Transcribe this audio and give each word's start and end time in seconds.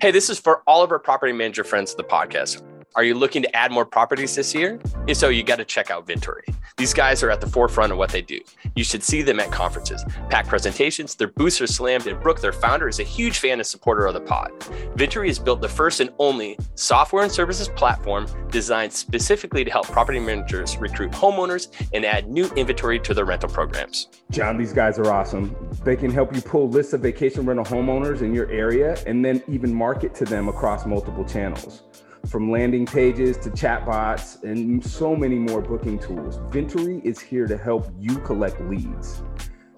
Hey, 0.00 0.12
this 0.12 0.30
is 0.30 0.38
for 0.38 0.62
all 0.66 0.82
of 0.82 0.90
our 0.92 0.98
property 0.98 1.34
manager 1.34 1.62
friends 1.62 1.90
of 1.90 1.98
the 1.98 2.04
podcast. 2.04 2.62
Are 2.96 3.04
you 3.04 3.14
looking 3.14 3.42
to 3.42 3.56
add 3.56 3.70
more 3.70 3.86
properties 3.86 4.34
this 4.34 4.52
year? 4.52 4.80
If 5.06 5.16
so, 5.16 5.28
you 5.28 5.44
got 5.44 5.56
to 5.56 5.64
check 5.64 5.92
out 5.92 6.08
Vintory. 6.08 6.42
These 6.76 6.92
guys 6.92 7.22
are 7.22 7.30
at 7.30 7.40
the 7.40 7.46
forefront 7.46 7.92
of 7.92 7.98
what 7.98 8.10
they 8.10 8.20
do. 8.20 8.40
You 8.74 8.82
should 8.82 9.04
see 9.04 9.22
them 9.22 9.38
at 9.38 9.52
conferences, 9.52 10.04
pack 10.28 10.48
presentations, 10.48 11.14
their 11.14 11.28
booths 11.28 11.60
are 11.60 11.68
slammed, 11.68 12.08
and 12.08 12.20
Brooke, 12.20 12.40
their 12.40 12.52
founder, 12.52 12.88
is 12.88 12.98
a 12.98 13.04
huge 13.04 13.38
fan 13.38 13.60
and 13.60 13.66
supporter 13.66 14.06
of 14.06 14.14
the 14.14 14.20
pod. 14.20 14.50
Vintory 14.96 15.28
has 15.28 15.38
built 15.38 15.60
the 15.60 15.68
first 15.68 16.00
and 16.00 16.10
only 16.18 16.58
software 16.74 17.22
and 17.22 17.30
services 17.30 17.68
platform 17.68 18.26
designed 18.50 18.92
specifically 18.92 19.62
to 19.62 19.70
help 19.70 19.86
property 19.86 20.18
managers 20.18 20.76
recruit 20.78 21.12
homeowners 21.12 21.68
and 21.94 22.04
add 22.04 22.28
new 22.28 22.46
inventory 22.56 22.98
to 22.98 23.14
their 23.14 23.24
rental 23.24 23.48
programs. 23.48 24.08
John, 24.32 24.58
these 24.58 24.72
guys 24.72 24.98
are 24.98 25.12
awesome. 25.12 25.54
They 25.84 25.94
can 25.94 26.10
help 26.10 26.34
you 26.34 26.42
pull 26.42 26.68
lists 26.68 26.92
of 26.92 27.02
vacation 27.02 27.46
rental 27.46 27.64
homeowners 27.64 28.22
in 28.22 28.34
your 28.34 28.50
area 28.50 28.96
and 29.06 29.24
then 29.24 29.42
even 29.46 29.72
market 29.72 30.12
to 30.16 30.24
them 30.24 30.48
across 30.48 30.86
multiple 30.86 31.24
channels 31.24 31.84
from 32.28 32.50
landing 32.50 32.86
pages 32.86 33.36
to 33.38 33.50
chatbots 33.50 34.42
and 34.42 34.84
so 34.84 35.16
many 35.16 35.36
more 35.36 35.60
booking 35.60 35.98
tools. 35.98 36.38
Vintory 36.52 37.04
is 37.04 37.18
here 37.20 37.46
to 37.46 37.56
help 37.56 37.92
you 37.98 38.18
collect 38.20 38.60
leads. 38.62 39.22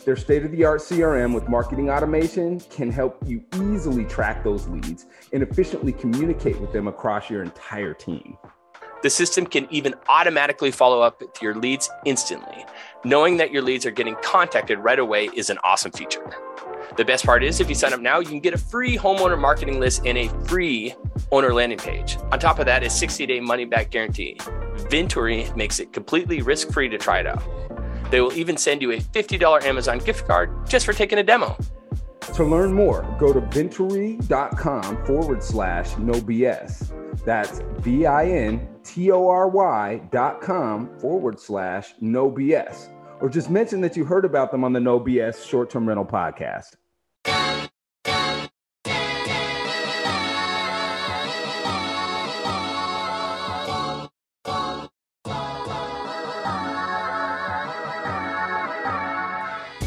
Their 0.05 0.17
state 0.17 0.45
of 0.45 0.51
the 0.51 0.65
art 0.65 0.81
CRM 0.81 1.33
with 1.33 1.49
marketing 1.49 1.89
automation 1.89 2.59
can 2.59 2.91
help 2.91 3.23
you 3.25 3.45
easily 3.55 4.05
track 4.05 4.43
those 4.43 4.67
leads 4.67 5.07
and 5.33 5.43
efficiently 5.43 5.93
communicate 5.93 6.61
with 6.61 6.73
them 6.73 6.89
across 6.89 7.31
your 7.31 7.43
entire 7.43 7.95
team. 7.95 8.37
The 9.03 9.11
system 9.11 9.47
can 9.47 9.67
even 9.71 9.95
automatically 10.09 10.71
follow 10.71 11.03
up 11.03 11.21
to 11.21 11.45
your 11.45 11.55
leads 11.55 11.89
instantly. 12.05 12.65
Knowing 13.05 13.37
that 13.37 13.53
your 13.53 13.63
leads 13.63 13.87
are 13.87 13.91
getting 13.91 14.17
contacted 14.23 14.79
right 14.79 14.99
away 14.99 15.29
is 15.35 15.51
an 15.51 15.59
awesome 15.65 15.93
feature. 15.93 16.25
The 16.97 17.05
best 17.05 17.25
part 17.25 17.43
is 17.43 17.61
if 17.61 17.69
you 17.71 17.75
sign 17.75 17.95
up 17.95 18.01
now, 18.01 18.19
you 18.19 18.27
can 18.27 18.41
get 18.41 18.53
a 18.53 18.59
free 18.59 18.99
homeowner 18.99 19.39
marketing 19.39 19.81
list 19.81 20.03
and 20.05 20.19
a 20.19 20.29
free 20.45 20.95
owner 21.31 21.55
landing 21.55 21.79
page. 21.79 22.19
On 22.31 22.39
top 22.39 22.59
of 22.59 22.67
that, 22.67 22.83
a 22.83 22.91
60 22.91 23.25
day 23.25 23.41
money 23.41 23.65
back 23.65 23.91
guarantee. 23.91 24.37
Vintory 24.91 25.55
makes 25.57 25.81
it 25.81 25.93
completely 25.93 26.43
risk 26.43 26.71
free 26.71 26.89
to 26.91 26.99
try 26.99 27.21
it 27.21 27.27
out. 27.27 27.43
They 28.11 28.21
will 28.21 28.33
even 28.35 28.59
send 28.59 28.83
you 28.83 28.93
a 28.93 28.99
$50 28.99 29.65
Amazon 29.65 29.99
gift 29.99 30.27
card 30.27 30.69
just 30.69 30.85
for 30.85 30.93
taking 30.93 31.19
a 31.19 31.23
demo. 31.23 31.57
To 32.35 32.45
learn 32.45 32.73
more, 32.75 33.03
go 33.19 33.33
to 33.33 33.41
vintory.com 33.41 35.07
forward 35.07 35.43
slash 35.43 35.97
no 35.97 36.13
BS. 36.13 37.25
That's 37.25 37.61
V 37.79 38.05
I 38.05 38.27
N 38.27 38.69
T 38.85 39.11
O 39.11 39.29
R 39.29 39.49
Y 39.49 40.03
dot 40.11 40.41
com 40.41 40.91
forward 40.99 41.41
slash 41.41 41.95
no 42.01 42.31
BS. 42.31 42.91
Or 43.21 43.29
just 43.29 43.51
mention 43.51 43.81
that 43.83 43.97
you 43.97 44.05
heard 44.05 44.25
about 44.25 44.51
them 44.51 44.65
on 44.65 44.73
the 44.73 44.81
No 44.81 44.99
BS 44.99 45.47
short 45.49 45.71
term 45.71 45.87
rental 45.89 46.05
podcast. 46.05 46.75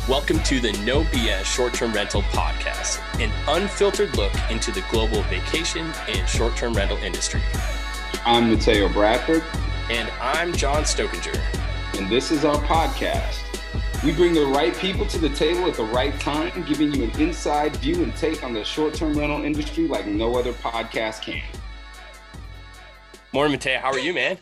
Welcome 0.07 0.39
to 0.43 0.59
the 0.59 0.71
No 0.85 1.03
BS 1.05 1.45
Short 1.45 1.73
Term 1.73 1.91
Rental 1.91 2.21
Podcast, 2.23 2.99
an 3.19 3.31
unfiltered 3.47 4.15
look 4.15 4.33
into 4.49 4.71
the 4.71 4.83
global 4.89 5.21
vacation 5.23 5.91
and 6.07 6.27
short 6.29 6.55
term 6.55 6.73
rental 6.73 6.97
industry. 6.97 7.41
I'm 8.25 8.49
Mateo 8.51 8.87
Bradford. 8.89 9.43
And 9.89 10.09
I'm 10.19 10.51
John 10.53 10.81
Stokinger. 10.83 11.39
And 11.99 12.09
this 12.09 12.31
is 12.31 12.43
our 12.43 12.55
podcast. 12.63 13.54
We 14.03 14.11
bring 14.11 14.33
the 14.33 14.45
right 14.45 14.75
people 14.75 15.05
to 15.07 15.17
the 15.17 15.29
table 15.29 15.67
at 15.67 15.75
the 15.75 15.85
right 15.85 16.17
time, 16.19 16.63
giving 16.67 16.93
you 16.93 17.05
an 17.05 17.21
inside 17.21 17.75
view 17.77 18.03
and 18.03 18.15
take 18.15 18.43
on 18.43 18.53
the 18.53 18.63
short 18.63 18.93
term 18.93 19.17
rental 19.17 19.43
industry 19.43 19.87
like 19.87 20.05
no 20.05 20.35
other 20.37 20.53
podcast 20.53 21.21
can. 21.21 21.41
Morning, 23.33 23.53
Mateo. 23.53 23.79
How 23.79 23.91
are 23.91 23.99
you, 23.99 24.13
man? 24.13 24.37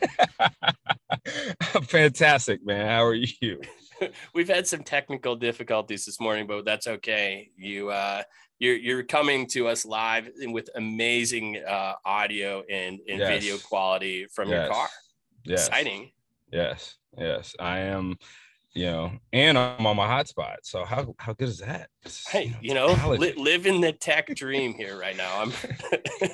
Fantastic, 1.84 2.66
man. 2.66 2.88
How 2.88 3.04
are 3.06 3.14
you? 3.14 3.62
we've 4.34 4.50
had 4.50 4.68
some 4.68 4.84
technical 4.84 5.36
difficulties 5.36 6.06
this 6.06 6.20
morning, 6.20 6.48
but 6.48 6.66
that's 6.66 6.88
okay. 6.88 7.50
You 7.56 7.90
uh, 7.90 8.24
you're 8.60 8.76
you're 8.76 9.04
coming 9.04 9.48
to 9.48 9.68
us 9.68 9.86
live 9.86 10.30
with 10.40 10.70
amazing 10.76 11.62
uh, 11.66 11.94
audio 12.06 12.64
and, 12.70 13.00
and 13.08 13.20
yes. 13.20 13.30
video 13.30 13.58
quality 13.58 14.26
from 14.34 14.50
yes. 14.50 14.66
your 14.66 14.74
car. 14.74 14.88
Yes. 15.46 15.68
Exciting. 15.68 16.12
Yes, 16.52 16.96
yes, 17.18 17.56
I 17.60 17.80
am. 17.80 18.18
You 18.76 18.86
know, 18.86 19.12
and 19.32 19.58
I'm 19.58 19.86
on 19.86 19.96
my 19.96 20.08
hotspot. 20.08 20.56
So 20.64 20.84
how 20.84 21.14
how 21.20 21.34
good 21.34 21.50
is 21.50 21.60
that? 21.60 21.90
hey, 22.28 22.56
you 22.60 22.74
know, 22.74 22.88
li- 23.08 23.34
living 23.38 23.82
the 23.82 23.94
tech 23.94 24.28
dream 24.36 24.74
here 24.74 25.00
right 25.00 25.16
now. 25.16 25.42
I'm. 25.42 25.54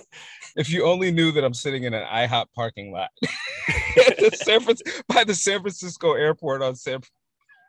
if 0.55 0.69
you 0.69 0.85
only 0.85 1.11
knew 1.11 1.31
that 1.33 1.43
I'm 1.43 1.53
sitting 1.53 1.83
in 1.83 1.93
an 1.93 2.05
IHOP 2.05 2.45
parking 2.55 2.91
lot 2.91 3.09
the 3.21 4.31
San 4.33 4.61
by 5.07 5.23
the 5.23 5.35
San 5.35 5.59
Francisco 5.61 6.13
airport 6.13 6.61
on 6.61 6.75
San 6.75 7.01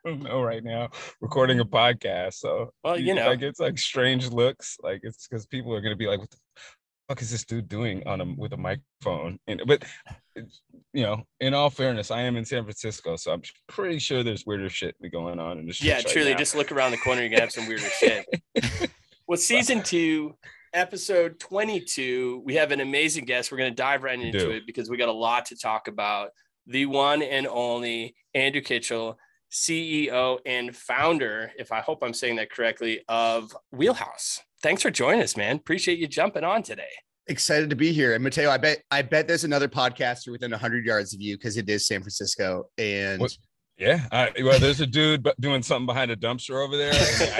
know 0.04 0.30
oh, 0.30 0.42
right 0.42 0.64
now 0.64 0.88
recording 1.20 1.60
a 1.60 1.64
podcast. 1.64 2.34
So 2.34 2.72
well, 2.82 2.98
you 2.98 3.14
know, 3.14 3.26
like 3.26 3.42
it's 3.42 3.60
like 3.60 3.78
strange 3.78 4.30
looks. 4.30 4.78
Like 4.82 5.00
it's 5.02 5.26
because 5.26 5.46
people 5.46 5.74
are 5.74 5.80
gonna 5.80 5.96
be 5.96 6.06
like, 6.06 6.20
"What 6.20 6.30
the 6.30 6.38
fuck 7.10 7.22
is 7.22 7.30
this 7.30 7.44
dude 7.44 7.68
doing 7.68 8.06
on 8.06 8.20
a 8.20 8.24
with 8.24 8.52
a 8.52 8.56
microphone?" 8.56 9.38
And 9.48 9.60
but 9.66 9.84
you 10.92 11.02
know, 11.02 11.24
in 11.40 11.54
all 11.54 11.70
fairness, 11.70 12.10
I 12.10 12.22
am 12.22 12.36
in 12.36 12.44
San 12.44 12.62
Francisco, 12.62 13.16
so 13.16 13.32
I'm 13.32 13.42
pretty 13.68 13.98
sure 13.98 14.22
there's 14.22 14.46
weirder 14.46 14.70
shit 14.70 14.94
going 15.12 15.40
on 15.40 15.58
in 15.58 15.66
the 15.66 15.76
Yeah, 15.80 16.00
truly. 16.00 16.32
Now. 16.32 16.38
Just 16.38 16.54
look 16.54 16.70
around 16.70 16.92
the 16.92 16.98
corner, 16.98 17.22
you're 17.22 17.30
gonna 17.30 17.42
have 17.42 17.52
some 17.52 17.66
weirder 17.66 17.88
shit. 17.98 18.26
well, 19.26 19.36
season 19.36 19.82
two 19.82 20.36
episode 20.72 21.36
22 21.40 22.42
we 22.44 22.54
have 22.54 22.70
an 22.70 22.78
amazing 22.78 23.24
guest 23.24 23.50
we're 23.50 23.58
going 23.58 23.70
to 23.70 23.74
dive 23.74 24.04
right 24.04 24.20
into 24.20 24.50
it 24.50 24.62
because 24.66 24.88
we 24.88 24.96
got 24.96 25.08
a 25.08 25.12
lot 25.12 25.44
to 25.44 25.56
talk 25.56 25.88
about 25.88 26.30
the 26.68 26.86
one 26.86 27.22
and 27.22 27.48
only 27.48 28.14
andrew 28.34 28.60
kitchell 28.60 29.18
CEO 29.50 30.38
and 30.46 30.74
founder, 30.74 31.52
if 31.58 31.72
I 31.72 31.80
hope 31.80 32.02
I'm 32.02 32.14
saying 32.14 32.36
that 32.36 32.50
correctly, 32.50 33.02
of 33.08 33.56
Wheelhouse. 33.72 34.40
Thanks 34.62 34.82
for 34.82 34.90
joining 34.90 35.22
us, 35.22 35.36
man. 35.36 35.56
Appreciate 35.56 35.98
you 35.98 36.06
jumping 36.06 36.44
on 36.44 36.62
today. 36.62 36.90
Excited 37.26 37.70
to 37.70 37.76
be 37.76 37.92
here. 37.92 38.14
And 38.14 38.22
Mateo, 38.22 38.50
I 38.50 38.58
bet 38.58 38.82
I 38.90 39.02
bet 39.02 39.28
there's 39.28 39.44
another 39.44 39.68
podcaster 39.68 40.30
within 40.30 40.50
100 40.50 40.84
yards 40.84 41.14
of 41.14 41.20
you 41.20 41.36
because 41.36 41.56
it 41.56 41.68
is 41.68 41.86
San 41.86 42.00
Francisco. 42.00 42.64
And 42.76 43.20
what? 43.20 43.36
yeah, 43.78 44.06
I, 44.12 44.32
well, 44.42 44.58
there's 44.58 44.80
a 44.80 44.86
dude 44.86 45.28
doing 45.40 45.62
something 45.62 45.86
behind 45.86 46.10
a 46.10 46.16
dumpster 46.16 46.62
over 46.62 46.76
there. 46.76 46.92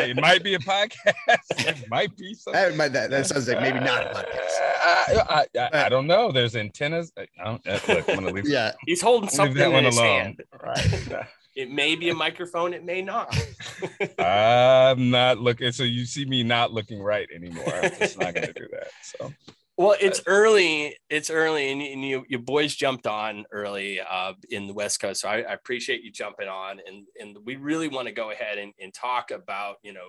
it 0.09 0.17
might 0.21 0.43
be 0.43 0.55
a 0.55 0.59
podcast. 0.59 1.15
it 1.59 1.89
might 1.91 2.17
be 2.17 2.35
something. 2.35 2.61
That, 2.61 2.77
might, 2.77 2.93
that, 2.93 3.11
that 3.11 3.27
sounds 3.27 3.49
like 3.49 3.61
maybe 3.61 3.81
not 3.81 4.05
a 4.05 4.11
uh, 4.11 4.23
podcast. 4.23 4.71
I, 4.83 5.47
I, 5.59 5.87
I, 5.87 5.89
don't 5.89 6.07
know. 6.07 6.33
There's 6.33 6.57
antennas. 6.57 7.13
I 7.19 7.27
don't, 7.45 7.67
uh, 7.67 7.79
look, 7.89 8.09
I'm 8.09 8.15
gonna 8.17 8.31
leave. 8.31 8.49
yeah, 8.49 8.73
he's 8.87 9.03
holding 9.03 9.29
something 9.29 9.73
in 9.73 9.85
his 9.85 9.97
alone. 9.97 10.07
hand. 10.07 10.43
Right. 10.63 11.27
It 11.57 11.71
may 11.71 11.97
be 11.97 12.11
a 12.11 12.15
microphone, 12.15 12.75
it 12.75 12.85
may 12.85 13.03
not. 13.03 13.37
I'm 14.19 15.11
not 15.11 15.39
looking. 15.39 15.73
So 15.73 15.83
you 15.83 16.05
see 16.05 16.25
me 16.25 16.43
not 16.43 16.73
looking 16.73 17.03
right 17.03 17.29
anymore. 17.35 17.73
I'm 17.75 17.93
just 17.99 18.19
not 18.19 18.35
going 18.35 18.47
to 18.47 18.53
do 18.53 18.69
that. 18.73 18.89
So. 19.03 19.33
Well, 19.81 19.97
it's 19.99 20.21
early. 20.27 20.95
It's 21.09 21.31
early, 21.31 21.73
and, 21.73 21.81
and 21.81 22.05
you, 22.05 22.25
your 22.29 22.41
boys 22.41 22.75
jumped 22.75 23.07
on 23.07 23.47
early 23.51 23.99
uh, 23.99 24.35
in 24.51 24.67
the 24.67 24.75
West 24.75 25.01
Coast. 25.01 25.23
So 25.23 25.29
I, 25.31 25.37
I, 25.39 25.55
appreciate 25.55 26.03
you 26.03 26.13
jumping 26.13 26.49
on, 26.49 26.81
and 26.87 27.07
and 27.19 27.39
we 27.47 27.57
really 27.57 27.89
want 27.89 28.07
to 28.07 28.13
go 28.13 28.31
ahead 28.31 28.59
and, 28.59 28.75
and 28.79 28.93
talk 28.93 29.31
about 29.31 29.77
you 29.83 29.95
know 29.95 30.09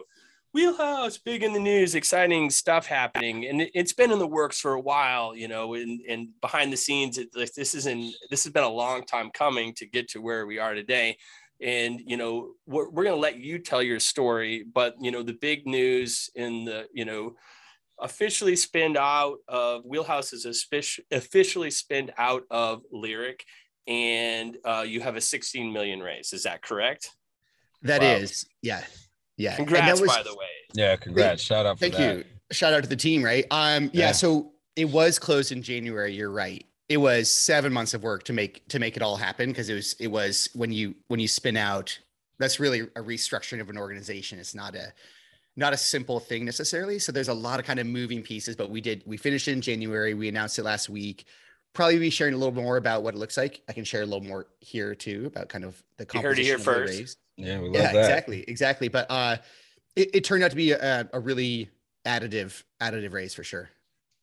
wheelhouse 0.54 1.18
big 1.18 1.44
in 1.44 1.54
the 1.54 1.60
news 1.60 1.96
exciting 1.96 2.50
stuff 2.50 2.86
happening 2.86 3.48
and 3.48 3.62
it, 3.62 3.76
has 3.76 3.94
been 3.94 4.12
in 4.12 4.20
the 4.20 4.28
works 4.28 4.60
for 4.60 4.74
a 4.74 4.80
while 4.80 5.36
you 5.36 5.48
know 5.48 5.74
and, 5.76 6.02
and 6.08 6.28
behind 6.42 6.72
the 6.72 6.78
scenes 6.78 7.18
it, 7.18 7.30
like, 7.36 7.54
this 7.54 7.74
isn't 7.74 8.14
this 8.30 8.44
has 8.44 8.52
been 8.52 8.64
a 8.64 8.70
long 8.70 9.04
time 9.04 9.30
coming 9.34 9.74
to 9.74 9.86
get 9.86 10.10
to 10.10 10.22
where 10.22 10.46
we 10.46 10.60
are 10.60 10.74
today. 10.74 11.18
And 11.62 12.02
you 12.06 12.18
know 12.18 12.54
we're, 12.66 12.90
we're 12.90 13.04
going 13.04 13.16
to 13.16 13.22
let 13.22 13.38
you 13.38 13.60
tell 13.60 13.84
your 13.84 14.00
story 14.00 14.66
but 14.74 14.96
you 15.00 15.12
know 15.12 15.24
the 15.24 15.34
big 15.34 15.68
news 15.68 16.30
in 16.36 16.66
the 16.66 16.88
you 16.92 17.06
know 17.06 17.36
officially 18.00 18.56
spinned 18.56 18.98
out 18.98 19.38
of 19.48 19.86
wheelhouse 19.86 20.34
is 20.34 20.66
officially 21.12 21.70
spinned 21.70 22.12
out 22.18 22.44
of 22.50 22.82
lyric 22.92 23.46
and 23.88 24.58
uh, 24.66 24.84
you 24.88 25.02
have 25.02 25.16
a 25.16 25.22
16 25.22 25.72
million 25.72 26.00
raise. 26.00 26.34
Is 26.34 26.44
that 26.44 26.62
correct? 26.62 27.12
That 27.84 28.02
wow. 28.02 28.14
is, 28.14 28.46
yeah 28.62 28.84
yeah 29.38 29.56
congrats 29.56 30.00
was, 30.00 30.10
by 30.10 30.24
the 30.24 30.36
way. 30.36 30.46
Yeah 30.74 30.96
congrats. 30.96 31.42
Shout 31.42 31.66
out 31.66 31.80
thank 31.80 31.96
that. 31.96 32.18
you. 32.18 32.24
Shout 32.52 32.74
out 32.74 32.84
to 32.84 32.90
the 32.90 32.96
team 32.96 33.24
right? 33.24 33.46
Um 33.52 33.86
yeah, 33.94 34.08
yeah. 34.08 34.12
so 34.12 34.52
it 34.76 34.86
was 34.86 35.20
closed 35.20 35.52
in 35.52 35.62
january 35.62 36.14
you're 36.14 36.32
right. 36.32 36.66
It 36.90 36.98
was 36.98 37.32
seven 37.32 37.72
months 37.72 37.94
of 37.94 38.04
work 38.04 38.24
to 38.24 38.34
make 38.34 38.68
to 38.70 38.80
make 38.80 38.98
it 38.98 39.04
all 39.04 39.16
happen 39.16 39.50
because 39.50 39.70
it 39.70 39.76
was 39.76 39.96
it 40.00 40.08
was 40.08 40.50
when 40.54 40.72
you 40.72 40.96
when 41.08 41.20
you 41.20 41.28
spin 41.28 41.58
out 41.58 41.98
that's 42.40 42.60
really 42.60 42.82
a 42.82 43.02
restructuring 43.02 43.62
of 43.62 43.70
an 43.70 43.78
organization. 43.78 44.40
It's 44.40 44.56
not 44.56 44.76
a 44.76 44.94
not 45.56 45.74
a 45.74 45.78
simple 45.78 46.20
thing 46.20 46.46
necessarily. 46.46 46.98
So 46.98 47.12
there's 47.12 47.28
a 47.28 47.34
lot 47.34 47.60
of 47.60 47.66
kind 47.66 47.80
of 47.80 47.88
moving 47.88 48.22
pieces 48.22 48.56
but 48.56 48.70
we 48.70 48.82
did 48.82 49.04
we 49.06 49.18
finished 49.18 49.48
in 49.48 49.62
january. 49.62 50.14
We 50.14 50.28
announced 50.28 50.60
it 50.60 50.64
last 50.64 50.90
week. 50.90 51.26
Probably 51.74 52.00
be 52.00 52.10
sharing 52.10 52.34
a 52.34 52.38
little 52.38 52.54
more 52.54 52.76
about 52.76 53.02
what 53.02 53.14
it 53.14 53.18
looks 53.18 53.38
like. 53.38 53.62
I 53.70 53.74
can 53.74 53.86
share 53.86 54.02
a 54.02 54.06
little 54.06 54.24
more 54.24 54.48
here 54.60 54.94
too 54.94 55.24
about 55.28 55.48
kind 55.48 55.64
of 55.64 55.82
the 55.96 56.06
composition 56.06 56.46
you 56.46 56.52
heard 56.52 56.60
it 56.90 56.94
here 56.94 56.98
first 56.98 57.18
yeah 57.38 57.60
we 57.60 57.66
love 57.66 57.76
yeah 57.76 57.92
that. 57.92 58.00
exactly 58.00 58.44
exactly 58.48 58.88
but 58.88 59.06
uh 59.10 59.38
it, 59.96 60.10
it 60.14 60.24
turned 60.24 60.44
out 60.44 60.52
to 60.52 60.56
be 60.56 60.72
a, 60.72 61.10
a 61.14 61.20
really 61.20 61.70
additive 62.06 62.64
additive 62.82 63.14
raise 63.14 63.34
for 63.34 63.44
sure 63.44 63.70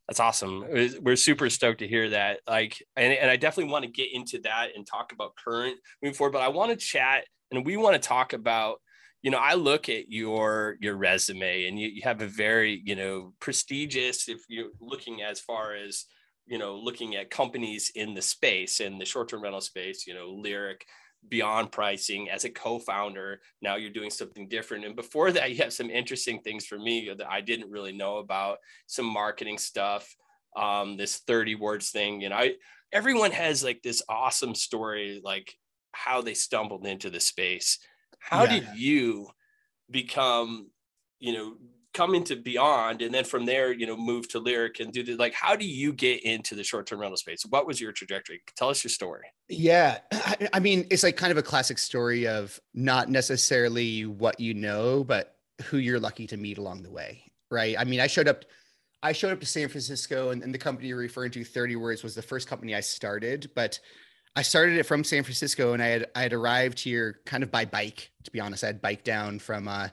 That's 0.09 0.21
awesome. 0.21 0.65
We're 1.03 1.17
super 1.17 1.51
stoked 1.51 1.81
to 1.81 1.87
hear 1.87 2.09
that. 2.09 2.41
Like, 2.49 2.83
and, 2.97 3.13
and 3.13 3.31
I 3.31 3.37
definitely 3.37 3.71
want 3.71 3.85
to 3.85 3.91
get 3.91 4.09
into 4.11 4.39
that 4.45 4.69
and 4.75 4.87
talk 4.87 5.13
about 5.13 5.37
current 5.37 5.77
moving 6.03 6.15
forward. 6.15 6.33
But 6.33 6.41
I 6.41 6.49
want 6.49 6.71
to 6.71 6.77
chat 6.77 7.27
and 7.51 7.67
we 7.67 7.77
want 7.77 7.95
to 7.95 8.09
talk 8.09 8.33
about, 8.33 8.81
you 9.21 9.31
know, 9.31 9.37
I 9.39 9.53
look 9.53 9.91
at 9.91 10.09
your 10.09 10.79
your 10.81 10.97
resume 10.97 11.67
and 11.67 11.79
you, 11.79 11.89
you 11.89 12.01
have 12.05 12.23
a 12.23 12.27
very, 12.27 12.81
you 12.87 12.97
know, 12.97 13.35
prestigious, 13.39 14.31
if 14.31 14.41
you're 14.49 14.71
looking 14.81 15.21
as 15.21 15.41
far 15.41 15.75
as, 15.75 16.07
you 16.47 16.57
know, 16.57 16.77
looking 16.77 17.15
at 17.17 17.29
companies 17.29 17.93
in 17.95 18.15
the 18.15 18.23
space 18.23 18.81
in 18.81 18.97
the 18.97 19.05
short-term 19.05 19.43
rental 19.43 19.61
space, 19.61 20.07
you 20.07 20.15
know, 20.15 20.31
Lyric, 20.31 20.87
beyond 21.29 21.73
pricing 21.73 22.31
as 22.31 22.45
a 22.45 22.51
co-founder 22.51 23.41
now 23.61 23.77
you're 23.77 23.91
doing 23.91 24.11
something 24.11 24.49
different. 24.49 24.85
And 24.85 24.97
before 24.97 25.33
that 25.33 25.51
you 25.51 25.57
have 25.63 25.73
some 25.73 25.91
interesting 25.91 26.41
things 26.41 26.65
for 26.65 26.79
me 26.79 27.13
that 27.17 27.31
i 27.31 27.41
didn't 27.41 27.71
really 27.71 27.93
know 27.93 28.19
about 28.19 28.59
some 28.87 29.07
marketing 29.07 29.59
stuff 29.59 30.15
um, 30.57 30.97
this 30.97 31.19
30 31.19 31.55
words 31.57 31.91
thing. 31.91 32.21
You 32.21 32.31
know 32.31 32.37
I, 32.37 32.55
everyone 32.93 33.31
has 33.33 33.63
like 33.63 33.83
this 33.83 34.03
awesome 34.09 34.55
story 34.55 35.21
like 35.23 35.55
how 35.93 36.23
they 36.23 36.35
stumbled 36.35 36.87
into 36.87 37.11
the 37.11 37.21
space. 37.21 37.79
How 38.19 38.45
yeah. 38.45 38.61
did 38.61 38.69
you 38.77 39.29
become 39.91 40.71
you 41.21 41.33
know 41.33 41.57
come 41.95 42.15
into 42.15 42.37
beyond 42.37 43.03
and 43.03 43.13
then 43.15 43.25
from 43.25 43.47
there 43.47 43.73
you 43.73 43.87
know 43.87 43.97
move 43.97 44.29
to 44.29 44.39
lyric 44.39 44.81
and 44.81 44.93
do 44.93 45.03
the 45.03 45.17
like 45.17 45.33
how 45.33 45.57
do 45.57 45.67
you 45.67 45.93
get 45.93 46.23
into 46.25 46.55
the 46.55 46.63
short-term 46.63 47.01
rental 47.01 47.17
space? 47.17 47.45
What 47.49 47.67
was 47.67 47.81
your 47.81 47.93
trajectory? 47.93 48.41
Tell 48.57 48.69
us 48.69 48.85
your 48.85 48.91
story. 48.91 49.25
Yeah. 49.49 49.99
I, 50.13 50.49
I 50.55 50.61
mean 50.61 50.87
it's 50.91 51.03
like 51.03 51.17
kind 51.17 51.33
of 51.33 51.39
a 51.39 51.43
classic 51.43 51.79
story 51.79 52.27
of 52.27 52.59
not 52.75 53.09
necessarily 53.09 54.07
what 54.07 54.39
you 54.39 54.55
know 54.55 55.05
but 55.05 55.37
who 55.65 55.79
you're 55.79 56.01
lucky 56.01 56.27
to 56.29 56.37
meet 56.37 56.59
along 56.59 56.83
the 56.83 56.91
way 56.91 57.25
right? 57.51 57.77
I 57.79 57.85
mean 57.85 58.01
i 58.01 58.07
showed 58.07 58.29
up 58.29 58.45
i 59.03 59.13
showed 59.13 59.33
up 59.33 59.41
to 59.41 59.47
san 59.47 59.69
francisco 59.69 60.31
and, 60.31 60.43
and 60.43 60.53
the 60.53 60.59
company 60.59 60.89
you're 60.89 60.99
referring 60.99 61.31
to 61.31 61.45
30 61.45 61.77
words 61.77 62.03
was 62.03 62.15
the 62.15 62.23
first 62.23 62.49
company 62.49 62.75
i 62.75 62.81
started 62.81 63.51
but 63.55 63.79
I 64.39 64.43
started 64.43 64.79
it 64.79 64.85
from 64.85 65.03
San 65.03 65.25
Francisco 65.25 65.73
and 65.73 65.83
I 65.83 65.87
had 65.87 66.07
I 66.15 66.23
had 66.23 66.33
arrived 66.33 66.79
here 66.79 67.19
kind 67.27 67.43
of 67.43 67.51
by 67.51 67.65
bike, 67.65 68.13
to 68.23 68.31
be 68.31 68.39
honest. 68.39 68.63
I 68.63 68.69
had 68.69 68.81
biked 68.81 69.05
down 69.05 69.41
from 69.41 69.67
uh, 69.67 69.89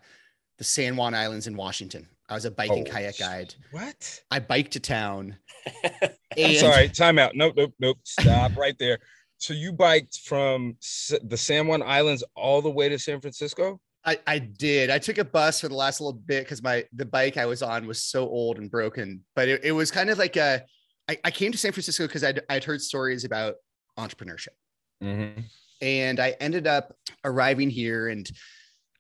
the 0.58 0.64
San 0.64 0.96
Juan 0.96 1.14
Islands 1.14 1.48
in 1.48 1.56
Washington. 1.56 2.08
I 2.28 2.34
was 2.34 2.46
a 2.46 2.52
bike 2.52 2.72
oh, 2.72 2.78
and 2.78 2.90
kayak 2.90 3.20
guide. 3.20 3.54
What? 3.72 4.22
I 4.32 4.40
biked 4.40 4.74
to 4.74 4.80
town. 4.80 5.36
I'm 6.38 6.56
sorry, 6.56 6.90
time 6.90 7.20
out. 7.20 7.36
Nope, 7.36 7.54
nope, 7.56 7.74
nope. 7.80 7.98
Stop 8.04 8.56
right 8.58 8.76
there. 8.80 8.98
So 9.38 9.54
you 9.54 9.74
biked 9.74 10.20
from 10.22 10.76
the 11.24 11.38
San 11.38 11.68
Juan 11.68 11.84
Islands 11.84 12.24
all 12.36 12.62
the 12.62 12.70
way 12.70 12.90
to 12.90 12.98
San 12.98 13.22
Francisco? 13.22 13.80
I, 14.06 14.20
I 14.26 14.40
did. 14.40 14.90
I 14.90 15.00
took 15.00 15.18
a 15.18 15.26
bus 15.26 15.62
for 15.62 15.68
the 15.68 15.76
last 15.76 16.00
little 16.00 16.14
bit 16.14 16.46
because 16.46 16.64
my 16.64 16.86
the 16.94 17.06
bike 17.06 17.38
I 17.38 17.46
was 17.46 17.62
on 17.62 17.88
was 17.88 18.02
so 18.02 18.28
old 18.28 18.58
and 18.58 18.70
broken. 18.70 19.24
But 19.36 19.48
it, 19.48 19.64
it 19.64 19.72
was 19.72 19.92
kind 19.92 20.10
of 20.10 20.18
like 20.18 20.36
a 20.36 20.64
I, 21.10 21.18
I 21.24 21.32
came 21.32 21.52
to 21.52 21.58
San 21.58 21.72
Francisco 21.72 22.06
because 22.08 22.24
I'd, 22.24 22.42
I'd 22.50 22.64
heard 22.64 22.82
stories 22.82 23.24
about 23.24 23.56
entrepreneurship. 23.98 24.56
Mm-hmm. 25.04 25.42
And 25.82 26.20
I 26.20 26.36
ended 26.40 26.68
up 26.68 26.96
arriving 27.24 27.70
here 27.70 28.08
and 28.08 28.30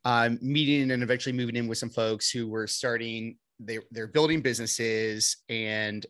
um, 0.05 0.39
meeting 0.41 0.91
and 0.91 1.03
eventually 1.03 1.35
moving 1.35 1.55
in 1.55 1.67
with 1.67 1.77
some 1.77 1.89
folks 1.89 2.29
who 2.29 2.47
were 2.47 2.67
starting 2.67 3.37
they, 3.59 3.79
they're 3.91 4.07
building 4.07 4.41
businesses. 4.41 5.37
And 5.49 6.05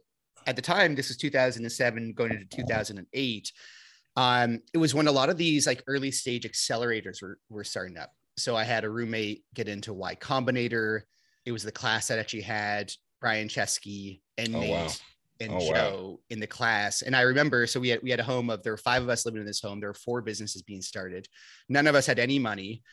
at 0.47 0.55
the 0.55 0.61
time 0.61 0.95
this 0.95 1.07
was 1.07 1.17
2007 1.17 2.13
going 2.13 2.31
into 2.31 2.45
2008 2.45 3.51
um, 4.17 4.61
it 4.73 4.77
was 4.77 4.95
when 4.95 5.07
a 5.07 5.11
lot 5.11 5.29
of 5.29 5.37
these 5.37 5.67
like 5.67 5.83
early 5.87 6.11
stage 6.11 6.49
accelerators 6.49 7.21
were, 7.21 7.37
were 7.49 7.63
starting 7.63 7.97
up. 7.97 8.11
So 8.37 8.55
i 8.55 8.63
had 8.63 8.83
a 8.83 8.89
roommate 8.89 9.43
get 9.53 9.67
into 9.67 9.93
y 9.93 10.15
combinator. 10.15 11.01
It 11.45 11.51
was 11.51 11.63
the 11.63 11.71
class 11.71 12.07
that 12.07 12.19
actually 12.19 12.41
had 12.41 12.91
brian 13.21 13.47
chesky 13.47 14.21
and 14.37 14.55
oh, 14.55 14.59
nate 14.59 14.71
wow. 14.71 14.87
and 15.39 15.51
oh, 15.53 15.59
joe 15.59 16.07
wow. 16.11 16.19
in 16.29 16.39
the 16.39 16.47
class. 16.47 17.01
And 17.01 17.15
i 17.15 17.21
remember 17.21 17.65
so 17.67 17.79
we 17.79 17.89
had 17.89 18.01
we 18.03 18.09
had 18.09 18.19
a 18.19 18.23
home 18.23 18.49
of 18.49 18.63
there 18.63 18.73
were 18.73 18.77
five 18.77 19.03
of 19.03 19.09
us 19.09 19.25
living 19.25 19.41
in 19.41 19.47
this 19.47 19.61
home. 19.61 19.79
There 19.79 19.89
were 19.89 19.93
four 19.93 20.21
businesses 20.21 20.61
being 20.61 20.81
started. 20.81 21.27
None 21.69 21.87
of 21.87 21.95
us 21.95 22.05
had 22.05 22.19
any 22.19 22.39
money 22.39 22.83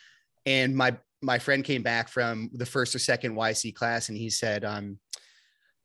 and 0.47 0.77
my 0.77 0.97
my 1.23 1.39
friend 1.39 1.65
came 1.65 1.83
back 1.83 2.09
from 2.09 2.50
the 2.53 2.67
first 2.67 2.94
or 2.94 2.99
second 2.99 3.37
YC 3.37 3.75
class 3.75 4.09
and 4.09 4.19
he 4.19 4.29
said, 4.29 4.65
um, 4.65 4.99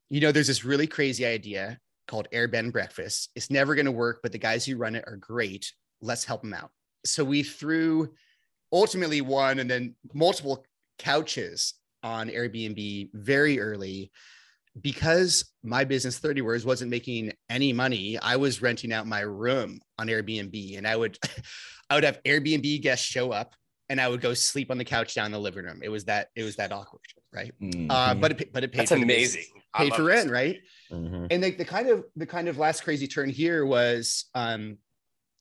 you 0.09 0.19
know, 0.19 0.31
there's 0.31 0.47
this 0.47 0.65
really 0.65 0.87
crazy 0.87 1.25
idea 1.25 1.77
called 2.07 2.27
AirBed 2.33 2.71
& 2.71 2.73
Breakfast. 2.73 3.29
It's 3.35 3.51
never 3.51 3.75
going 3.75 3.85
to 3.85 3.91
work, 3.91 4.21
but 4.23 4.31
the 4.31 4.39
guys 4.39 4.65
who 4.65 4.77
run 4.77 4.95
it 4.95 5.03
are 5.05 5.17
great. 5.17 5.71
Let's 6.01 6.25
help 6.25 6.41
them 6.41 6.55
out. 6.55 6.71
So 7.05 7.23
we 7.23 7.43
threw 7.43 8.09
ultimately 8.73 9.21
one 9.21 9.59
and 9.59 9.69
then 9.69 9.95
multiple 10.13 10.65
couches 10.97 11.75
on 12.01 12.29
Airbnb 12.29 13.09
very 13.13 13.59
early 13.59 14.11
because 14.81 15.51
my 15.63 15.83
business 15.83 16.19
30 16.19 16.41
words 16.41 16.65
wasn't 16.65 16.91
making 16.91 17.33
any 17.49 17.73
money 17.73 18.17
i 18.19 18.35
was 18.35 18.61
renting 18.61 18.93
out 18.93 19.07
my 19.07 19.21
room 19.21 19.79
on 19.97 20.07
airbnb 20.07 20.77
and 20.77 20.87
i 20.87 20.95
would 20.95 21.17
i 21.89 21.95
would 21.95 22.03
have 22.03 22.21
airbnb 22.23 22.81
guests 22.81 23.05
show 23.05 23.31
up 23.31 23.55
and 23.89 24.01
I 24.01 24.07
would 24.07 24.21
go 24.21 24.33
sleep 24.33 24.69
on 24.71 24.77
the 24.77 24.85
couch 24.85 25.15
down 25.15 25.27
in 25.27 25.31
the 25.31 25.39
living 25.39 25.65
room. 25.65 25.81
It 25.83 25.89
was 25.89 26.05
that 26.05 26.29
it 26.35 26.43
was 26.43 26.55
that 26.57 26.71
awkward, 26.71 27.01
right? 27.33 27.53
Mm-hmm. 27.61 27.89
Uh, 27.89 28.15
but 28.15 28.31
it 28.31 28.53
but 28.53 28.63
it 28.63 28.71
paid. 28.71 28.81
That's 28.81 28.91
amazing. 28.91 29.43
Paid 29.75 29.93
for 29.93 30.03
rent, 30.03 30.29
right? 30.31 30.59
Mm-hmm. 30.91 31.27
And 31.31 31.43
the, 31.43 31.51
the 31.51 31.65
kind 31.65 31.89
of 31.89 32.05
the 32.15 32.25
kind 32.25 32.47
of 32.47 32.57
last 32.57 32.83
crazy 32.83 33.07
turn 33.07 33.29
here 33.29 33.65
was 33.65 34.25
um, 34.35 34.77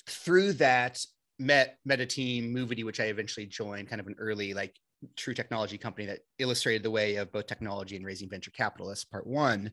through 0.08 0.54
that 0.54 1.00
met 1.38 1.78
met 1.84 2.00
a 2.00 2.06
team 2.06 2.54
Movity, 2.54 2.84
which 2.84 3.00
I 3.00 3.04
eventually 3.04 3.46
joined, 3.46 3.88
kind 3.88 4.00
of 4.00 4.06
an 4.06 4.16
early 4.18 4.54
like 4.54 4.74
true 5.16 5.34
technology 5.34 5.78
company 5.78 6.06
that 6.06 6.20
illustrated 6.38 6.82
the 6.82 6.90
way 6.90 7.16
of 7.16 7.32
both 7.32 7.46
technology 7.46 7.96
and 7.96 8.04
raising 8.04 8.28
venture 8.28 8.50
capitalists. 8.50 9.04
Part 9.04 9.26
one. 9.26 9.70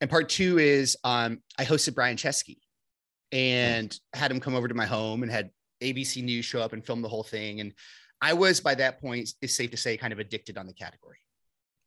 And 0.00 0.08
part 0.08 0.28
two 0.28 0.58
is 0.58 0.96
um, 1.02 1.40
I 1.58 1.64
hosted 1.64 1.94
Brian 1.94 2.16
Chesky 2.16 2.58
and 3.32 3.96
had 4.14 4.30
him 4.30 4.40
come 4.40 4.54
over 4.54 4.68
to 4.68 4.74
my 4.74 4.86
home 4.86 5.22
and 5.22 5.32
had 5.32 5.50
ABC 5.82 6.22
News 6.22 6.44
show 6.44 6.60
up 6.60 6.72
and 6.72 6.84
film 6.84 7.02
the 7.02 7.08
whole 7.08 7.22
thing. 7.22 7.60
And 7.60 7.72
I 8.20 8.32
was 8.32 8.60
by 8.60 8.74
that 8.76 9.00
point, 9.00 9.30
it's 9.40 9.54
safe 9.54 9.70
to 9.70 9.76
say, 9.76 9.96
kind 9.96 10.12
of 10.12 10.18
addicted 10.18 10.58
on 10.58 10.66
the 10.66 10.74
category. 10.74 11.18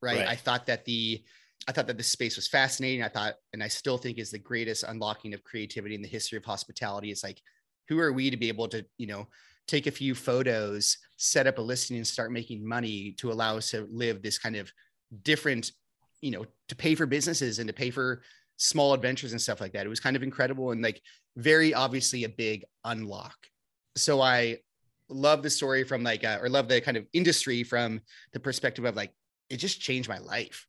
Right? 0.01 0.19
right. 0.19 0.27
I 0.27 0.35
thought 0.35 0.65
that 0.67 0.85
the 0.85 1.23
I 1.67 1.71
thought 1.71 1.87
that 1.87 1.97
the 1.97 2.03
space 2.03 2.35
was 2.35 2.47
fascinating. 2.47 3.03
I 3.03 3.07
thought, 3.07 3.35
and 3.53 3.61
I 3.61 3.67
still 3.67 3.97
think 3.97 4.17
is 4.17 4.31
the 4.31 4.39
greatest 4.39 4.83
unlocking 4.83 5.33
of 5.33 5.43
creativity 5.43 5.93
in 5.93 6.01
the 6.01 6.07
history 6.07 6.37
of 6.37 6.43
hospitality. 6.43 7.11
It's 7.11 7.23
like, 7.23 7.39
who 7.87 7.99
are 7.99 8.11
we 8.11 8.31
to 8.31 8.37
be 8.37 8.47
able 8.47 8.67
to, 8.69 8.83
you 8.97 9.05
know, 9.05 9.27
take 9.67 9.85
a 9.85 9.91
few 9.91 10.15
photos, 10.15 10.97
set 11.17 11.45
up 11.45 11.59
a 11.59 11.61
listing, 11.61 11.97
and 11.97 12.07
start 12.07 12.31
making 12.31 12.67
money 12.67 13.13
to 13.19 13.31
allow 13.31 13.57
us 13.57 13.69
to 13.71 13.87
live 13.91 14.23
this 14.23 14.39
kind 14.39 14.55
of 14.55 14.71
different, 15.21 15.71
you 16.21 16.31
know, 16.31 16.45
to 16.67 16.75
pay 16.75 16.95
for 16.95 17.05
businesses 17.05 17.59
and 17.59 17.67
to 17.67 17.73
pay 17.73 17.91
for 17.91 18.23
small 18.57 18.93
adventures 18.93 19.31
and 19.31 19.41
stuff 19.41 19.61
like 19.61 19.73
that. 19.73 19.85
It 19.85 19.89
was 19.89 19.99
kind 19.99 20.15
of 20.15 20.23
incredible 20.23 20.71
and 20.71 20.81
like 20.81 21.01
very 21.35 21.73
obviously 21.73 22.23
a 22.23 22.29
big 22.29 22.63
unlock 22.85 23.35
so 23.95 24.21
I 24.21 24.57
love 25.09 25.43
the 25.43 25.49
story 25.49 25.83
from 25.83 26.03
like, 26.03 26.23
uh, 26.23 26.39
or 26.41 26.49
love 26.49 26.67
the 26.67 26.81
kind 26.81 26.97
of 26.97 27.05
industry 27.13 27.63
from 27.63 28.01
the 28.33 28.39
perspective 28.39 28.85
of 28.85 28.95
like, 28.95 29.11
it 29.49 29.57
just 29.57 29.81
changed 29.81 30.07
my 30.07 30.19
life. 30.19 30.67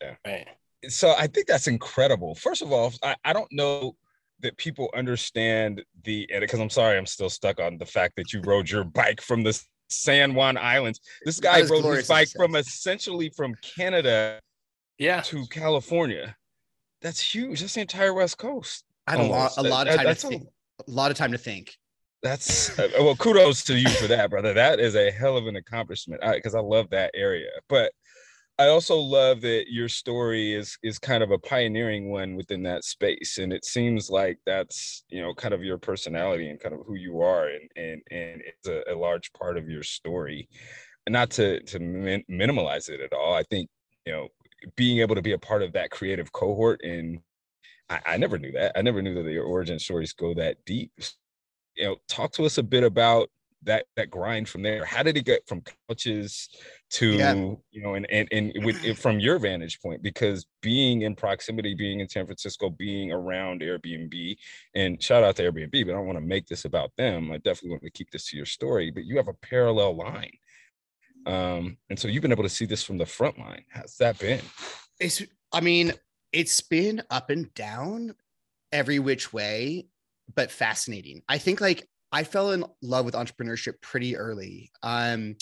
Yeah. 0.00 0.14
Right. 0.26 0.46
So 0.88 1.14
I 1.18 1.26
think 1.26 1.46
that's 1.46 1.66
incredible. 1.66 2.34
First 2.34 2.62
of 2.62 2.70
all, 2.70 2.92
I, 3.02 3.16
I 3.24 3.32
don't 3.32 3.50
know 3.50 3.96
that 4.40 4.56
people 4.56 4.90
understand 4.94 5.82
the, 6.04 6.28
and 6.32 6.42
because 6.42 6.60
I'm 6.60 6.70
sorry, 6.70 6.96
I'm 6.96 7.06
still 7.06 7.30
stuck 7.30 7.58
on 7.58 7.78
the 7.78 7.86
fact 7.86 8.14
that 8.16 8.32
you 8.32 8.40
rode 8.42 8.70
your 8.70 8.84
bike 8.84 9.20
from 9.20 9.42
the 9.42 9.60
San 9.90 10.34
Juan 10.34 10.56
Islands. 10.56 11.00
This 11.24 11.40
guy 11.40 11.62
rode 11.62 11.96
his 11.96 12.06
bike 12.06 12.28
from 12.36 12.54
essentially 12.54 13.30
from 13.30 13.54
Canada 13.76 14.38
yeah. 14.98 15.22
to 15.22 15.46
California. 15.46 16.36
That's 17.00 17.20
huge. 17.20 17.60
That's 17.60 17.74
the 17.74 17.80
entire 17.80 18.12
West 18.12 18.38
Coast. 18.38 18.84
I 19.06 19.12
had 19.12 19.20
a 19.20 19.24
lot, 19.24 19.52
a 19.56 19.62
lot 19.62 19.88
of 19.88 19.96
time 19.96 20.06
to 20.06 20.14
think. 20.14 20.46
A 20.86 20.90
lot 20.90 21.10
of 21.10 21.16
time 21.16 21.32
to 21.32 21.38
think. 21.38 21.76
That's 22.22 22.76
uh, 22.78 22.88
well, 22.98 23.14
kudos 23.16 23.62
to 23.64 23.78
you 23.78 23.88
for 23.90 24.08
that, 24.08 24.30
brother. 24.30 24.52
That 24.52 24.80
is 24.80 24.96
a 24.96 25.10
hell 25.10 25.36
of 25.36 25.46
an 25.46 25.56
accomplishment 25.56 26.20
because 26.34 26.54
I, 26.54 26.58
I 26.58 26.62
love 26.62 26.90
that 26.90 27.12
area. 27.14 27.50
But 27.68 27.92
I 28.58 28.68
also 28.68 28.96
love 28.96 29.40
that 29.42 29.66
your 29.68 29.88
story 29.88 30.52
is 30.52 30.76
is 30.82 30.98
kind 30.98 31.22
of 31.22 31.30
a 31.30 31.38
pioneering 31.38 32.10
one 32.10 32.34
within 32.34 32.64
that 32.64 32.82
space, 32.82 33.38
and 33.38 33.52
it 33.52 33.64
seems 33.64 34.10
like 34.10 34.38
that's 34.46 35.04
you 35.10 35.22
know 35.22 35.32
kind 35.32 35.54
of 35.54 35.62
your 35.62 35.78
personality 35.78 36.50
and 36.50 36.58
kind 36.58 36.74
of 36.74 36.80
who 36.86 36.96
you 36.96 37.20
are, 37.20 37.48
and 37.48 37.70
and 37.76 38.02
and 38.10 38.42
it's 38.44 38.68
a, 38.68 38.82
a 38.92 38.96
large 38.96 39.32
part 39.32 39.56
of 39.56 39.68
your 39.68 39.84
story. 39.84 40.48
Not 41.08 41.30
to 41.32 41.60
to 41.62 41.78
min- 41.78 42.24
minimalize 42.28 42.88
it 42.88 43.00
at 43.00 43.12
all. 43.12 43.34
I 43.34 43.44
think 43.44 43.70
you 44.06 44.12
know 44.12 44.28
being 44.76 44.98
able 44.98 45.14
to 45.14 45.22
be 45.22 45.32
a 45.32 45.38
part 45.38 45.62
of 45.62 45.72
that 45.74 45.90
creative 45.90 46.32
cohort 46.32 46.80
and 46.82 47.20
I, 47.88 48.00
I 48.06 48.16
never 48.16 48.38
knew 48.38 48.52
that. 48.52 48.72
I 48.76 48.82
never 48.82 49.00
knew 49.02 49.14
that 49.22 49.30
your 49.30 49.44
origin 49.44 49.78
stories 49.78 50.12
go 50.12 50.34
that 50.34 50.56
deep 50.66 50.90
you 51.78 51.84
know, 51.84 51.96
talk 52.08 52.32
to 52.32 52.44
us 52.44 52.58
a 52.58 52.62
bit 52.62 52.84
about 52.84 53.30
that 53.62 53.86
that 53.96 54.10
grind 54.10 54.48
from 54.48 54.62
there. 54.62 54.84
How 54.84 55.02
did 55.02 55.16
it 55.16 55.24
get 55.24 55.46
from 55.46 55.62
couches 55.88 56.48
to 56.90 57.12
yeah. 57.12 57.34
you 57.34 57.82
know, 57.82 57.94
and 57.94 58.06
and 58.10 58.28
and 58.30 58.64
with 58.64 58.98
from 58.98 59.20
your 59.20 59.38
vantage 59.38 59.80
point, 59.80 60.02
because 60.02 60.46
being 60.62 61.02
in 61.02 61.14
proximity, 61.14 61.74
being 61.74 62.00
in 62.00 62.08
San 62.08 62.26
Francisco, 62.26 62.70
being 62.70 63.12
around 63.12 63.60
Airbnb, 63.60 64.36
and 64.74 65.02
shout 65.02 65.24
out 65.24 65.36
to 65.36 65.42
Airbnb, 65.42 65.86
but 65.86 65.92
I 65.92 65.96
don't 65.96 66.06
want 66.06 66.18
to 66.18 66.24
make 66.24 66.46
this 66.46 66.64
about 66.64 66.92
them. 66.96 67.30
I 67.32 67.38
definitely 67.38 67.70
want 67.70 67.82
to 67.82 67.90
keep 67.90 68.10
this 68.10 68.30
to 68.30 68.36
your 68.36 68.46
story, 68.46 68.90
but 68.90 69.04
you 69.04 69.16
have 69.16 69.28
a 69.28 69.34
parallel 69.34 69.96
line. 69.96 70.32
Um, 71.26 71.76
and 71.90 71.98
so 71.98 72.08
you've 72.08 72.22
been 72.22 72.32
able 72.32 72.44
to 72.44 72.48
see 72.48 72.64
this 72.64 72.82
from 72.82 72.96
the 72.96 73.06
front 73.06 73.38
line. 73.38 73.64
How's 73.68 73.96
that 73.96 74.18
been? 74.18 74.40
It's 75.00 75.22
I 75.52 75.60
mean, 75.60 75.92
It's 76.32 76.60
been 76.60 77.02
up 77.10 77.30
and 77.30 77.52
down 77.54 78.14
every 78.72 78.98
which 78.98 79.32
way, 79.32 79.88
but 80.34 80.50
fascinating. 80.50 81.22
I 81.28 81.38
think 81.38 81.60
like 81.60 81.88
I 82.12 82.24
fell 82.24 82.52
in 82.52 82.64
love 82.82 83.04
with 83.04 83.14
entrepreneurship 83.14 83.80
pretty 83.82 84.16
early. 84.16 84.70
Um, 84.82 85.36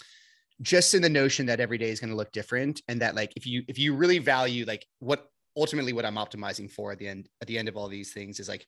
just 0.62 0.94
in 0.94 1.02
the 1.02 1.08
notion 1.08 1.46
that 1.46 1.60
every 1.60 1.78
day 1.78 1.90
is 1.90 2.00
going 2.00 2.10
to 2.10 2.16
look 2.16 2.32
different 2.32 2.80
and 2.88 3.00
that 3.02 3.14
like 3.14 3.32
if 3.36 3.46
you 3.46 3.62
if 3.68 3.78
you 3.78 3.94
really 3.94 4.18
value 4.18 4.64
like 4.64 4.86
what 5.00 5.28
ultimately 5.56 5.92
what 5.92 6.06
i'm 6.06 6.14
optimizing 6.16 6.70
for 6.70 6.92
at 6.92 6.98
the 6.98 7.06
end 7.06 7.28
at 7.42 7.46
the 7.46 7.58
end 7.58 7.68
of 7.68 7.76
all 7.76 7.88
these 7.88 8.12
things 8.14 8.40
is 8.40 8.48
like 8.48 8.66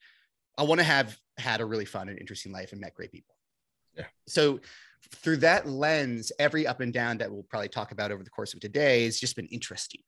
i 0.58 0.62
want 0.62 0.78
to 0.78 0.84
have 0.84 1.18
had 1.38 1.62
a 1.62 1.64
really 1.64 1.87
fun 1.87 2.10
and 2.10 2.18
interesting 2.18 2.52
life 2.52 2.72
and 2.72 2.80
met 2.82 2.92
great 2.92 3.10
people 3.10 3.34
Yeah. 3.96 4.04
so 4.26 4.60
through 5.16 5.38
that 5.38 5.66
lens 5.66 6.30
every 6.38 6.66
up 6.66 6.80
and 6.80 6.92
down 6.92 7.16
that 7.18 7.32
we'll 7.32 7.44
probably 7.44 7.68
talk 7.70 7.90
about 7.90 8.12
over 8.12 8.22
the 8.22 8.28
course 8.28 8.52
of 8.52 8.60
today 8.60 9.04
has 9.04 9.18
just 9.18 9.34
been 9.34 9.46
interesting 9.46 10.02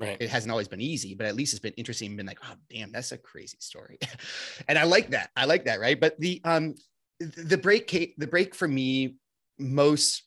Right. 0.00 0.16
it 0.18 0.30
hasn't 0.30 0.50
always 0.50 0.68
been 0.68 0.80
easy, 0.80 1.14
but 1.14 1.26
at 1.26 1.36
least 1.36 1.52
it's 1.52 1.60
been 1.60 1.74
interesting 1.74 2.08
and 2.08 2.16
been 2.16 2.26
like, 2.26 2.38
oh 2.42 2.54
damn, 2.70 2.90
that's 2.90 3.12
a 3.12 3.18
crazy 3.18 3.58
story. 3.60 3.98
and 4.68 4.78
I 4.78 4.84
like 4.84 5.10
that. 5.10 5.30
I 5.36 5.44
like 5.44 5.66
that, 5.66 5.78
right? 5.78 6.00
But 6.00 6.18
the 6.18 6.40
um 6.44 6.74
the 7.18 7.58
break 7.58 8.14
the 8.16 8.26
break 8.26 8.54
for 8.54 8.66
me 8.66 9.16
most 9.58 10.22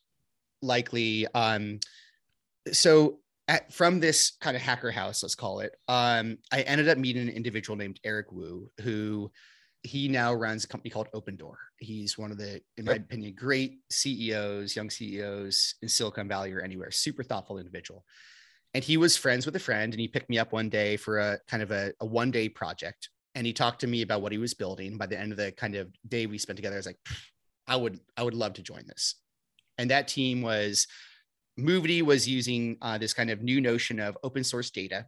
likely 0.61 1.25
um 1.33 1.79
so 2.71 3.19
at, 3.47 3.73
from 3.73 3.99
this 3.99 4.37
kind 4.39 4.55
of 4.55 4.61
hacker 4.61 4.91
house, 4.91 5.23
let's 5.23 5.35
call 5.35 5.59
it, 5.59 5.75
um, 5.87 6.37
I 6.51 6.61
ended 6.61 6.87
up 6.87 6.97
meeting 6.97 7.27
an 7.27 7.35
individual 7.35 7.75
named 7.75 7.99
Eric 8.03 8.31
Wu, 8.31 8.69
who 8.81 9.31
he 9.81 10.07
now 10.07 10.33
runs 10.33 10.63
a 10.63 10.67
company 10.67 10.89
called 10.89 11.09
Opendoor. 11.13 11.55
He's 11.77 12.17
one 12.17 12.31
of 12.31 12.37
the, 12.37 12.61
in 12.77 12.85
my 12.85 12.93
opinion, 12.93 13.33
great 13.37 13.79
CEOs, 13.89 14.77
young 14.77 14.89
CEOs 14.89 15.75
in 15.81 15.89
Silicon 15.89 16.29
Valley 16.29 16.53
or 16.53 16.61
anywhere, 16.61 16.89
super 16.89 17.21
thoughtful 17.21 17.57
individual 17.57 18.05
and 18.73 18.83
he 18.83 18.97
was 18.97 19.15
friends 19.17 19.45
with 19.45 19.55
a 19.55 19.59
friend 19.59 19.93
and 19.93 19.99
he 19.99 20.07
picked 20.07 20.29
me 20.29 20.39
up 20.39 20.51
one 20.51 20.69
day 20.69 20.97
for 20.97 21.19
a 21.19 21.39
kind 21.47 21.61
of 21.61 21.71
a, 21.71 21.93
a 21.99 22.05
one 22.05 22.31
day 22.31 22.49
project 22.49 23.09
and 23.35 23.47
he 23.47 23.53
talked 23.53 23.81
to 23.81 23.87
me 23.87 24.01
about 24.01 24.21
what 24.21 24.31
he 24.31 24.37
was 24.37 24.53
building. 24.53 24.97
By 24.97 25.07
the 25.07 25.19
end 25.19 25.31
of 25.31 25.37
the 25.37 25.51
kind 25.51 25.75
of 25.75 25.89
day 26.07 26.25
we 26.25 26.37
spent 26.37 26.57
together 26.57 26.75
i 26.75 26.77
was 26.77 26.85
like 26.85 26.99
i 27.67 27.75
would 27.75 27.99
i 28.17 28.23
would 28.23 28.33
love 28.33 28.53
to 28.53 28.61
join 28.61 28.85
this. 28.87 29.15
And 29.77 29.89
that 29.89 30.07
team 30.07 30.41
was 30.41 30.87
movity 31.59 32.01
was 32.01 32.27
using 32.27 32.77
uh, 32.81 32.97
this 32.97 33.13
kind 33.13 33.29
of 33.29 33.41
new 33.41 33.61
notion 33.61 33.99
of 33.99 34.17
open 34.23 34.43
source 34.43 34.69
data 34.69 35.05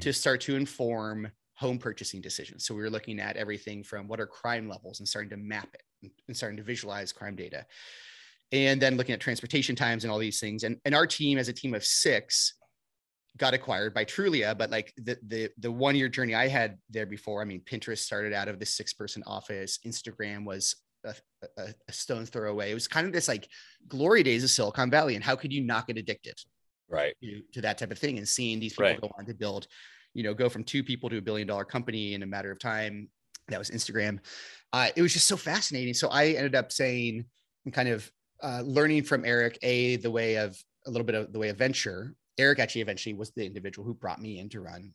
to 0.00 0.12
start 0.12 0.40
to 0.40 0.56
inform 0.56 1.30
home 1.54 1.78
purchasing 1.78 2.20
decisions. 2.20 2.64
So 2.64 2.74
we 2.74 2.82
were 2.82 2.90
looking 2.90 3.20
at 3.20 3.36
everything 3.36 3.84
from 3.84 4.08
what 4.08 4.20
are 4.20 4.26
crime 4.26 4.68
levels 4.68 5.00
and 5.00 5.08
starting 5.08 5.30
to 5.30 5.36
map 5.36 5.68
it 5.74 6.10
and 6.26 6.36
starting 6.36 6.56
to 6.56 6.62
visualize 6.62 7.12
crime 7.12 7.36
data. 7.36 7.66
And 8.52 8.80
then 8.80 8.96
looking 8.96 9.12
at 9.12 9.20
transportation 9.20 9.76
times 9.76 10.04
and 10.04 10.12
all 10.12 10.18
these 10.18 10.40
things. 10.40 10.64
And, 10.64 10.78
and 10.84 10.94
our 10.94 11.06
team 11.06 11.38
as 11.38 11.48
a 11.48 11.52
team 11.52 11.74
of 11.74 11.84
six 11.84 12.54
got 13.38 13.54
acquired 13.54 13.94
by 13.94 14.04
Trulia, 14.04 14.56
but 14.56 14.70
like 14.70 14.92
the 14.96 15.16
the 15.26 15.50
the 15.58 15.70
one 15.70 15.96
year 15.96 16.08
journey 16.08 16.34
I 16.34 16.48
had 16.48 16.78
there 16.90 17.06
before, 17.06 17.40
I 17.40 17.44
mean, 17.44 17.62
Pinterest 17.64 17.98
started 17.98 18.32
out 18.32 18.48
of 18.48 18.58
this 18.58 18.74
six 18.74 18.92
person 18.92 19.22
office. 19.26 19.78
Instagram 19.86 20.44
was 20.44 20.76
a, 21.04 21.14
a, 21.56 21.68
a 21.88 21.92
stone's 21.92 22.28
throw 22.30 22.50
away. 22.50 22.70
It 22.70 22.74
was 22.74 22.86
kind 22.88 23.06
of 23.06 23.12
this 23.12 23.28
like 23.28 23.48
glory 23.88 24.22
days 24.22 24.44
of 24.44 24.50
Silicon 24.50 24.90
Valley, 24.90 25.14
and 25.14 25.24
how 25.24 25.34
could 25.36 25.52
you 25.52 25.62
not 25.62 25.86
get 25.86 25.96
addicted 25.96 26.34
Right. 26.88 27.14
to, 27.22 27.40
to 27.54 27.60
that 27.62 27.78
type 27.78 27.90
of 27.90 27.98
thing? 27.98 28.18
And 28.18 28.28
seeing 28.28 28.60
these 28.60 28.72
people 28.74 28.84
Right. 28.84 29.00
go 29.00 29.10
on 29.18 29.24
to 29.26 29.34
build, 29.34 29.66
you 30.14 30.22
know, 30.22 30.34
go 30.34 30.48
from 30.48 30.62
two 30.62 30.84
people 30.84 31.08
to 31.08 31.16
a 31.18 31.22
billion 31.22 31.48
dollar 31.48 31.64
company 31.64 32.14
in 32.14 32.22
a 32.22 32.26
matter 32.26 32.50
of 32.52 32.58
time. 32.58 33.08
That 33.48 33.58
was 33.58 33.70
Instagram. 33.70 34.18
Uh, 34.72 34.88
it 34.94 35.02
was 35.02 35.12
just 35.12 35.26
so 35.26 35.36
fascinating. 35.36 35.94
So 35.94 36.08
I 36.08 36.28
ended 36.28 36.54
up 36.54 36.70
saying, 36.70 37.24
and 37.64 37.74
kind 37.74 37.88
of 37.88 38.10
uh, 38.42 38.62
learning 38.64 39.04
from 39.04 39.24
Eric, 39.24 39.58
a 39.62 39.96
the 39.96 40.10
way 40.10 40.36
of 40.36 40.56
a 40.86 40.90
little 40.90 41.04
bit 41.06 41.14
of 41.14 41.32
the 41.32 41.38
way 41.38 41.48
of 41.48 41.56
venture. 41.56 42.14
Eric 42.42 42.58
actually 42.58 42.82
eventually 42.82 43.14
was 43.14 43.30
the 43.30 43.46
individual 43.46 43.86
who 43.86 43.94
brought 43.94 44.20
me 44.20 44.38
in 44.38 44.48
to 44.50 44.60
run 44.60 44.92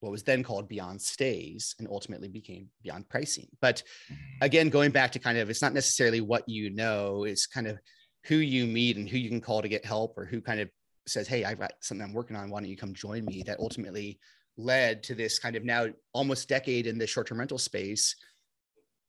what 0.00 0.12
was 0.12 0.22
then 0.22 0.42
called 0.42 0.68
Beyond 0.68 1.00
Stays 1.00 1.74
and 1.78 1.88
ultimately 1.90 2.28
became 2.28 2.68
Beyond 2.82 3.08
Pricing. 3.08 3.48
But 3.60 3.82
mm-hmm. 4.10 4.44
again, 4.44 4.68
going 4.68 4.90
back 4.90 5.12
to 5.12 5.18
kind 5.18 5.38
of, 5.38 5.48
it's 5.48 5.62
not 5.62 5.74
necessarily 5.74 6.20
what 6.20 6.48
you 6.48 6.70
know, 6.70 7.24
it's 7.24 7.46
kind 7.46 7.66
of 7.66 7.78
who 8.26 8.36
you 8.36 8.66
meet 8.66 8.96
and 8.96 9.08
who 9.08 9.16
you 9.16 9.28
can 9.28 9.40
call 9.40 9.62
to 9.62 9.68
get 9.68 9.84
help 9.84 10.16
or 10.18 10.24
who 10.24 10.40
kind 10.40 10.60
of 10.60 10.68
says, 11.06 11.26
Hey, 11.26 11.44
I've 11.44 11.58
got 11.58 11.72
something 11.80 12.04
I'm 12.04 12.12
working 12.12 12.36
on. 12.36 12.50
Why 12.50 12.60
don't 12.60 12.68
you 12.68 12.76
come 12.76 12.94
join 12.94 13.24
me? 13.24 13.42
That 13.46 13.60
ultimately 13.60 14.18
led 14.56 15.02
to 15.04 15.14
this 15.14 15.38
kind 15.38 15.56
of 15.56 15.64
now 15.64 15.86
almost 16.12 16.48
decade 16.48 16.86
in 16.86 16.98
the 16.98 17.06
short-term 17.06 17.38
rental 17.38 17.58
space, 17.58 18.16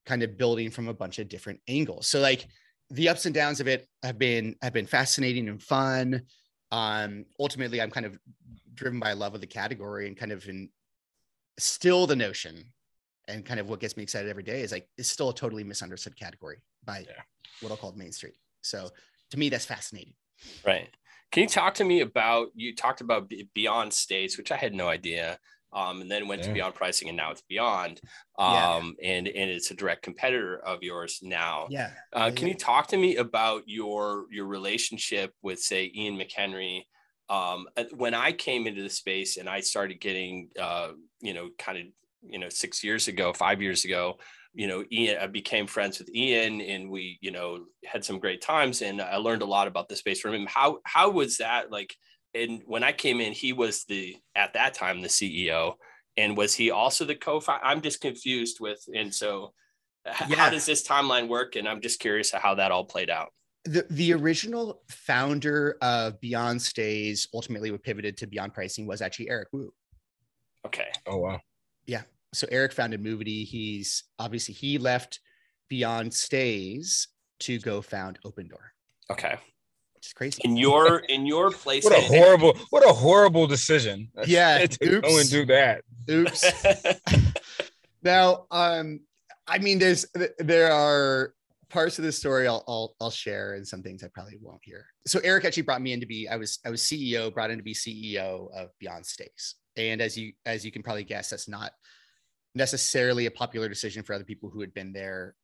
kind 0.05 0.23
of 0.23 0.37
building 0.37 0.71
from 0.71 0.87
a 0.87 0.93
bunch 0.93 1.19
of 1.19 1.27
different 1.27 1.59
angles. 1.67 2.07
So 2.07 2.19
like 2.19 2.47
the 2.89 3.09
ups 3.09 3.25
and 3.25 3.35
downs 3.35 3.59
of 3.59 3.67
it 3.67 3.87
have 4.03 4.17
been 4.17 4.55
have 4.61 4.73
been 4.73 4.87
fascinating 4.87 5.49
and 5.49 5.61
fun. 5.61 6.21
Um, 6.71 7.25
ultimately, 7.39 7.81
I'm 7.81 7.91
kind 7.91 8.05
of 8.05 8.17
driven 8.73 8.99
by 8.99 9.13
love 9.13 9.33
of 9.35 9.41
the 9.41 9.47
category 9.47 10.07
and 10.07 10.15
kind 10.17 10.31
of 10.31 10.47
in 10.47 10.69
still 11.57 12.05
the 12.07 12.15
notion 12.15 12.63
and 13.27 13.45
kind 13.45 13.59
of 13.59 13.69
what 13.69 13.79
gets 13.79 13.97
me 13.97 14.03
excited 14.03 14.29
every 14.29 14.43
day 14.43 14.61
is 14.61 14.71
like 14.71 14.87
it's 14.97 15.09
still 15.09 15.29
a 15.29 15.33
totally 15.35 15.63
misunderstood 15.63 16.15
category 16.15 16.57
by 16.85 16.99
Yeah. 16.99 17.21
what 17.61 17.71
I'll 17.71 17.77
call 17.77 17.91
Main 17.93 18.11
Street. 18.11 18.35
So 18.61 18.89
to 19.31 19.39
me, 19.39 19.49
that's 19.49 19.65
fascinating. 19.65 20.13
Right. 20.65 20.89
Can 21.31 21.43
you 21.43 21.49
talk 21.49 21.73
to 21.75 21.83
me 21.83 22.01
about 22.01 22.49
you 22.55 22.75
talked 22.75 23.01
about 23.01 23.31
Beyond 23.53 23.91
Stays, 23.93 24.37
which 24.37 24.51
I 24.51 24.55
had 24.57 24.73
no 24.73 24.87
idea, 24.87 25.39
um, 25.77 26.01
and 26.01 26.09
then 26.09 26.27
went 26.27 26.41
to 26.43 26.51
Beyond 26.51 26.73
Pricing, 26.73 27.07
and 27.07 27.17
now 27.17 27.31
it's 27.31 27.43
Beyond, 27.43 28.01
Yeah. 28.39 28.75
um, 28.75 28.95
and 29.03 29.27
and 29.27 29.49
it's 29.51 29.69
a 29.69 29.75
direct 29.75 30.01
competitor 30.01 30.57
of 30.57 30.81
yours 30.81 31.19
now. 31.21 31.67
Yeah. 31.69 31.91
Uh, 32.11 32.31
can 32.35 32.47
you 32.47 32.55
talk 32.55 32.87
to 32.87 32.97
me 32.97 33.17
about 33.17 33.61
your 33.67 34.25
your 34.31 34.47
relationship 34.47 35.33
with 35.43 35.59
say 35.59 35.91
Ian 35.93 36.17
McHenry? 36.17 36.81
Um, 37.29 37.67
uh, 37.77 37.83
when 37.95 38.15
I 38.15 38.31
came 38.31 38.65
into 38.65 38.81
the 38.81 38.89
space 38.89 39.37
and 39.37 39.47
I 39.47 39.59
started 39.59 39.99
getting, 39.99 40.49
uh, 40.59 40.91
you 41.19 41.33
know, 41.33 41.49
kind 41.59 41.77
of, 41.77 41.83
you 42.21 42.39
know, 42.39 42.49
six 42.49 42.83
years 42.83 43.07
ago, 43.09 43.33
five 43.33 43.61
years 43.61 43.83
ago, 43.85 44.17
you 44.53 44.65
know, 44.67 44.83
Ian, 44.91 45.17
I 45.21 45.27
became 45.27 45.67
friends 45.67 45.99
with 45.99 46.09
Ian, 46.15 46.61
and 46.61 46.89
we, 46.89 47.19
you 47.21 47.31
know, 47.31 47.65
had 47.85 48.03
some 48.03 48.17
great 48.19 48.41
times, 48.41 48.81
and 48.81 48.99
I 48.99 49.17
learned 49.17 49.43
a 49.43 49.45
lot 49.45 49.67
about 49.67 49.89
the 49.89 49.95
space 49.95 50.21
from 50.21 50.33
him. 50.33 50.47
How 50.47 50.79
how 50.85 51.11
was 51.11 51.37
that 51.37 51.71
like? 51.71 51.95
And 52.33 52.61
when 52.65 52.83
I 52.83 52.91
came 52.91 53.19
in, 53.21 53.33
he 53.33 53.53
was 53.53 53.85
the 53.85 54.15
at 54.35 54.53
that 54.53 54.73
time 54.73 55.01
the 55.01 55.07
CEO, 55.07 55.75
and 56.17 56.35
was 56.37 56.53
he 56.53 56.71
also 56.71 57.05
the 57.05 57.15
co-founder? 57.15 57.63
I'm 57.65 57.81
just 57.81 58.01
confused 58.01 58.59
with, 58.59 58.83
and 58.93 59.13
so. 59.13 59.53
h- 60.07 60.13
How 60.37 60.49
does 60.49 60.65
this 60.65 60.87
timeline 60.87 61.27
work? 61.27 61.55
And 61.55 61.67
I'm 61.67 61.81
just 61.81 61.99
curious 61.99 62.31
how 62.31 62.55
that 62.55 62.71
all 62.71 62.85
played 62.85 63.09
out. 63.09 63.33
the, 63.65 63.85
the 63.89 64.13
original 64.13 64.81
founder 64.89 65.77
of 65.81 66.19
Beyond 66.21 66.61
Stays, 66.61 67.27
ultimately 67.33 67.71
what 67.71 67.83
pivoted 67.83 68.15
to 68.17 68.27
Beyond 68.27 68.53
Pricing, 68.53 68.87
was 68.87 69.01
actually 69.01 69.29
Eric 69.29 69.49
Wu. 69.51 69.73
Okay. 70.65 70.87
Oh 71.05 71.17
wow. 71.17 71.39
Yeah. 71.85 72.03
So 72.33 72.47
Eric 72.51 72.73
founded 72.73 73.03
Movity. 73.03 73.45
He's 73.45 74.03
obviously 74.19 74.53
he 74.53 74.77
left 74.77 75.19
Beyond 75.69 76.13
Stays 76.13 77.07
to 77.41 77.59
go 77.59 77.81
found 77.81 78.19
Opendoor, 78.25 78.71
Okay. 79.11 79.35
Which 80.07 80.27
is 80.29 80.37
crazy. 80.37 80.41
In 80.45 80.55
your 80.57 80.99
in 80.99 81.25
your 81.25 81.51
place. 81.51 81.83
What 81.83 81.97
a 81.97 82.01
horrible, 82.01 82.57
what 82.69 82.87
a 82.87 82.93
horrible 82.93 83.47
decision. 83.47 84.09
Yeah, 84.25 84.65
to 84.65 85.01
go 85.01 85.07
oops. 85.09 85.21
and 85.21 85.29
do 85.29 85.45
that. 85.47 85.83
Oops. 86.09 86.45
now, 88.03 88.45
um, 88.51 89.01
I 89.47 89.57
mean, 89.59 89.79
there's 89.79 90.05
there 90.39 90.71
are 90.71 91.33
parts 91.69 91.99
of 91.99 92.05
the 92.05 92.11
story 92.11 92.47
I'll, 92.47 92.63
I'll 92.67 92.95
I'll 93.01 93.11
share 93.11 93.55
and 93.55 93.67
some 93.67 93.83
things 93.83 94.03
I 94.03 94.07
probably 94.13 94.37
won't 94.41 94.61
hear. 94.63 94.85
So 95.05 95.19
Eric 95.23 95.45
actually 95.45 95.63
brought 95.63 95.81
me 95.81 95.93
in 95.93 95.99
to 95.99 96.05
be 96.05 96.27
I 96.29 96.37
was 96.37 96.59
I 96.65 96.69
was 96.69 96.81
CEO 96.81 97.33
brought 97.33 97.51
in 97.51 97.57
to 97.57 97.63
be 97.63 97.73
CEO 97.73 98.49
of 98.55 98.69
Beyond 98.79 99.05
Stays, 99.05 99.55
and 99.75 100.01
as 100.01 100.17
you 100.17 100.33
as 100.45 100.63
you 100.65 100.71
can 100.71 100.83
probably 100.83 101.03
guess, 101.03 101.29
that's 101.29 101.47
not 101.49 101.71
necessarily 102.55 103.25
a 103.25 103.31
popular 103.31 103.69
decision 103.69 104.03
for 104.03 104.13
other 104.13 104.23
people 104.23 104.49
who 104.49 104.61
had 104.61 104.73
been 104.73 104.93
there 104.93 105.35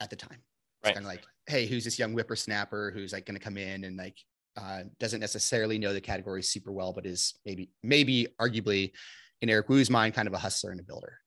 at 0.00 0.10
the 0.10 0.16
time. 0.16 0.38
It's 0.82 0.88
Right. 0.90 0.94
kind 0.94 1.06
of 1.06 1.10
like, 1.10 1.24
hey, 1.48 1.66
who's 1.66 1.84
this 1.84 1.98
young 1.98 2.12
whippersnapper 2.12 2.92
who's 2.94 3.12
like 3.12 3.26
going 3.26 3.38
to 3.38 3.44
come 3.44 3.56
in 3.56 3.84
and 3.84 3.96
like 3.96 4.18
uh, 4.56 4.82
doesn't 4.98 5.20
necessarily 5.20 5.78
know 5.78 5.92
the 5.92 6.00
category 6.00 6.42
super 6.42 6.72
well, 6.72 6.92
but 6.92 7.06
is 7.06 7.34
maybe 7.44 7.70
maybe 7.82 8.26
arguably 8.40 8.92
in 9.40 9.50
Eric 9.50 9.68
Wu's 9.68 9.90
mind, 9.90 10.14
kind 10.14 10.28
of 10.28 10.34
a 10.34 10.38
hustler 10.38 10.70
and 10.70 10.80
a 10.80 10.82
builder. 10.82 11.18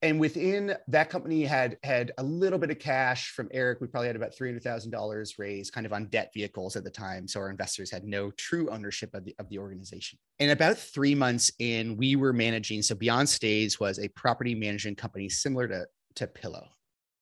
And 0.00 0.20
within 0.20 0.76
that 0.86 1.10
company 1.10 1.44
had 1.44 1.76
had 1.82 2.12
a 2.18 2.22
little 2.22 2.58
bit 2.58 2.70
of 2.70 2.78
cash 2.78 3.30
from 3.30 3.48
Eric. 3.52 3.80
We 3.80 3.88
probably 3.88 4.06
had 4.06 4.14
about 4.14 4.34
three 4.34 4.48
hundred 4.48 4.62
thousand 4.62 4.92
dollars 4.92 5.38
raised, 5.38 5.72
kind 5.72 5.86
of 5.86 5.92
on 5.92 6.06
debt 6.06 6.30
vehicles 6.32 6.76
at 6.76 6.84
the 6.84 6.90
time. 6.90 7.26
So 7.26 7.40
our 7.40 7.50
investors 7.50 7.90
had 7.90 8.04
no 8.04 8.30
true 8.32 8.70
ownership 8.70 9.12
of 9.14 9.24
the 9.24 9.34
of 9.38 9.48
the 9.48 9.58
organization. 9.58 10.18
And 10.38 10.52
about 10.52 10.78
three 10.78 11.16
months 11.16 11.50
in, 11.58 11.96
we 11.96 12.14
were 12.14 12.32
managing. 12.32 12.82
So 12.82 12.94
Beyond 12.94 13.28
Stays 13.28 13.80
was 13.80 13.98
a 13.98 14.08
property 14.08 14.54
management 14.54 14.98
company 14.98 15.28
similar 15.28 15.66
to 15.68 15.86
to 16.16 16.26
Pillow, 16.26 16.68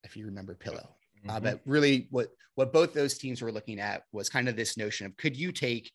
if 0.04 0.16
you 0.16 0.26
remember 0.26 0.54
Pillow. 0.54 0.95
Uh, 1.28 1.38
Mhm. 1.38 1.42
but 1.42 1.61
really, 1.66 2.09
what 2.11 2.28
what 2.54 2.73
both 2.73 2.95
those 2.95 3.18
teams 3.18 3.42
were 3.42 3.52
looking 3.52 3.78
at 3.80 4.04
was 4.12 4.30
kind 4.30 4.49
of 4.49 4.56
this 4.56 4.76
notion 4.78 5.06
of 5.06 5.16
could 5.16 5.37
you 5.37 5.52
take 5.52 5.92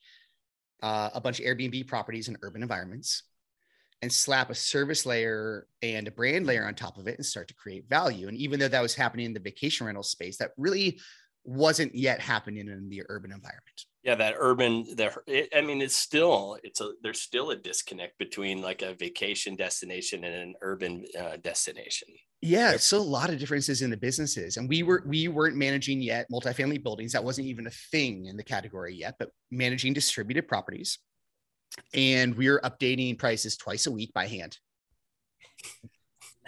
uh, 0.83 1.09
a 1.13 1.21
bunch 1.21 1.39
of 1.39 1.45
Airbnb 1.45 1.87
properties 1.87 2.27
in 2.27 2.37
urban 2.41 2.61
environments 2.61 3.23
and 4.01 4.11
slap 4.11 4.49
a 4.49 4.55
service 4.55 5.05
layer 5.05 5.67
and 5.81 6.07
a 6.07 6.11
brand 6.11 6.47
layer 6.47 6.65
on 6.65 6.73
top 6.73 6.97
of 6.97 7.07
it 7.07 7.17
and 7.17 7.25
start 7.25 7.47
to 7.47 7.53
create 7.53 7.87
value. 7.87 8.27
And 8.27 8.37
even 8.37 8.59
though 8.59 8.67
that 8.67 8.81
was 8.81 8.95
happening 8.95 9.27
in 9.27 9.33
the 9.33 9.39
vacation 9.39 9.85
rental 9.85 10.03
space, 10.03 10.37
that 10.37 10.51
really 10.57 10.99
wasn't 11.43 11.93
yet 11.93 12.19
happening 12.19 12.67
in 12.67 12.89
the 12.89 13.03
urban 13.09 13.31
environment. 13.31 13.85
Yeah 14.03 14.15
that 14.15 14.35
urban 14.37 14.83
the 14.95 15.11
it, 15.27 15.49
i 15.55 15.61
mean 15.61 15.81
it's 15.81 15.97
still 15.97 16.57
it's 16.63 16.81
a 16.81 16.91
there's 17.03 17.21
still 17.21 17.51
a 17.51 17.55
disconnect 17.55 18.17
between 18.17 18.61
like 18.61 18.81
a 18.81 18.93
vacation 18.95 19.55
destination 19.55 20.23
and 20.23 20.35
an 20.35 20.53
urban 20.61 21.05
uh, 21.19 21.37
destination. 21.43 22.07
Yeah 22.43 22.77
so 22.77 22.97
a 22.97 22.99
lot 22.99 23.29
of 23.29 23.37
differences 23.37 23.83
in 23.83 23.91
the 23.91 23.97
businesses 23.97 24.57
and 24.57 24.67
we 24.67 24.81
were 24.81 25.03
we 25.05 25.27
weren't 25.27 25.55
managing 25.55 26.01
yet 26.01 26.25
multifamily 26.31 26.81
buildings 26.81 27.11
that 27.11 27.23
wasn't 27.23 27.45
even 27.47 27.67
a 27.67 27.71
thing 27.91 28.25
in 28.25 28.35
the 28.35 28.43
category 28.43 28.95
yet 28.95 29.15
but 29.19 29.29
managing 29.51 29.93
distributed 29.93 30.47
properties 30.47 30.97
and 31.93 32.35
we 32.35 32.49
were 32.49 32.59
updating 32.63 33.17
prices 33.17 33.55
twice 33.57 33.87
a 33.87 33.91
week 33.91 34.13
by 34.13 34.27
hand. 34.27 34.57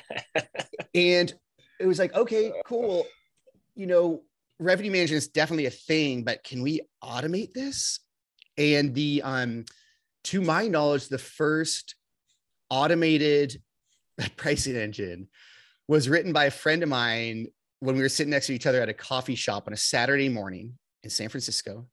And 0.96 1.34
it 1.80 1.88
was 1.88 1.98
like 1.98 2.14
okay 2.14 2.52
cool 2.66 3.06
you 3.76 3.88
know 3.88 4.22
revenue 4.60 4.92
management 4.92 5.18
is 5.18 5.28
definitely 5.28 5.66
a 5.66 5.72
thing, 5.72 6.24
but 6.24 6.44
can 6.44 6.62
we 6.62 6.82
automate 7.04 7.54
this? 7.54 8.00
And 8.58 8.94
the 8.94 9.22
um, 9.24 9.66
to 10.26 10.42
my 10.42 10.68
knowledge, 10.68 11.08
the 11.08 11.18
first 11.18 11.96
automated 12.70 13.62
pricing 14.38 14.76
engine 14.76 15.28
was 15.88 16.08
written 16.08 16.34
by 16.34 16.46
a 16.46 16.52
friend 16.52 16.84
of 16.84 16.90
mine 16.90 17.48
when 17.80 17.96
we 17.96 18.02
were 18.02 18.10
sitting 18.10 18.32
next 18.32 18.48
to 18.48 18.54
each 18.54 18.66
other 18.66 18.82
at 18.82 18.90
a 18.90 18.94
coffee 18.94 19.36
shop 19.36 19.68
on 19.68 19.74
a 19.74 19.78
Saturday 19.78 20.30
morning 20.30 20.78
in 21.04 21.10
San 21.10 21.30
Francisco. 21.30 21.88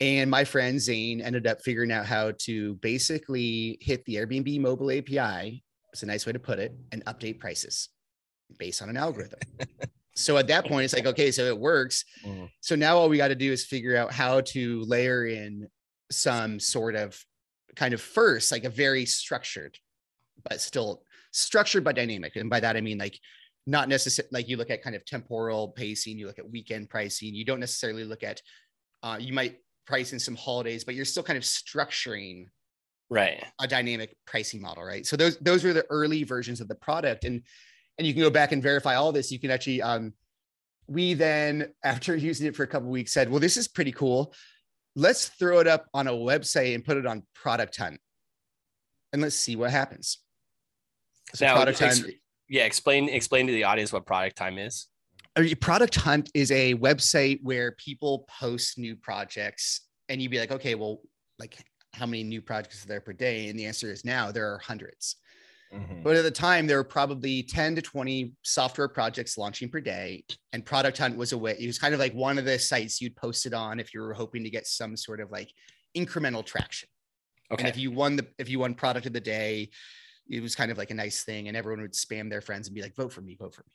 And 0.00 0.30
my 0.30 0.44
friend 0.44 0.80
Zane 0.80 1.20
ended 1.20 1.46
up 1.46 1.62
figuring 1.62 1.92
out 1.92 2.04
how 2.04 2.32
to 2.40 2.74
basically 2.76 3.78
hit 3.80 4.04
the 4.04 4.16
Airbnb 4.16 4.60
mobile 4.60 4.90
API. 4.90 5.64
It's 5.92 6.02
a 6.02 6.06
nice 6.06 6.26
way 6.26 6.32
to 6.32 6.38
put 6.38 6.58
it, 6.58 6.74
and 6.92 7.04
update 7.06 7.38
prices 7.38 7.88
based 8.58 8.82
on 8.82 8.90
an 8.90 8.96
algorithm. 8.96 9.38
so 10.16 10.36
at 10.36 10.46
that 10.48 10.66
point 10.66 10.84
it's 10.84 10.94
like 10.94 11.06
okay 11.06 11.30
so 11.30 11.44
it 11.44 11.58
works. 11.58 12.04
Mm. 12.24 12.48
so 12.60 12.74
now 12.74 12.96
all 12.96 13.08
we 13.08 13.16
got 13.16 13.28
to 13.28 13.34
do 13.34 13.52
is 13.52 13.64
figure 13.64 13.96
out 13.96 14.12
how 14.12 14.40
to 14.40 14.82
layer 14.84 15.26
in 15.26 15.68
some 16.10 16.60
sort 16.60 16.94
of 16.94 17.18
kind 17.76 17.94
of 17.94 18.00
first 18.00 18.52
like 18.52 18.64
a 18.64 18.70
very 18.70 19.04
structured 19.04 19.76
but 20.48 20.60
still 20.60 21.02
structured 21.32 21.82
but 21.82 21.96
dynamic. 21.96 22.36
And 22.36 22.50
by 22.50 22.60
that 22.60 22.76
i 22.76 22.80
mean 22.80 22.98
like 22.98 23.18
not 23.66 23.88
necessarily 23.88 24.30
like 24.32 24.48
you 24.48 24.56
look 24.56 24.70
at 24.70 24.82
kind 24.82 24.94
of 24.94 25.04
temporal 25.04 25.68
pacing 25.68 26.18
you 26.18 26.26
look 26.26 26.38
at 26.38 26.50
weekend 26.50 26.90
pricing 26.90 27.34
you 27.34 27.44
don't 27.44 27.60
necessarily 27.60 28.04
look 28.04 28.22
at 28.22 28.40
uh, 29.02 29.16
you 29.18 29.32
might 29.32 29.56
price 29.86 30.12
in 30.12 30.18
some 30.18 30.36
holidays 30.36 30.84
but 30.84 30.94
you're 30.94 31.04
still 31.04 31.22
kind 31.22 31.36
of 31.36 31.42
structuring 31.42 32.46
right. 33.10 33.44
a 33.60 33.66
dynamic 33.66 34.16
pricing 34.26 34.60
model 34.60 34.84
right? 34.84 35.06
So 35.06 35.16
those 35.16 35.38
those 35.38 35.64
were 35.64 35.72
the 35.72 35.86
early 35.90 36.24
versions 36.24 36.60
of 36.60 36.68
the 36.68 36.74
product. 36.74 37.24
And 37.24 37.42
and 37.98 38.06
you 38.06 38.12
can 38.12 38.22
go 38.22 38.30
back 38.30 38.52
and 38.52 38.62
verify 38.62 38.96
all 38.96 39.12
this. 39.12 39.30
You 39.30 39.38
can 39.38 39.50
actually, 39.50 39.82
um, 39.82 40.12
we 40.86 41.14
then, 41.14 41.72
after 41.84 42.16
using 42.16 42.46
it 42.46 42.56
for 42.56 42.62
a 42.62 42.66
couple 42.66 42.88
weeks, 42.88 43.12
said, 43.12 43.30
well, 43.30 43.40
this 43.40 43.56
is 43.56 43.68
pretty 43.68 43.92
cool. 43.92 44.34
Let's 44.96 45.28
throw 45.28 45.58
it 45.58 45.66
up 45.66 45.86
on 45.92 46.06
a 46.06 46.12
website 46.12 46.74
and 46.74 46.84
put 46.84 46.96
it 46.96 47.06
on 47.06 47.24
Product 47.34 47.76
Hunt, 47.76 48.00
and 49.12 49.20
let's 49.20 49.34
see 49.34 49.56
what 49.56 49.70
happens. 49.70 50.18
So 51.34 51.46
now, 51.46 51.56
Product 51.56 51.82
ex- 51.82 52.00
Hunt, 52.00 52.14
yeah, 52.48 52.64
explain 52.64 53.08
explain 53.08 53.48
to 53.48 53.52
the 53.52 53.64
audience 53.64 53.92
what 53.92 54.06
Product 54.06 54.38
Hunt 54.38 54.58
is. 54.60 54.86
Product 55.60 55.96
Hunt 55.96 56.30
is 56.32 56.52
a 56.52 56.74
website 56.76 57.40
where 57.42 57.72
people 57.72 58.24
post 58.38 58.78
new 58.78 58.94
projects, 58.94 59.80
and 60.08 60.22
you'd 60.22 60.30
be 60.30 60.38
like, 60.38 60.52
okay, 60.52 60.76
well, 60.76 61.00
like 61.40 61.56
how 61.92 62.06
many 62.06 62.22
new 62.22 62.42
projects 62.42 62.84
are 62.84 62.88
there 62.88 63.00
per 63.00 63.12
day? 63.12 63.48
And 63.48 63.58
the 63.58 63.66
answer 63.66 63.90
is 63.90 64.04
now 64.04 64.30
there 64.30 64.52
are 64.52 64.58
hundreds. 64.58 65.16
Mm-hmm. 65.72 66.02
But 66.02 66.16
at 66.16 66.22
the 66.22 66.30
time, 66.30 66.66
there 66.66 66.76
were 66.76 66.84
probably 66.84 67.42
10 67.42 67.76
to 67.76 67.82
20 67.82 68.32
software 68.42 68.88
projects 68.88 69.36
launching 69.36 69.68
per 69.68 69.80
day. 69.80 70.24
And 70.52 70.64
Product 70.64 70.98
Hunt 70.98 71.16
was 71.16 71.32
a 71.32 71.38
way, 71.38 71.56
it 71.58 71.66
was 71.66 71.78
kind 71.78 71.94
of 71.94 72.00
like 72.00 72.14
one 72.14 72.38
of 72.38 72.44
the 72.44 72.58
sites 72.58 73.00
you'd 73.00 73.16
post 73.16 73.46
it 73.46 73.54
on 73.54 73.80
if 73.80 73.92
you 73.92 74.00
were 74.00 74.14
hoping 74.14 74.44
to 74.44 74.50
get 74.50 74.66
some 74.66 74.96
sort 74.96 75.20
of 75.20 75.30
like 75.30 75.52
incremental 75.96 76.44
traction. 76.44 76.88
Okay. 77.50 77.62
And 77.62 77.68
if 77.68 77.76
you 77.76 77.90
won 77.90 78.16
the 78.16 78.26
if 78.38 78.48
you 78.48 78.58
won 78.58 78.74
product 78.74 79.06
of 79.06 79.12
the 79.12 79.20
day, 79.20 79.70
it 80.28 80.42
was 80.42 80.54
kind 80.54 80.70
of 80.70 80.78
like 80.78 80.90
a 80.90 80.94
nice 80.94 81.24
thing. 81.24 81.48
And 81.48 81.56
everyone 81.56 81.82
would 81.82 81.92
spam 81.92 82.30
their 82.30 82.40
friends 82.40 82.68
and 82.68 82.74
be 82.74 82.82
like, 82.82 82.96
vote 82.96 83.12
for 83.12 83.20
me, 83.20 83.36
vote 83.38 83.54
for 83.54 83.62
me. 83.62 83.72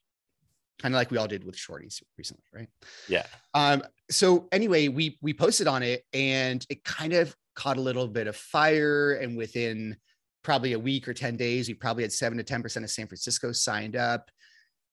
Kind 0.79 0.95
of 0.95 0.97
like 0.97 1.11
we 1.11 1.17
all 1.17 1.27
did 1.27 1.43
with 1.43 1.55
shorties 1.55 2.01
recently, 2.17 2.43
right? 2.53 2.69
Yeah. 3.07 3.25
Um, 3.53 3.83
so 4.09 4.47
anyway, 4.51 4.87
we 4.87 5.17
we 5.21 5.33
posted 5.33 5.67
on 5.67 5.83
it 5.83 6.03
and 6.13 6.65
it 6.69 6.83
kind 6.83 7.13
of 7.13 7.35
caught 7.55 7.77
a 7.77 7.81
little 7.81 8.07
bit 8.07 8.27
of 8.27 8.35
fire. 8.35 9.13
And 9.13 9.37
within 9.37 9.97
probably 10.43 10.73
a 10.73 10.79
week 10.79 11.07
or 11.07 11.13
10 11.13 11.37
days, 11.37 11.67
we 11.67 11.73
probably 11.73 12.03
had 12.03 12.11
seven 12.11 12.37
to 12.37 12.43
10% 12.43 12.83
of 12.83 12.89
San 12.89 13.07
Francisco 13.07 13.51
signed 13.51 13.95
up. 13.95 14.29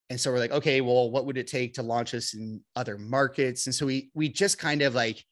And 0.09 0.20
so 0.20 0.30
we're 0.30 0.38
like, 0.38 0.52
okay, 0.52 0.80
well, 0.80 1.11
what 1.11 1.26
would 1.26 1.38
it 1.38 1.46
take 1.46 1.74
to 1.74 1.82
launch 1.82 2.14
us 2.14 2.35
in 2.35 2.61
other 2.76 2.96
markets? 2.96 3.66
And 3.66 3.74
so 3.74 3.87
we 3.87 4.11
we 4.14 4.28
just 4.28 4.59
kind 4.59 4.82
of 4.82 4.94
like 4.94 5.24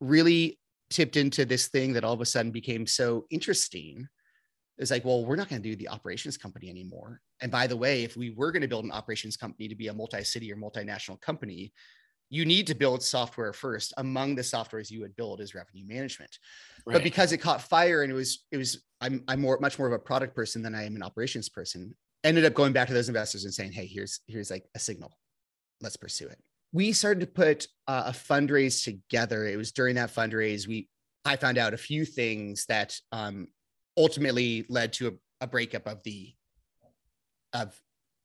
really 0.00 0.58
tipped 0.90 1.16
into 1.16 1.44
this 1.44 1.68
thing 1.68 1.92
that 1.92 2.04
all 2.04 2.14
of 2.14 2.20
a 2.20 2.26
sudden 2.26 2.50
became 2.50 2.86
so 2.86 3.26
interesting. 3.30 4.08
It's 4.78 4.90
like, 4.90 5.04
well, 5.04 5.24
we're 5.24 5.36
not 5.36 5.48
going 5.48 5.62
to 5.62 5.68
do 5.68 5.76
the 5.76 5.88
operations 5.88 6.36
company 6.36 6.70
anymore. 6.70 7.20
And 7.40 7.50
by 7.50 7.66
the 7.66 7.76
way, 7.76 8.04
if 8.04 8.16
we 8.16 8.30
were 8.30 8.52
going 8.52 8.62
to 8.62 8.68
build 8.68 8.84
an 8.84 8.92
operations 8.92 9.36
company 9.36 9.68
to 9.68 9.74
be 9.74 9.88
a 9.88 9.94
multi-city 9.94 10.52
or 10.52 10.56
multinational 10.56 11.20
company, 11.20 11.72
you 12.30 12.44
need 12.44 12.66
to 12.66 12.74
build 12.74 13.02
software 13.02 13.52
first. 13.52 13.94
Among 13.96 14.34
the 14.34 14.42
softwares 14.42 14.90
you 14.90 15.00
would 15.00 15.16
build 15.16 15.40
is 15.40 15.54
revenue 15.54 15.86
management. 15.86 16.38
Right. 16.86 16.94
But 16.94 17.02
because 17.02 17.32
it 17.32 17.38
caught 17.38 17.62
fire 17.62 18.02
and 18.02 18.12
it 18.12 18.14
was 18.14 18.44
it 18.50 18.56
was 18.56 18.84
I'm 19.00 19.24
I'm 19.28 19.40
more 19.40 19.58
much 19.60 19.78
more 19.78 19.86
of 19.86 19.94
a 19.94 19.98
product 19.98 20.34
person 20.34 20.62
than 20.62 20.74
I 20.74 20.84
am 20.84 20.96
an 20.96 21.02
operations 21.02 21.48
person. 21.48 21.94
Ended 22.24 22.44
up 22.44 22.54
going 22.54 22.72
back 22.72 22.88
to 22.88 22.94
those 22.94 23.08
investors 23.08 23.44
and 23.44 23.54
saying, 23.54 23.72
"Hey, 23.72 23.86
here's 23.86 24.20
here's 24.26 24.50
like 24.50 24.66
a 24.74 24.78
signal. 24.78 25.16
Let's 25.80 25.96
pursue 25.96 26.26
it." 26.26 26.38
We 26.72 26.92
started 26.92 27.20
to 27.20 27.26
put 27.26 27.66
uh, 27.86 28.04
a 28.06 28.12
fundraise 28.12 28.84
together. 28.84 29.46
It 29.46 29.56
was 29.56 29.72
during 29.72 29.94
that 29.94 30.14
fundraise 30.14 30.66
we 30.66 30.88
I 31.24 31.36
found 31.36 31.58
out 31.58 31.74
a 31.74 31.78
few 31.78 32.04
things 32.04 32.66
that 32.66 32.98
um, 33.12 33.48
ultimately 33.96 34.66
led 34.68 34.92
to 34.94 35.08
a, 35.08 35.12
a 35.42 35.46
breakup 35.46 35.86
of 35.86 36.02
the 36.02 36.34
of 37.52 37.78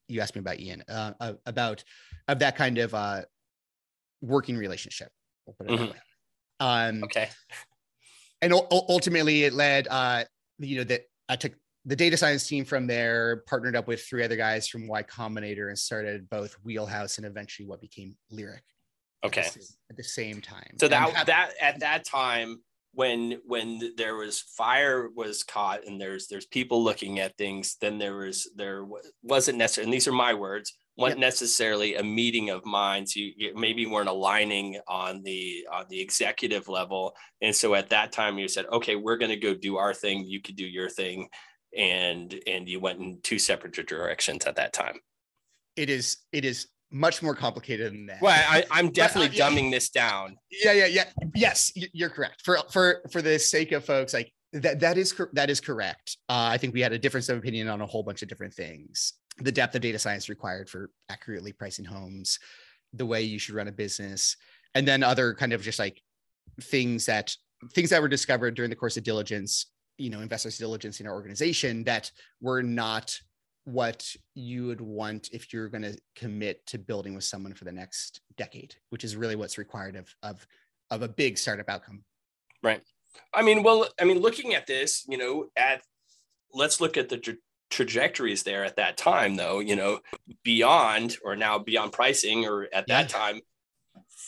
you 0.07 0.19
asked 0.19 0.35
me 0.35 0.39
about 0.39 0.59
Ian 0.59 0.83
uh, 0.89 1.33
about 1.45 1.83
of 2.27 2.39
that 2.39 2.55
kind 2.55 2.77
of 2.77 2.93
uh, 2.93 3.21
working 4.23 4.57
relationship. 4.57 5.11
We'll 5.45 5.55
put 5.55 5.67
it 5.67 5.73
mm-hmm. 5.73 5.85
that 5.85 5.91
way. 5.91 5.99
Um, 6.59 7.03
okay. 7.03 7.29
And 8.41 8.53
u- 8.53 8.67
ultimately, 8.71 9.43
it 9.43 9.53
led, 9.53 9.87
uh, 9.89 10.23
you 10.59 10.77
know, 10.77 10.83
that 10.85 11.01
I 11.29 11.35
took 11.35 11.53
the 11.85 11.95
data 11.95 12.15
science 12.15 12.47
team 12.47 12.65
from 12.65 12.87
there, 12.87 13.43
partnered 13.47 13.75
up 13.75 13.87
with 13.87 14.01
three 14.03 14.23
other 14.23 14.37
guys 14.37 14.67
from 14.67 14.87
Y 14.87 15.03
Combinator, 15.03 15.67
and 15.67 15.77
started 15.77 16.29
both 16.29 16.53
Wheelhouse 16.63 17.17
and 17.17 17.27
eventually 17.27 17.67
what 17.67 17.81
became 17.81 18.15
Lyric. 18.31 18.63
Okay. 19.25 19.41
At 19.41 19.53
the 19.53 19.61
same, 19.61 19.77
at 19.89 19.97
the 19.97 20.03
same 20.03 20.41
time. 20.41 20.77
So 20.79 20.87
that 20.87 21.25
that 21.27 21.51
at 21.61 21.79
that 21.79 22.05
time 22.05 22.57
when 22.93 23.39
when 23.45 23.93
there 23.97 24.15
was 24.15 24.39
fire 24.39 25.09
was 25.15 25.43
caught 25.43 25.85
and 25.85 25.99
there's 25.99 26.27
there's 26.27 26.45
people 26.45 26.83
looking 26.83 27.19
at 27.19 27.35
things 27.37 27.77
then 27.81 27.97
there 27.97 28.17
was 28.17 28.49
there 28.55 28.85
wasn't 29.23 29.57
necessarily 29.57 29.87
and 29.87 29.93
these 29.93 30.07
are 30.07 30.13
my 30.13 30.33
words 30.33 30.77
wasn't 30.95 31.19
yep. 31.19 31.27
necessarily 31.27 31.95
a 31.95 32.03
meeting 32.03 32.49
of 32.49 32.65
minds. 32.65 33.15
You, 33.15 33.31
you, 33.35 33.53
maybe 33.55 33.85
weren't 33.85 34.09
aligning 34.09 34.79
on 34.87 35.23
the 35.23 35.65
on 35.71 35.85
the 35.89 35.99
executive 35.99 36.67
level, 36.67 37.15
and 37.41 37.55
so 37.55 37.73
at 37.73 37.89
that 37.89 38.11
time 38.11 38.37
you 38.37 38.47
said, 38.47 38.65
"Okay, 38.71 38.95
we're 38.95 39.17
going 39.17 39.31
to 39.31 39.37
go 39.37 39.53
do 39.53 39.77
our 39.77 39.93
thing. 39.93 40.23
You 40.25 40.41
could 40.41 40.55
do 40.55 40.65
your 40.65 40.89
thing," 40.89 41.29
and 41.75 42.33
and 42.45 42.69
you 42.69 42.79
went 42.79 42.99
in 42.99 43.19
two 43.23 43.39
separate 43.39 43.73
directions 43.87 44.45
at 44.45 44.55
that 44.57 44.73
time. 44.73 44.99
It 45.75 45.89
is 45.89 46.17
it 46.31 46.45
is 46.45 46.67
much 46.91 47.23
more 47.23 47.33
complicated 47.33 47.91
than 47.91 48.05
that. 48.05 48.21
Well, 48.21 48.39
I, 48.47 48.79
am 48.79 48.91
definitely 48.91 49.41
uh, 49.41 49.49
dumbing 49.49 49.65
yeah. 49.65 49.71
this 49.71 49.89
down. 49.89 50.37
Yeah, 50.51 50.73
yeah, 50.73 50.85
yeah. 50.85 51.05
Yes, 51.33 51.71
you're 51.75 52.09
correct. 52.09 52.43
For 52.45 52.59
for 52.69 53.01
for 53.11 53.23
the 53.23 53.39
sake 53.39 53.71
of 53.71 53.83
folks, 53.83 54.13
like 54.13 54.31
that 54.53 54.79
that 54.81 54.99
is 54.99 55.19
that 55.33 55.49
is 55.49 55.59
correct. 55.59 56.17
Uh, 56.29 56.49
I 56.51 56.57
think 56.57 56.75
we 56.75 56.81
had 56.81 56.93
a 56.93 56.99
difference 56.99 57.29
of 57.29 57.39
opinion 57.39 57.67
on 57.67 57.81
a 57.81 57.85
whole 57.87 58.03
bunch 58.03 58.21
of 58.21 58.27
different 58.27 58.53
things 58.53 59.13
the 59.39 59.51
depth 59.51 59.75
of 59.75 59.81
data 59.81 59.99
science 59.99 60.29
required 60.29 60.69
for 60.69 60.89
accurately 61.09 61.51
pricing 61.51 61.85
homes, 61.85 62.39
the 62.93 63.05
way 63.05 63.21
you 63.21 63.39
should 63.39 63.55
run 63.55 63.67
a 63.67 63.71
business, 63.71 64.37
and 64.75 64.87
then 64.87 65.03
other 65.03 65.33
kind 65.33 65.53
of 65.53 65.61
just 65.61 65.79
like 65.79 66.01
things 66.61 67.05
that 67.05 67.35
things 67.71 67.89
that 67.89 68.01
were 68.01 68.09
discovered 68.09 68.55
during 68.55 68.69
the 68.69 68.75
course 68.75 68.97
of 68.97 69.03
diligence, 69.03 69.67
you 69.97 70.09
know, 70.09 70.19
investors 70.19 70.57
diligence 70.57 70.99
in 70.99 71.07
our 71.07 71.13
organization 71.13 71.83
that 71.85 72.11
were 72.41 72.61
not 72.61 73.17
what 73.65 74.13
you 74.35 74.67
would 74.67 74.81
want 74.81 75.29
if 75.31 75.53
you're 75.53 75.69
going 75.69 75.83
to 75.83 75.97
commit 76.15 76.65
to 76.67 76.77
building 76.77 77.15
with 77.15 77.23
someone 77.23 77.53
for 77.53 77.63
the 77.63 77.71
next 77.71 78.19
decade, 78.35 78.75
which 78.89 79.03
is 79.03 79.15
really 79.15 79.35
what's 79.35 79.57
required 79.57 79.95
of 79.95 80.13
of 80.21 80.45
of 80.91 81.01
a 81.01 81.07
big 81.07 81.37
startup 81.37 81.69
outcome. 81.69 82.03
Right. 82.61 82.81
I 83.33 83.43
mean, 83.43 83.63
well, 83.63 83.87
I 83.99 84.05
mean, 84.05 84.19
looking 84.19 84.53
at 84.53 84.67
this, 84.67 85.05
you 85.07 85.17
know, 85.17 85.47
at 85.55 85.81
let's 86.53 86.81
look 86.81 86.97
at 86.97 87.09
the 87.09 87.17
trajectories 87.69 88.43
there 88.43 88.63
at 88.63 88.75
that 88.75 88.97
time 88.97 89.35
though 89.35 89.59
you 89.59 89.75
know 89.75 89.99
beyond 90.43 91.17
or 91.23 91.35
now 91.35 91.57
beyond 91.57 91.91
pricing 91.91 92.45
or 92.45 92.67
at 92.73 92.87
that 92.87 93.11
yeah. 93.11 93.19
time 93.19 93.41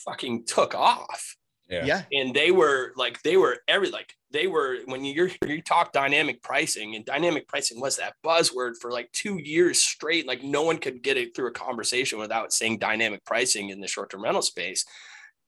fucking 0.04 0.44
took 0.44 0.74
off 0.74 1.36
yeah. 1.68 1.84
yeah 1.84 2.02
and 2.12 2.34
they 2.34 2.50
were 2.50 2.92
like 2.96 3.22
they 3.22 3.36
were 3.36 3.58
every 3.68 3.90
like 3.90 4.12
they 4.32 4.46
were 4.46 4.78
when 4.86 5.04
you're 5.04 5.30
you 5.46 5.62
talk 5.62 5.92
dynamic 5.92 6.42
pricing 6.42 6.96
and 6.96 7.04
dynamic 7.04 7.46
pricing 7.46 7.80
was 7.80 7.96
that 7.96 8.14
buzzword 8.24 8.72
for 8.80 8.90
like 8.90 9.10
two 9.12 9.38
years 9.38 9.80
straight 9.80 10.26
like 10.26 10.42
no 10.42 10.62
one 10.62 10.78
could 10.78 11.02
get 11.02 11.16
it 11.16 11.34
through 11.34 11.48
a 11.48 11.52
conversation 11.52 12.18
without 12.18 12.52
saying 12.52 12.78
dynamic 12.78 13.24
pricing 13.24 13.70
in 13.70 13.80
the 13.80 13.88
short-term 13.88 14.22
rental 14.22 14.42
space 14.42 14.84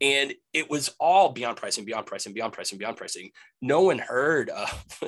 and 0.01 0.33
it 0.53 0.71
was 0.71 0.95
all 1.01 1.31
beyond 1.31 1.57
pricing, 1.57 1.85
beyond 1.85 2.07
pricing, 2.07 2.33
beyond 2.33 2.53
pricing, 2.53 2.79
beyond 2.79 2.97
pricing. 2.97 3.31
No 3.61 3.83
one 3.83 3.99
heard 3.99 4.49
of, 4.51 5.03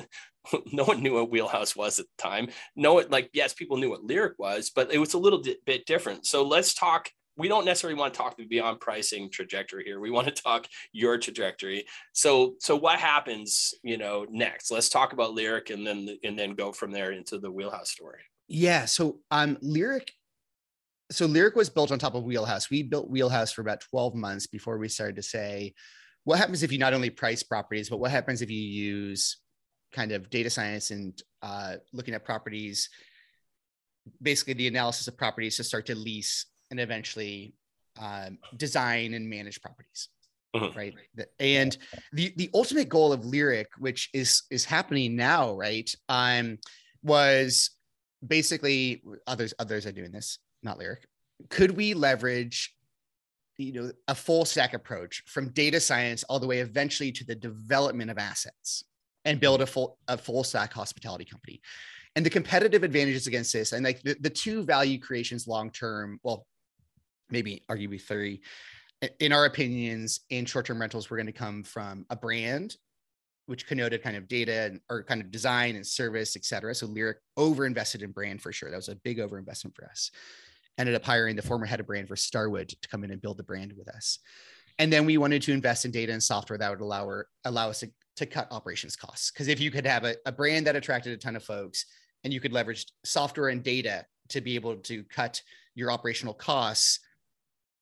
no 0.71 0.83
one 0.83 1.01
knew 1.01 1.13
what 1.13 1.31
Wheelhouse 1.31 1.75
was 1.75 1.99
at 1.99 2.05
the 2.17 2.23
time. 2.23 2.49
No, 2.75 2.99
it 2.99 3.11
like 3.11 3.29
yes, 3.33 3.53
people 3.53 3.77
knew 3.77 3.89
what 3.89 4.03
Lyric 4.03 4.37
was, 4.39 4.71
but 4.73 4.93
it 4.93 4.97
was 4.97 5.13
a 5.13 5.19
little 5.19 5.43
bit 5.65 5.85
different. 5.85 6.25
So 6.25 6.43
let's 6.43 6.73
talk. 6.73 7.09
We 7.37 7.47
don't 7.47 7.65
necessarily 7.65 7.97
want 7.97 8.13
to 8.13 8.17
talk 8.17 8.37
beyond 8.49 8.81
pricing 8.81 9.31
trajectory 9.31 9.83
here. 9.85 9.99
We 9.99 10.11
want 10.11 10.27
to 10.27 10.33
talk 10.43 10.67
your 10.91 11.17
trajectory. 11.17 11.85
So, 12.13 12.55
so 12.59 12.75
what 12.75 12.99
happens, 12.99 13.73
you 13.83 13.97
know, 13.97 14.25
next? 14.29 14.69
Let's 14.69 14.89
talk 14.89 15.13
about 15.13 15.33
Lyric, 15.33 15.69
and 15.69 15.85
then 15.85 16.09
and 16.23 16.37
then 16.37 16.55
go 16.55 16.71
from 16.71 16.91
there 16.91 17.11
into 17.11 17.39
the 17.39 17.51
Wheelhouse 17.51 17.91
story. 17.91 18.21
Yeah. 18.47 18.85
So, 18.85 19.19
um, 19.31 19.57
Lyric 19.61 20.11
so 21.11 21.25
Lyric 21.25 21.55
was 21.55 21.69
built 21.69 21.91
on 21.91 21.99
top 21.99 22.15
of 22.15 22.23
Wheelhouse. 22.23 22.69
We 22.69 22.83
built 22.83 23.09
Wheelhouse 23.09 23.51
for 23.51 23.61
about 23.61 23.81
12 23.81 24.15
months 24.15 24.47
before 24.47 24.77
we 24.77 24.87
started 24.87 25.17
to 25.17 25.21
say, 25.21 25.73
what 26.23 26.39
happens 26.39 26.63
if 26.63 26.71
you 26.71 26.77
not 26.77 26.93
only 26.93 27.09
price 27.09 27.43
properties, 27.43 27.89
but 27.89 27.99
what 27.99 28.11
happens 28.11 28.41
if 28.41 28.49
you 28.49 28.61
use 28.61 29.37
kind 29.91 30.11
of 30.11 30.29
data 30.29 30.49
science 30.49 30.91
and 30.91 31.21
uh, 31.41 31.75
looking 31.93 32.13
at 32.13 32.25
properties, 32.25 32.89
basically 34.21 34.53
the 34.53 34.67
analysis 34.67 35.07
of 35.07 35.17
properties 35.17 35.57
to 35.57 35.63
start 35.63 35.85
to 35.87 35.95
lease 35.95 36.45
and 36.69 36.79
eventually 36.79 37.53
um, 37.99 38.37
design 38.57 39.13
and 39.13 39.29
manage 39.29 39.61
properties. 39.61 40.09
Mm-hmm. 40.55 40.77
Right. 40.77 40.93
And 41.39 41.77
the, 42.11 42.33
the 42.35 42.49
ultimate 42.53 42.89
goal 42.89 43.13
of 43.13 43.23
Lyric, 43.23 43.69
which 43.77 44.09
is 44.13 44.43
is 44.51 44.65
happening 44.65 45.15
now, 45.15 45.55
right? 45.55 45.89
Um, 46.09 46.57
was 47.03 47.71
basically 48.25 49.01
others 49.27 49.53
others 49.59 49.85
are 49.85 49.91
doing 49.91 50.11
this 50.11 50.37
not 50.63 50.77
lyric 50.77 51.07
could 51.49 51.71
we 51.71 51.93
leverage 51.93 52.75
you 53.57 53.73
know 53.73 53.91
a 54.07 54.15
full 54.15 54.45
stack 54.45 54.73
approach 54.73 55.23
from 55.25 55.49
data 55.49 55.79
science 55.79 56.23
all 56.23 56.39
the 56.39 56.47
way 56.47 56.59
eventually 56.59 57.11
to 57.11 57.25
the 57.25 57.35
development 57.35 58.11
of 58.11 58.17
assets 58.17 58.83
and 59.25 59.39
build 59.39 59.61
a 59.61 59.65
full 59.65 59.97
a 60.07 60.17
full 60.17 60.43
stack 60.43 60.73
hospitality 60.73 61.25
company. 61.25 61.61
And 62.15 62.25
the 62.25 62.29
competitive 62.29 62.83
advantages 62.83 63.27
against 63.27 63.53
this 63.53 63.71
and 63.71 63.83
like 63.85 64.01
the, 64.01 64.15
the 64.19 64.29
two 64.29 64.63
value 64.63 64.99
creations 64.99 65.47
long 65.47 65.69
term 65.71 66.19
well 66.23 66.45
maybe 67.29 67.63
arguably 67.69 68.01
three 68.01 68.41
in 69.19 69.31
our 69.31 69.45
opinions 69.45 70.19
in 70.29 70.45
short-term 70.45 70.79
rentals 70.79 71.09
we're 71.09 71.17
going 71.17 71.27
to 71.27 71.31
come 71.31 71.63
from 71.63 72.05
a 72.09 72.15
brand 72.15 72.75
which 73.47 73.65
connoted 73.67 74.03
kind 74.03 74.15
of 74.15 74.27
data 74.27 74.61
and, 74.61 74.79
or 74.89 75.03
kind 75.03 75.21
of 75.21 75.31
design 75.31 75.75
and 75.75 75.85
service 75.85 76.35
et 76.35 76.45
cetera. 76.45 76.73
So 76.75 76.85
lyric 76.85 77.17
over 77.37 77.65
invested 77.65 78.01
in 78.01 78.11
brand 78.11 78.41
for 78.41 78.51
sure. 78.53 78.69
That 78.69 78.77
was 78.77 78.89
a 78.89 78.95
big 78.95 79.19
over 79.19 79.37
investment 79.37 79.75
for 79.75 79.85
us. 79.85 80.11
Ended 80.77 80.95
up 80.95 81.03
hiring 81.03 81.35
the 81.35 81.41
former 81.41 81.65
head 81.65 81.79
of 81.79 81.87
brand 81.87 82.07
for 82.07 82.15
Starwood 82.15 82.69
to 82.69 82.87
come 82.87 83.03
in 83.03 83.11
and 83.11 83.21
build 83.21 83.37
the 83.37 83.43
brand 83.43 83.73
with 83.77 83.89
us. 83.89 84.19
And 84.79 84.91
then 84.91 85.05
we 85.05 85.17
wanted 85.17 85.41
to 85.43 85.51
invest 85.51 85.85
in 85.85 85.91
data 85.91 86.13
and 86.13 86.23
software 86.23 86.57
that 86.57 86.69
would 86.69 86.81
allow 86.81 87.05
her, 87.07 87.27
allow 87.43 87.69
us 87.69 87.81
to, 87.81 87.91
to 88.17 88.25
cut 88.25 88.47
operations 88.51 88.95
costs. 88.95 89.31
Because 89.31 89.47
if 89.47 89.59
you 89.59 89.71
could 89.71 89.85
have 89.85 90.03
a, 90.03 90.15
a 90.25 90.31
brand 90.31 90.67
that 90.67 90.75
attracted 90.75 91.13
a 91.13 91.17
ton 91.17 91.35
of 91.35 91.43
folks 91.43 91.85
and 92.23 92.33
you 92.33 92.39
could 92.39 92.53
leverage 92.53 92.85
software 93.03 93.49
and 93.49 93.63
data 93.63 94.05
to 94.29 94.41
be 94.41 94.55
able 94.55 94.75
to 94.75 95.03
cut 95.05 95.41
your 95.75 95.91
operational 95.91 96.33
costs, 96.33 96.99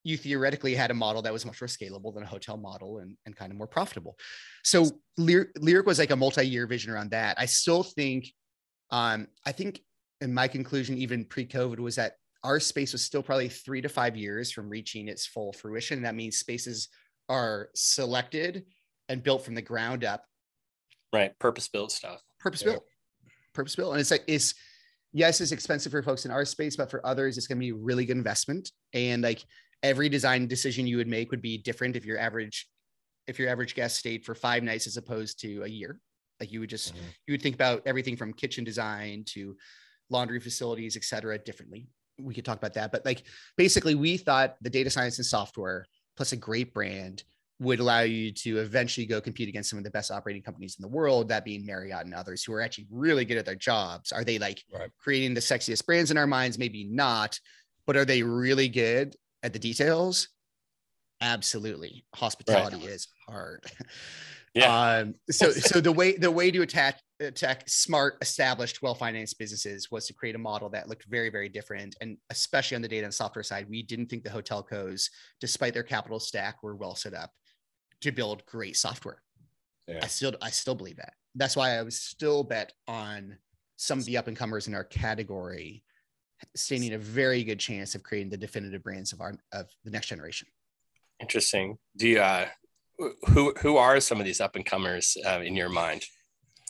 you 0.04 0.16
theoretically 0.18 0.74
had 0.74 0.92
a 0.92 0.94
model 0.94 1.22
that 1.22 1.34
was 1.34 1.46
much 1.46 1.62
more 1.62 1.68
scalable 1.68 2.14
than 2.14 2.24
a 2.24 2.28
hotel 2.28 2.56
model 2.56 3.00
and, 3.00 3.18
and 3.26 3.36
kind 3.36 3.52
of 3.52 3.58
more 3.58 3.68
profitable. 3.68 4.18
So 4.64 4.90
Lyric, 5.18 5.50
Lyric 5.60 5.86
was 5.86 6.00
like 6.00 6.12
a 6.12 6.16
multi-year 6.16 6.68
vision 6.68 6.92
around 6.92 7.12
that. 7.12 7.38
I 7.38 7.46
still 7.46 7.84
think, 7.84 8.32
um, 8.92 9.28
I 9.46 9.52
think 9.52 9.82
in 10.22 10.34
my 10.34 10.48
conclusion, 10.48 10.98
even 10.98 11.26
pre-COVID 11.26 11.80
was 11.80 11.96
that 11.96 12.14
our 12.44 12.60
space 12.60 12.94
was 12.94 13.04
still 13.04 13.22
probably 13.22 13.50
three 13.50 13.82
to 13.82 13.90
five 13.90 14.16
years 14.16 14.52
from 14.52 14.70
reaching 14.70 15.10
its 15.10 15.26
full 15.26 15.52
fruition. 15.52 16.02
That 16.04 16.16
means 16.16 16.38
spaces 16.38 16.88
are 17.28 17.70
selected 17.76 18.64
and 19.10 19.22
built 19.22 19.44
from 19.44 19.56
the 19.56 19.62
ground 19.62 20.06
up. 20.06 20.24
Right. 21.12 21.38
Purpose 21.40 21.68
built 21.68 21.92
stuff. 21.92 22.22
Purpose 22.40 22.64
built. 22.64 22.84
Yeah. 23.26 23.32
Purpose 23.54 23.76
built. 23.76 23.92
And 23.92 24.00
it's 24.00 24.12
like, 24.12 24.24
it's, 24.28 24.54
yes, 25.12 25.42
it's 25.42 25.52
expensive 25.52 25.92
for 25.92 26.02
folks 26.02 26.26
in 26.26 26.32
our 26.32 26.46
space, 26.46 26.76
but 26.76 26.90
for 26.90 27.06
others, 27.06 27.38
it's 27.38 27.48
going 27.48 27.58
to 27.58 27.60
be 27.60 27.72
a 27.72 27.76
really 27.76 28.06
good 28.06 28.18
investment. 28.18 28.72
And 28.94 29.22
like 29.22 29.44
every 29.84 30.08
design 30.08 30.48
decision 30.48 30.88
you 30.88 30.98
would 30.98 31.08
make 31.08 31.32
would 31.32 31.42
be 31.42 31.58
different 31.58 31.96
if 31.96 32.06
your 32.06 32.20
average, 32.20 32.68
if 33.28 33.40
your 33.40 33.50
average 33.50 33.76
guest 33.76 33.98
stayed 33.98 34.24
for 34.24 34.36
five 34.36 34.64
nights 34.64 34.88
as 34.88 34.98
opposed 34.98 35.42
to 35.42 35.64
a 35.64 35.68
year. 35.68 36.00
Like 36.40 36.52
you 36.52 36.62
would 36.62 36.70
just, 36.70 36.94
mm-hmm. 36.94 37.06
you 37.28 37.34
would 37.34 37.42
think 37.42 37.56
about 37.56 37.82
everything 37.86 38.16
from 38.16 38.32
kitchen 38.32 38.64
design 38.64 39.24
to 39.30 39.58
laundry 40.10 40.40
facilities, 40.40 40.96
et 40.96 41.04
cetera, 41.04 41.38
differently 41.38 41.88
we 42.22 42.34
could 42.34 42.46
talk 42.46 42.58
about 42.58 42.74
that. 42.74 42.92
But 42.92 43.06
like 43.06 43.24
basically, 43.58 43.96
we 43.96 44.18
thought 44.18 44.56
the 44.62 44.70
data 44.70 44.90
science 44.90 45.18
and 45.20 45.26
software 45.26 45.86
plus 46.18 46.34
a 46.34 46.38
great 46.38 46.74
brand 46.74 47.24
would 47.60 47.80
allow 47.80 48.02
you 48.02 48.32
to 48.32 48.60
eventually 48.60 49.06
go 49.06 49.20
compete 49.20 49.50
against 49.50 49.70
some 49.70 49.78
of 49.78 49.84
the 49.84 49.92
best 49.92 50.12
operating 50.12 50.42
companies 50.42 50.78
in 50.80 50.82
the 50.82 50.88
world, 50.88 51.28
that 51.28 51.44
being 51.44 51.66
Marriott 51.66 52.06
and 52.06 52.14
others 52.14 52.44
who 52.44 52.54
are 52.54 52.62
actually 52.62 52.88
really 52.90 53.26
good 53.26 53.38
at 53.38 53.46
their 53.46 53.56
jobs. 53.56 54.12
Are 54.12 54.24
they 54.24 54.40
like 54.40 54.64
right. 54.74 54.90
creating 54.98 55.34
the 55.34 55.42
sexiest 55.42 55.86
brands 55.86 56.10
in 56.10 56.18
our 56.18 56.28
minds? 56.28 56.58
Maybe 56.58 56.86
not, 56.86 57.40
but 57.86 57.98
are 57.98 58.06
they 58.06 58.24
really 58.24 58.70
good 58.70 59.16
at 59.44 59.52
the 59.52 59.60
details? 59.60 60.30
Absolutely. 61.22 62.06
Hospitality 62.16 62.78
right. 62.78 62.90
is 62.90 63.08
hard. 63.28 63.66
Yeah. 64.56 65.04
Um, 65.04 65.16
so 65.30 65.52
so 65.52 65.80
the 65.80 65.92
way 65.92 66.18
the 66.18 66.32
way 66.32 66.50
to 66.52 66.62
attack 66.62 67.00
attack 67.20 67.64
smart, 67.68 68.18
established, 68.22 68.82
well-financed 68.82 69.38
businesses 69.38 69.92
was 69.92 70.08
to 70.08 70.14
create 70.14 70.36
a 70.36 70.40
model 70.40 70.70
that 70.70 70.88
looked 70.88 71.06
very, 71.10 71.30
very 71.30 71.50
different. 71.50 71.96
And 72.02 72.18
especially 72.30 72.76
on 72.76 72.82
the 72.82 72.88
data 72.88 73.06
and 73.06 73.14
software 73.14 73.44
side, 73.44 73.68
we 73.70 73.84
didn't 73.84 74.08
think 74.08 74.24
the 74.24 74.30
hotel 74.30 74.64
cos, 74.64 75.10
despite 75.40 75.74
their 75.74 75.84
capital 75.84 76.20
stack, 76.20 76.64
were 76.64 76.76
well 76.76 76.96
set 76.96 77.14
up 77.14 77.32
to 78.02 78.12
build 78.12 78.46
great 78.46 78.78
software. 78.78 79.22
Yeah. 79.88 80.00
I 80.04 80.08
still 80.08 80.34
I 80.42 80.50
still 80.50 80.76
believe 80.76 80.98
that. 80.98 81.14
That's 81.36 81.56
why 81.56 81.78
I 81.78 81.82
was 81.82 82.00
still 82.00 82.44
bet 82.44 82.74
on 82.88 83.38
some 83.78 84.00
of 84.00 84.06
the 84.06 84.18
up 84.18 84.28
and 84.28 84.38
comers 84.38 84.68
in 84.68 84.76
our 84.76 84.84
category 84.84 85.84
standing 86.56 86.94
a 86.94 86.98
very 86.98 87.44
good 87.44 87.60
chance 87.60 87.96
of 87.96 88.04
creating 88.04 88.30
the 88.30 88.38
definitive 88.38 88.84
brands 88.84 89.14
of 89.14 89.22
our 89.22 89.36
of 89.52 89.68
the 89.84 89.92
next 89.92 90.08
generation. 90.08 90.48
Interesting. 91.20 91.78
Do 91.98 92.08
you 92.08 92.20
uh, 92.20 92.48
who 93.28 93.54
who 93.62 93.78
are 93.78 94.00
some 94.00 94.20
of 94.20 94.26
these 94.26 94.42
up 94.42 94.56
and 94.56 94.66
comers 94.66 95.18
uh, 95.26 95.42
in 95.42 95.56
your 95.56 95.70
mind? 95.70 96.04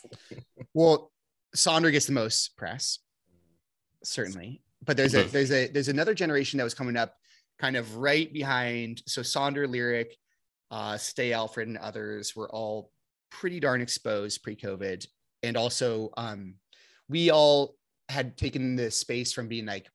well, 0.74 1.12
Sonder 1.54 1.92
gets 1.92 2.06
the 2.06 2.12
most 2.12 2.56
press, 2.56 2.98
certainly, 4.02 4.62
but 4.84 4.96
there's 4.96 5.14
a 5.14 5.24
there's 5.24 5.52
a 5.52 5.68
there's 5.68 5.88
another 5.88 6.14
generation 6.14 6.58
that 6.58 6.64
was 6.64 6.74
coming 6.74 6.96
up, 6.96 7.14
kind 7.58 7.76
of 7.76 7.96
right 7.96 8.32
behind. 8.32 9.02
So 9.06 9.22
Sonder, 9.22 9.68
Lyric, 9.68 10.16
uh, 10.70 10.96
Stay 10.96 11.32
Alfred, 11.32 11.68
and 11.68 11.78
others 11.78 12.34
were 12.36 12.50
all 12.50 12.90
pretty 13.30 13.60
darn 13.60 13.80
exposed 13.80 14.42
pre-COVID, 14.42 15.06
and 15.42 15.56
also 15.56 16.10
um, 16.16 16.54
we 17.08 17.30
all 17.30 17.76
had 18.08 18.36
taken 18.36 18.76
the 18.76 18.90
space 18.90 19.32
from 19.32 19.48
being 19.48 19.66
like 19.66 19.88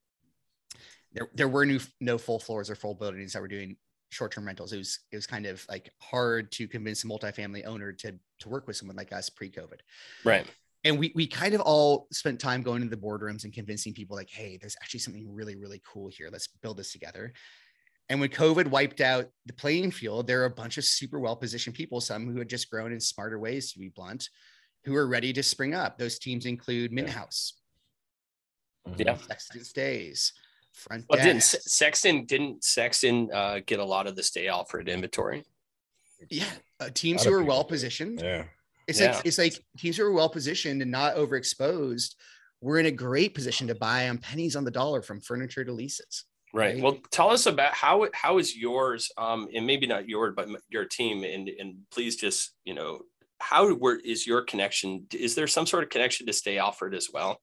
there, 1.14 1.30
there 1.34 1.48
were 1.48 1.66
new, 1.66 1.80
no 2.00 2.18
full 2.18 2.40
floors 2.40 2.70
or 2.70 2.76
full 2.76 2.94
buildings 2.94 3.34
that 3.34 3.42
were 3.42 3.48
doing 3.48 3.78
short-term 4.10 4.46
rentals. 4.46 4.74
It 4.74 4.78
was 4.78 5.00
it 5.12 5.16
was 5.16 5.28
kind 5.28 5.46
of 5.46 5.66
like 5.70 5.92
hard 6.00 6.52
to 6.54 6.68
convince 6.68 7.04
a 7.04 7.08
multifamily 7.08 7.66
owner 7.66 7.92
to 7.94 8.14
to 8.40 8.50
work 8.50 8.68
with 8.68 8.76
someone 8.76 8.98
like 8.98 9.14
us 9.14 9.30
pre-COVID. 9.30 9.80
Right. 10.24 10.46
And 10.84 11.00
we 11.00 11.12
we 11.16 11.26
kind 11.26 11.54
of 11.54 11.62
all 11.62 12.08
spent 12.12 12.40
time 12.40 12.62
going 12.62 12.82
to 12.82 12.90
the 12.90 12.98
boardrooms 12.98 13.44
and 13.44 13.54
convincing 13.54 13.94
people 13.94 14.16
like, 14.16 14.30
hey, 14.30 14.58
there's 14.60 14.76
actually 14.82 15.00
something 15.00 15.34
really, 15.34 15.56
really 15.56 15.82
cool 15.86 16.10
here. 16.10 16.30
Let's 16.32 16.48
build 16.62 16.78
this 16.78 16.92
together. 16.92 17.34
And 18.10 18.20
when 18.20 18.30
COVID 18.30 18.68
wiped 18.68 19.02
out 19.02 19.26
the 19.46 19.54
playing 19.54 19.92
field, 19.92 20.28
there 20.28 20.42
are 20.42 20.46
a 20.46 20.50
bunch 20.50 20.78
of 20.78 20.84
super 20.84 21.20
well-positioned 21.20 21.76
people, 21.76 22.00
some 22.00 22.32
who 22.32 22.38
had 22.38 22.50
just 22.50 22.70
grown 22.70 22.94
in 22.94 23.00
smarter 23.00 23.40
ways, 23.40 23.72
to 23.74 23.80
be 23.80 23.90
blunt, 23.90 24.30
who 24.84 24.96
are 24.96 25.08
ready 25.08 25.34
to 25.34 25.42
spring 25.42 25.74
up. 25.74 25.98
Those 25.98 26.20
teams 26.20 26.46
include 26.46 26.92
Mint 26.92 27.10
House, 27.10 27.54
yeah, 28.98 29.18
Sextant 29.18 29.66
Stays, 29.66 30.34
front 30.74 31.06
well, 31.10 31.24
didn't 31.24 31.42
Sextant 31.42 32.28
didn't 32.28 32.64
Sextant 32.64 33.34
uh, 33.34 33.60
get 33.62 33.80
a 33.80 33.86
lot 33.86 34.06
of 34.06 34.16
the 34.16 34.22
stay 34.22 34.48
Alfred 34.48 34.88
inventory? 34.88 35.44
Yeah, 36.30 36.46
uh, 36.80 36.90
teams 36.94 37.24
who 37.24 37.34
are 37.34 37.44
well 37.44 37.64
positioned. 37.64 38.22
Yeah, 38.22 38.44
it's 38.88 39.00
yeah. 39.00 39.16
like 39.16 39.26
it's 39.26 39.38
like 39.40 39.54
teams 39.80 39.98
who 39.98 40.06
are 40.06 40.12
well 40.12 40.30
positioned 40.30 40.84
and 40.84 40.92
not 40.92 41.16
overexposed. 41.16 42.14
We're 42.62 42.80
in 42.80 42.86
a 42.86 42.92
great 42.92 43.34
position 43.34 43.68
to 43.68 43.76
buy 43.76 44.10
on 44.10 44.20
pennies 44.20 44.56
on 44.56 44.64
the 44.64 44.72
dollar 44.72 45.02
from 45.02 45.22
furniture 45.22 45.66
to 45.66 45.74
leases. 45.74 46.26
Right. 46.56 46.76
right. 46.76 46.82
Well, 46.82 46.98
tell 47.12 47.32
us 47.32 47.48
about 47.48 47.74
how 47.74 48.08
how 48.14 48.38
is 48.38 48.56
yours, 48.56 49.12
um, 49.18 49.50
and 49.54 49.68
maybe 49.68 49.88
not 49.88 50.08
yours, 50.08 50.34
but 50.38 50.48
your 50.70 50.86
team, 50.86 51.26
and 51.26 51.50
and 51.50 51.76
please 51.92 52.16
just 52.16 52.54
you 52.64 52.74
know 52.74 53.02
how 53.42 53.74
where 53.74 53.98
is 53.98 54.26
your 54.26 54.42
connection? 54.42 55.06
Is 55.14 55.36
there 55.36 55.48
some 55.48 55.66
sort 55.66 55.84
of 55.84 55.90
connection 55.90 56.26
to 56.28 56.34
Stay 56.34 56.58
Alfred 56.58 56.96
as 56.96 57.10
well? 57.14 57.42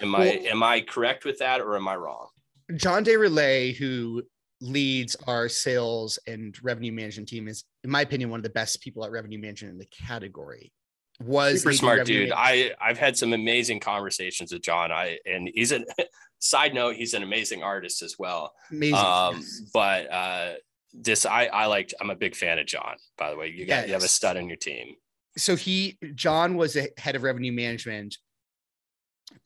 Am 0.00 0.14
I 0.14 0.26
am 0.26 0.62
I 0.62 0.80
correct 0.80 1.24
with 1.24 1.38
that 1.40 1.60
or 1.60 1.74
am 1.74 1.88
I 1.88 1.96
wrong? 1.96 2.28
John 2.76 3.02
Day 3.02 3.16
Relay, 3.16 3.72
who 3.72 4.22
leads 4.60 5.16
our 5.26 5.48
sales 5.48 6.16
and 6.28 6.56
revenue 6.62 6.92
management 6.92 7.28
team, 7.28 7.48
is, 7.48 7.64
in 7.82 7.90
my 7.90 8.02
opinion, 8.02 8.30
one 8.30 8.38
of 8.38 8.44
the 8.44 8.50
best 8.50 8.80
people 8.80 9.04
at 9.04 9.10
revenue 9.10 9.40
management 9.40 9.72
in 9.72 9.78
the 9.78 10.06
category. 10.06 10.72
Was 11.20 11.62
super 11.62 11.72
smart 11.72 12.06
dude. 12.06 12.32
I 12.34 12.72
I've 12.80 12.98
had 12.98 13.16
some 13.16 13.32
amazing 13.32 13.80
conversations 13.80 14.52
with 14.52 14.62
John. 14.62 14.90
I 14.90 15.18
and 15.24 15.48
he's 15.54 15.72
a 15.72 15.84
side 16.40 16.74
note, 16.74 16.96
he's 16.96 17.14
an 17.14 17.22
amazing 17.22 17.62
artist 17.62 18.02
as 18.02 18.16
well. 18.18 18.52
Amazing. 18.70 18.96
Um, 18.96 19.44
but 19.72 20.12
uh, 20.12 20.52
this 20.92 21.24
I 21.24 21.46
I 21.46 21.66
liked. 21.66 21.94
I'm 22.00 22.10
a 22.10 22.16
big 22.16 22.34
fan 22.34 22.58
of 22.58 22.66
John. 22.66 22.96
By 23.16 23.30
the 23.30 23.36
way, 23.36 23.48
you 23.48 23.64
got 23.66 23.86
you 23.86 23.94
have 23.94 24.02
a 24.02 24.08
stud 24.08 24.36
on 24.36 24.48
your 24.48 24.56
team. 24.56 24.94
so 25.36 25.56
he 25.56 25.98
John 26.14 26.56
was 26.56 26.76
a 26.76 26.88
head 26.98 27.16
of 27.16 27.22
revenue 27.22 27.52
management 27.52 28.18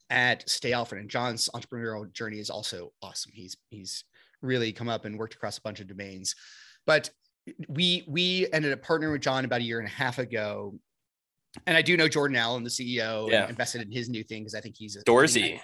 at 0.09 0.47
Stay 0.49 0.73
Alfred, 0.73 1.01
and 1.01 1.09
John's 1.09 1.49
entrepreneurial 1.53 2.11
journey 2.11 2.39
is 2.39 2.49
also 2.49 2.91
awesome. 3.01 3.31
He's 3.33 3.57
he's 3.69 4.03
really 4.41 4.71
come 4.71 4.89
up 4.89 5.05
and 5.05 5.19
worked 5.19 5.35
across 5.35 5.57
a 5.57 5.61
bunch 5.61 5.79
of 5.79 5.87
domains, 5.87 6.35
but 6.85 7.09
we 7.67 8.03
we 8.07 8.47
ended 8.51 8.73
up 8.73 8.83
partnering 8.83 9.11
with 9.11 9.21
John 9.21 9.45
about 9.45 9.61
a 9.61 9.63
year 9.63 9.79
and 9.79 9.87
a 9.87 9.91
half 9.91 10.17
ago. 10.19 10.79
And 11.65 11.75
I 11.75 11.81
do 11.81 11.97
know 11.97 12.07
Jordan 12.07 12.37
Allen, 12.37 12.63
the 12.63 12.69
CEO, 12.69 13.23
and 13.23 13.31
Yeah. 13.31 13.49
invested 13.49 13.81
in 13.81 13.91
his 13.91 14.09
new 14.09 14.23
thing 14.23 14.43
because 14.43 14.55
I 14.55 14.61
think 14.61 14.75
he's 14.77 14.95
a 14.95 15.03
Dorsey. 15.03 15.61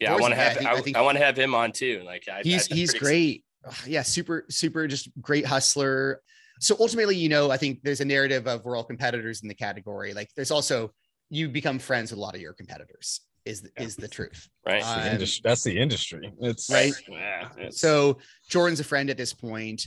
Yeah, 0.00 0.14
I 0.14 0.16
want 0.16 0.32
to 0.34 0.36
yeah, 0.40 0.42
I 0.42 0.44
have 0.74 0.84
think- 0.84 0.96
I, 0.96 1.00
I 1.00 1.02
I 1.02 1.04
want 1.04 1.18
to 1.18 1.24
have 1.24 1.36
him 1.36 1.54
on 1.54 1.72
too. 1.72 2.02
Like 2.04 2.24
I, 2.28 2.42
he's 2.42 2.70
I, 2.70 2.74
he's 2.74 2.94
great. 2.94 3.44
Ugh, 3.66 3.74
Yeah, 3.86 4.02
super 4.02 4.44
super 4.50 4.86
just 4.88 5.08
great 5.20 5.46
hustler. 5.46 6.20
So 6.60 6.76
ultimately, 6.80 7.16
you 7.16 7.28
know, 7.28 7.50
I 7.50 7.56
think 7.56 7.80
there's 7.82 8.00
a 8.00 8.04
narrative 8.04 8.46
of 8.46 8.64
we're 8.64 8.76
all 8.76 8.84
competitors 8.84 9.42
in 9.42 9.48
the 9.48 9.54
category. 9.54 10.12
Like 10.14 10.30
there's 10.36 10.50
also 10.50 10.92
you 11.30 11.48
become 11.48 11.78
friends 11.78 12.10
with 12.10 12.18
a 12.18 12.20
lot 12.20 12.34
of 12.34 12.40
your 12.40 12.52
competitors. 12.52 13.20
Is 13.44 13.68
Yeah. 13.76 13.84
is 13.84 13.96
the 13.96 14.06
truth. 14.08 14.48
Right. 14.66 14.82
Uh, 14.84 15.04
The 15.04 15.12
indus- 15.12 15.40
that's 15.40 15.64
the 15.64 15.76
industry. 15.78 16.32
It's 16.40 16.70
Right. 16.70 16.92
Yeah. 17.08 17.48
it's- 17.58 17.78
So 17.80 18.18
Jordan's 18.48 18.80
a 18.80 18.84
friend 18.84 19.08
at 19.10 19.16
this 19.16 19.32
point. 19.32 19.86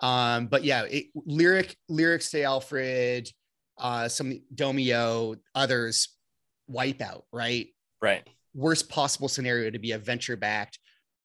Um, 0.00 0.46
but 0.48 0.64
yeah, 0.64 0.82
it, 0.84 1.06
lyric 1.14 1.76
lyrics 1.88 2.30
to 2.30 2.42
Alfred, 2.42 3.30
uh, 3.78 4.08
some 4.08 4.40
Domio, 4.54 5.36
others 5.54 6.08
wipe 6.68 7.00
out, 7.00 7.24
right? 7.32 7.68
right. 8.00 8.26
Worst 8.54 8.88
possible 8.88 9.28
scenario 9.28 9.70
to 9.70 9.78
be 9.78 9.92
a 9.92 9.98
venture 9.98 10.36
backed, 10.36 10.78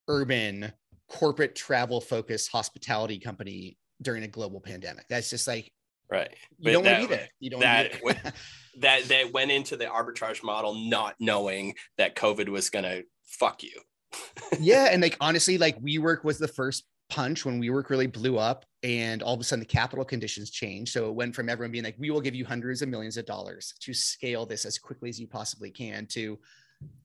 urban, 0.08 0.72
corporate 1.08 1.56
travel 1.56 2.02
focused 2.02 2.52
hospitality 2.52 3.20
company 3.20 3.78
during 4.02 4.24
a 4.24 4.28
global 4.28 4.60
pandemic. 4.60 5.06
That's 5.10 5.30
just 5.30 5.48
like 5.48 5.72
Right. 6.10 6.30
you 6.60 6.66
But 6.66 6.72
don't 6.74 6.84
want 6.84 6.98
that- 6.98 7.02
to 7.04 7.08
be 7.08 7.16
there. 7.16 7.28
You 7.40 7.50
don't 7.52 7.60
that 7.62 8.04
want 8.04 8.18
to. 8.24 8.34
That 8.80 9.04
that 9.10 9.34
went 9.34 9.52
into 9.52 9.76
the 9.76 9.84
arbitrage 9.86 10.44
model 10.44 10.74
not 10.74 11.16
knowing 11.20 11.76
that 11.98 12.16
COVID 12.16 12.48
was 12.48 12.70
gonna 12.70 13.02
fuck 13.26 13.64
you. 13.64 13.82
yeah 14.62 14.88
and 14.92 15.02
like 15.02 15.18
honestly 15.20 15.58
like 15.58 15.78
WeWork 15.82 16.24
was 16.24 16.38
the 16.38 16.48
first 16.48 16.86
punch 17.12 17.46
when 17.46 17.62
WeWork 17.62 17.90
really 17.90 18.08
blew 18.08 18.38
up 18.38 18.66
and 18.84 19.22
all 19.22 19.34
of 19.34 19.40
a 19.40 19.44
sudden 19.44 19.60
the 19.60 19.66
capital 19.66 20.06
conditions 20.06 20.50
changed. 20.50 20.94
So 20.94 21.10
it 21.10 21.14
went 21.14 21.36
from 21.36 21.50
everyone 21.50 21.72
being 21.72 21.84
like 21.84 21.96
we 22.00 22.10
will 22.10 22.22
give 22.22 22.34
you 22.34 22.46
hundreds 22.46 22.82
of 22.82 22.88
millions 22.90 23.18
of 23.18 23.26
dollars 23.26 23.74
to 23.82 23.94
scale 23.94 24.46
this 24.46 24.64
as 24.66 24.80
quickly 24.80 25.10
as 25.10 25.20
you 25.20 25.28
possibly 25.28 25.70
can 25.72 26.06
to 26.08 26.40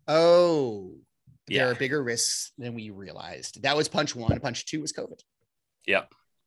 oh 0.09 0.93
there 1.49 1.57
Yeah. 1.59 1.71
are 1.71 1.75
bigger 1.75 2.03
risks 2.03 2.53
than 2.59 2.75
we 2.75 2.91
realized. 2.91 3.63
That 3.63 3.77
was 3.77 3.89
punch 3.89 4.17
one. 4.17 4.39
Punch 4.41 4.65
two 4.67 4.81
was 4.81 4.93
covid 4.93 5.21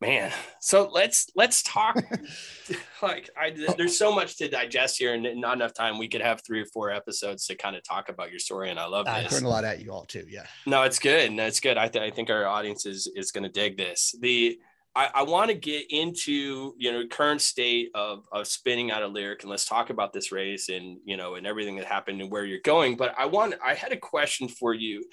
Man. 0.01 0.31
So 0.61 0.89
let's 0.93 1.29
let's 1.35 1.61
talk 1.61 1.97
like 3.01 3.29
I 3.37 3.53
there's 3.77 3.97
so 3.97 4.15
much 4.15 4.37
to 4.37 4.47
digest 4.47 4.97
here 4.97 5.13
and 5.13 5.41
not 5.41 5.55
enough 5.55 5.73
time. 5.73 5.97
We 5.97 6.07
could 6.07 6.21
have 6.21 6.41
three 6.41 6.61
or 6.61 6.65
four 6.65 6.89
episodes 6.89 7.45
to 7.47 7.55
kind 7.55 7.75
of 7.75 7.83
talk 7.83 8.07
about 8.07 8.31
your 8.31 8.39
story. 8.39 8.69
And 8.69 8.79
I 8.79 8.85
love 8.85 9.07
i 9.07 9.23
this. 9.23 9.33
learned 9.33 9.45
a 9.45 9.49
lot 9.49 9.65
at 9.65 9.81
you 9.81 9.91
all 9.91 10.05
too 10.05 10.25
yeah 10.29 10.45
No, 10.65 10.83
it's 10.83 10.99
good. 10.99 11.33
No, 11.33 11.45
it's 11.45 11.59
good. 11.59 11.77
I, 11.77 11.89
th- 11.89 12.03
I 12.03 12.15
think 12.15 12.29
our 12.29 12.45
audience 12.45 12.85
is 12.85 13.11
is 13.13 13.31
going 13.31 13.43
to 13.43 13.49
dig 13.49 13.77
this. 13.77 14.15
The 14.21 14.59
I, 14.95 15.09
I 15.15 15.23
want 15.23 15.49
to 15.49 15.55
get 15.55 15.85
into 15.91 16.73
you 16.77 16.91
know 16.91 17.07
current 17.07 17.41
state 17.41 17.91
of 17.93 18.25
of 18.31 18.47
spinning 18.47 18.91
out 18.91 19.03
a 19.03 19.07
lyric, 19.07 19.43
and 19.43 19.49
let's 19.49 19.65
talk 19.65 19.89
about 19.89 20.13
this 20.13 20.31
race 20.31 20.69
and 20.69 20.99
you 21.05 21.17
know 21.17 21.35
and 21.35 21.45
everything 21.45 21.75
that 21.77 21.85
happened 21.85 22.21
and 22.21 22.31
where 22.31 22.45
you're 22.45 22.59
going. 22.63 22.95
But 22.95 23.13
I 23.17 23.25
want 23.25 23.55
I 23.65 23.73
had 23.73 23.91
a 23.91 23.97
question 23.97 24.47
for 24.47 24.73
you. 24.73 25.03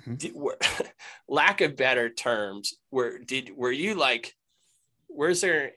Mhm. 0.00 0.18
Did, 0.18 0.34
were, 0.34 0.58
lack 1.28 1.60
of 1.60 1.76
better 1.76 2.08
terms, 2.08 2.74
were 2.90 3.18
did 3.18 3.56
were 3.56 3.72
you 3.72 3.94
like? 3.94 4.34
where's 5.14 5.40
there 5.42 5.72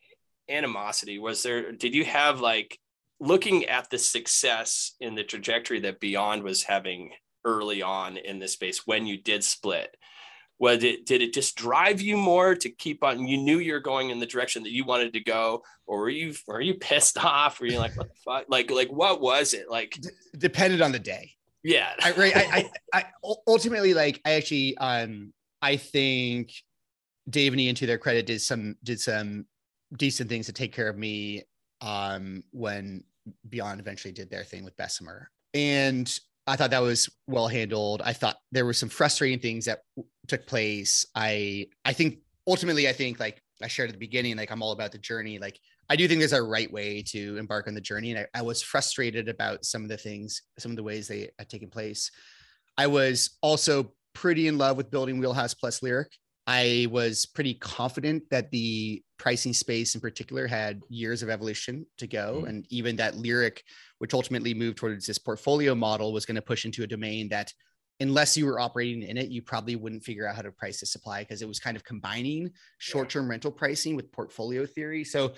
animosity? 0.49 1.19
Was 1.19 1.43
there? 1.43 1.71
Did 1.71 1.93
you 1.93 2.05
have 2.05 2.39
like 2.39 2.79
looking 3.19 3.65
at 3.65 3.89
the 3.89 3.97
success 3.97 4.93
in 4.99 5.15
the 5.15 5.23
trajectory 5.23 5.81
that 5.81 5.99
Beyond 5.99 6.43
was 6.43 6.63
having 6.63 7.11
early 7.43 7.81
on 7.81 8.17
in 8.17 8.39
this 8.39 8.53
space 8.53 8.87
when 8.87 9.05
you 9.05 9.17
did 9.21 9.43
split 9.43 9.95
was 10.57 10.83
it 10.83 11.05
did 11.05 11.21
it 11.21 11.31
just 11.31 11.55
drive 11.55 12.01
you 12.01 12.17
more 12.17 12.55
to 12.55 12.69
keep 12.69 13.03
on 13.03 13.27
you 13.27 13.37
knew 13.37 13.59
you're 13.59 13.79
going 13.79 14.09
in 14.09 14.19
the 14.19 14.25
direction 14.25 14.63
that 14.63 14.71
you 14.71 14.83
wanted 14.83 15.13
to 15.13 15.19
go 15.19 15.61
or 15.85 15.99
were 15.99 16.09
you 16.09 16.33
were 16.47 16.59
you 16.59 16.73
pissed 16.73 17.17
off 17.23 17.59
were 17.59 17.67
you 17.67 17.77
like 17.77 17.95
what 17.95 18.07
the 18.07 18.15
fuck 18.25 18.45
like 18.49 18.71
like 18.71 18.91
what 18.91 19.21
was 19.21 19.53
it 19.53 19.69
like 19.69 19.95
depended 20.37 20.81
on 20.81 20.91
the 20.91 20.99
day 20.99 21.31
yeah 21.65 21.89
I, 22.01 22.11
right. 22.11 22.35
I, 22.35 22.69
I, 22.93 22.99
I 22.99 23.05
ultimately 23.47 23.93
like. 23.93 24.21
I 24.23 24.33
actually, 24.33 24.77
um, 24.77 25.33
I 25.61 25.77
think 25.77 26.51
Dave 27.29 27.53
and 27.53 27.59
Ian, 27.59 27.75
to 27.75 27.87
their 27.87 27.97
credit, 27.97 28.27
did 28.27 28.41
some 28.41 28.75
did 28.83 29.01
some 29.01 29.45
decent 29.97 30.29
things 30.29 30.45
to 30.45 30.53
take 30.53 30.73
care 30.73 30.87
of 30.87 30.97
me. 30.97 31.43
Um, 31.81 32.43
when 32.51 33.03
Beyond 33.49 33.79
eventually 33.79 34.13
did 34.13 34.29
their 34.29 34.43
thing 34.43 34.63
with 34.63 34.77
Bessemer, 34.77 35.29
and 35.53 36.07
I 36.47 36.55
thought 36.55 36.69
that 36.71 36.81
was 36.81 37.09
well 37.27 37.47
handled. 37.47 38.01
I 38.05 38.13
thought 38.13 38.37
there 38.51 38.65
were 38.65 38.73
some 38.73 38.89
frustrating 38.89 39.39
things 39.39 39.65
that 39.65 39.79
w- 39.95 40.07
took 40.27 40.45
place. 40.45 41.05
I, 41.15 41.67
I 41.83 41.93
think 41.93 42.19
ultimately, 42.47 42.87
I 42.87 42.93
think 42.93 43.19
like 43.19 43.41
I 43.63 43.67
shared 43.67 43.89
at 43.89 43.93
the 43.93 43.99
beginning, 43.99 44.37
like 44.37 44.51
I'm 44.51 44.61
all 44.61 44.71
about 44.71 44.91
the 44.91 44.99
journey. 44.99 45.39
Like 45.39 45.59
I 45.89 45.95
do 45.95 46.07
think 46.07 46.19
there's 46.19 46.33
a 46.33 46.41
right 46.41 46.71
way 46.71 47.03
to 47.07 47.37
embark 47.37 47.67
on 47.67 47.75
the 47.75 47.81
journey. 47.81 48.11
And 48.11 48.27
I, 48.33 48.39
I 48.39 48.41
was 48.41 48.61
frustrated 48.61 49.29
about 49.29 49.65
some 49.65 49.83
of 49.83 49.89
the 49.89 49.97
things, 49.97 50.41
some 50.57 50.71
of 50.71 50.77
the 50.77 50.83
ways 50.83 51.07
they 51.07 51.29
had 51.37 51.49
taken 51.49 51.69
place. 51.69 52.11
I 52.77 52.87
was 52.87 53.37
also 53.41 53.93
pretty 54.13 54.47
in 54.47 54.57
love 54.57 54.77
with 54.77 54.91
building 54.91 55.19
Wheelhouse 55.19 55.53
Plus 55.53 55.83
Lyric. 55.83 56.11
I 56.47 56.87
was 56.91 57.25
pretty 57.25 57.55
confident 57.55 58.23
that 58.29 58.51
the 58.51 59.03
pricing 59.17 59.53
space 59.53 59.95
in 59.95 60.01
particular 60.01 60.45
had 60.45 60.81
years 60.89 61.23
of 61.23 61.29
evolution 61.29 61.85
to 61.97 62.07
go. 62.07 62.43
Mhm. 62.43 62.49
And 62.49 62.67
even 62.69 62.95
that 62.97 63.17
Lyric, 63.17 63.63
which 63.99 64.13
ultimately 64.13 64.53
moved 64.53 64.77
towards 64.77 65.05
this 65.05 65.17
portfolio 65.17 65.73
model, 65.73 66.13
was 66.13 66.25
going 66.25 66.35
to 66.35 66.41
push 66.41 66.65
into 66.65 66.83
a 66.83 66.87
domain 66.87 67.29
that 67.29 67.51
unless 67.99 68.35
you 68.35 68.45
were 68.45 68.59
operating 68.59 69.03
in 69.03 69.17
it, 69.17 69.29
you 69.29 69.41
probably 69.41 69.75
wouldn't 69.75 70.03
figure 70.03 70.27
out 70.27 70.35
how 70.35 70.41
to 70.41 70.51
price 70.51 70.81
the 70.81 70.85
supply 70.85 71.21
because 71.21 71.41
it 71.41 71.47
was 71.47 71.59
kind 71.59 71.77
of 71.77 71.83
combining 71.83 72.51
short-term 72.77 73.29
rental 73.29 73.51
pricing 73.51 73.95
with 73.95 74.11
portfolio 74.11 74.65
theory. 74.65 75.03
So 75.03 75.33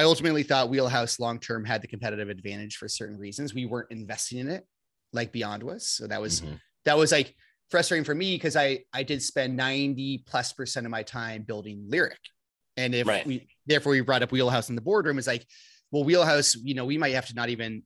I 0.00 0.04
ultimately 0.04 0.42
thought 0.42 0.70
Wheelhouse 0.70 1.20
long-term 1.20 1.66
had 1.66 1.82
the 1.82 1.86
competitive 1.86 2.30
advantage 2.30 2.76
for 2.78 2.88
certain 2.88 3.18
reasons. 3.18 3.52
We 3.52 3.66
weren't 3.66 3.90
investing 3.90 4.38
in 4.38 4.48
it 4.48 4.66
like 5.12 5.30
Beyond 5.30 5.62
was. 5.62 5.86
So 5.86 6.06
that 6.06 6.22
was 6.22 6.40
Mhm. 6.40 6.58
that 6.86 6.96
was 6.96 7.12
like 7.12 7.36
frustrating 7.68 8.04
for 8.04 8.14
me 8.14 8.34
because 8.36 8.56
I 8.56 8.84
I 8.94 9.02
did 9.02 9.22
spend 9.22 9.56
90 9.58 10.24
plus 10.26 10.54
percent 10.54 10.86
of 10.86 10.90
my 10.90 11.02
time 11.02 11.42
building 11.42 11.84
lyric. 11.86 12.18
And 12.78 12.94
if 12.94 13.06
Right. 13.06 13.26
we 13.26 13.46
therefore 13.66 13.92
we 13.92 14.00
brought 14.00 14.22
up 14.22 14.32
Wheelhouse 14.32 14.70
in 14.70 14.74
the 14.74 14.80
boardroom, 14.80 15.18
it's 15.18 15.26
like, 15.26 15.46
well, 15.90 16.04
Wheelhouse, 16.04 16.54
you 16.54 16.72
know, 16.72 16.86
we 16.86 16.96
might 16.96 17.12
have 17.14 17.26
to 17.26 17.34
not 17.34 17.50
even 17.50 17.82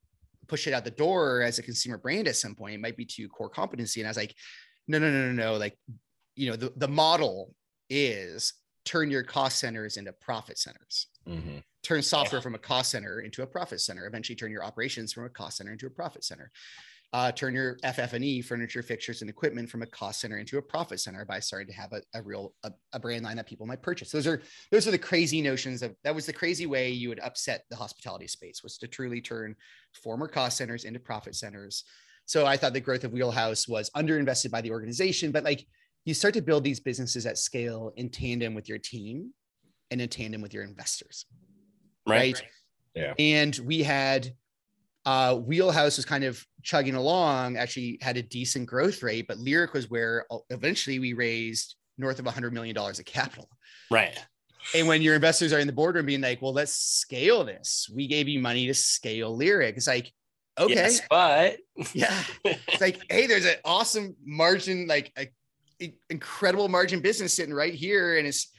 push 0.46 0.68
it 0.68 0.72
out 0.72 0.84
the 0.84 0.92
door 0.92 1.42
as 1.42 1.58
a 1.58 1.62
consumer 1.64 1.98
brand 1.98 2.28
at 2.28 2.36
some 2.36 2.54
point. 2.54 2.74
It 2.74 2.80
might 2.80 2.96
be 2.96 3.06
too 3.06 3.28
core 3.28 3.50
competency. 3.50 4.00
And 4.00 4.06
I 4.06 4.10
was 4.10 4.16
like, 4.18 4.36
no, 4.86 5.00
no, 5.00 5.10
no, 5.10 5.32
no, 5.32 5.52
no. 5.52 5.56
Like, 5.56 5.76
you 6.36 6.48
know, 6.50 6.54
the, 6.56 6.72
the 6.76 6.86
model 6.88 7.56
is 7.90 8.52
turn 8.84 9.10
your 9.10 9.24
cost 9.24 9.58
centers 9.58 9.96
into 9.96 10.12
profit 10.12 10.58
centers 10.58 11.08
Mhm. 11.26 11.64
Turn 11.84 12.02
software 12.02 12.40
from 12.40 12.54
a 12.54 12.58
cost 12.58 12.90
center 12.90 13.20
into 13.20 13.42
a 13.42 13.46
profit 13.46 13.80
center. 13.80 14.06
Eventually 14.06 14.34
turn 14.34 14.50
your 14.50 14.64
operations 14.64 15.12
from 15.12 15.24
a 15.24 15.28
cost 15.28 15.58
center 15.58 15.72
into 15.72 15.86
a 15.86 15.90
profit 15.90 16.24
center. 16.24 16.50
Uh, 17.12 17.30
turn 17.30 17.54
your 17.54 17.78
ff&e 17.84 18.42
furniture 18.42 18.82
fixtures 18.82 19.20
and 19.20 19.30
equipment 19.30 19.70
from 19.70 19.82
a 19.82 19.86
cost 19.86 20.20
center 20.20 20.38
into 20.38 20.58
a 20.58 20.62
profit 20.62 20.98
center 20.98 21.24
by 21.24 21.38
starting 21.38 21.68
to 21.68 21.72
have 21.72 21.92
a, 21.92 22.02
a 22.14 22.22
real 22.22 22.52
a, 22.64 22.72
a 22.92 22.98
brand 22.98 23.22
line 23.22 23.36
that 23.36 23.46
people 23.46 23.66
might 23.66 23.82
purchase. 23.82 24.10
Those 24.10 24.26
are 24.26 24.42
those 24.72 24.88
are 24.88 24.90
the 24.90 24.98
crazy 24.98 25.40
notions 25.40 25.82
of 25.82 25.94
that 26.02 26.14
was 26.14 26.26
the 26.26 26.32
crazy 26.32 26.66
way 26.66 26.90
you 26.90 27.08
would 27.10 27.20
upset 27.20 27.66
the 27.70 27.76
hospitality 27.76 28.26
space 28.26 28.64
was 28.64 28.78
to 28.78 28.88
truly 28.88 29.20
turn 29.20 29.54
former 30.02 30.26
cost 30.26 30.56
centers 30.56 30.84
into 30.84 30.98
profit 30.98 31.36
centers. 31.36 31.84
So 32.26 32.46
i 32.46 32.56
thought 32.56 32.72
the 32.72 32.80
growth 32.80 33.04
of 33.04 33.12
wheelhouse 33.12 33.68
was 33.68 33.90
underinvested 33.90 34.50
by 34.50 34.62
the 34.62 34.72
organization 34.72 35.30
but 35.30 35.44
like 35.44 35.64
you 36.04 36.14
start 36.14 36.34
to 36.34 36.42
build 36.42 36.64
these 36.64 36.80
businesses 36.80 37.26
at 37.26 37.38
scale 37.38 37.92
in 37.96 38.08
tandem 38.08 38.54
with 38.54 38.68
your 38.68 38.78
team 38.78 39.32
and 39.90 40.00
in 40.00 40.08
tandem 40.08 40.40
with 40.40 40.52
your 40.52 40.64
investors 40.64 41.26
right, 42.06 42.34
right? 42.34 42.42
Yeah. 42.94 43.14
And 43.18 43.56
we 43.64 43.82
had 43.82 44.32
uh 45.04 45.36
Wheelhouse 45.36 45.96
was 45.96 46.04
kind 46.04 46.24
of 46.24 46.44
chugging 46.62 46.94
along, 46.94 47.56
actually 47.56 47.98
had 48.00 48.16
a 48.16 48.22
decent 48.22 48.66
growth 48.66 49.02
rate, 49.02 49.26
but 49.28 49.38
Lyric 49.38 49.74
was 49.74 49.90
where 49.90 50.24
uh, 50.30 50.38
eventually 50.50 50.98
we 50.98 51.12
raised 51.12 51.76
north 51.98 52.18
of 52.18 52.24
$100 52.24 52.52
million 52.52 52.76
of 52.76 53.04
capital. 53.04 53.48
right 53.90 54.18
And 54.74 54.88
when 54.88 55.02
your 55.02 55.14
investors 55.14 55.52
are 55.52 55.58
in 55.58 55.66
the 55.66 55.72
boardroom 55.72 56.06
being 56.06 56.22
like, 56.22 56.40
well, 56.40 56.52
let's 56.54 56.72
scale 56.72 57.44
this, 57.44 57.90
we 57.94 58.06
gave 58.06 58.28
you 58.28 58.40
money 58.40 58.66
to 58.66 58.74
scale 58.74 59.36
Lyric. 59.36 59.76
It's 59.76 59.86
like, 59.86 60.10
okay. 60.58 60.74
Yes, 60.74 61.00
but 61.10 61.58
Yeah. 61.92 62.18
It's 62.44 62.80
like, 62.80 63.02
hey, 63.10 63.26
there's 63.26 63.44
an 63.44 63.56
awesome 63.64 64.16
margin, 64.24 64.86
like 64.86 65.12
a, 65.18 65.30
a- 65.82 65.94
incredible 66.08 66.68
margin 66.68 67.00
business 67.00 67.34
sitting 67.34 67.54
right 67.54 67.74
here 67.74 68.16
and 68.16 68.26
it's 68.26 68.50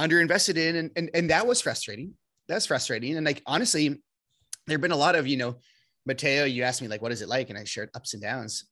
underinvested 0.00 0.56
in. 0.56 0.76
And, 0.76 0.90
and, 0.96 1.10
and 1.12 1.30
that 1.30 1.46
was 1.46 1.60
frustrating. 1.60 2.14
That's 2.52 2.66
frustrating. 2.66 3.16
And 3.16 3.24
like, 3.24 3.42
honestly, 3.46 3.88
there 4.66 4.74
have 4.74 4.82
been 4.82 4.92
a 4.92 4.96
lot 4.96 5.14
of, 5.16 5.26
you 5.26 5.38
know, 5.38 5.56
Mateo, 6.04 6.44
you 6.44 6.64
asked 6.64 6.82
me 6.82 6.88
like, 6.88 7.00
what 7.00 7.10
is 7.10 7.22
it 7.22 7.28
like? 7.28 7.48
And 7.48 7.58
I 7.58 7.64
shared 7.64 7.88
ups 7.94 8.12
and 8.12 8.22
downs. 8.22 8.68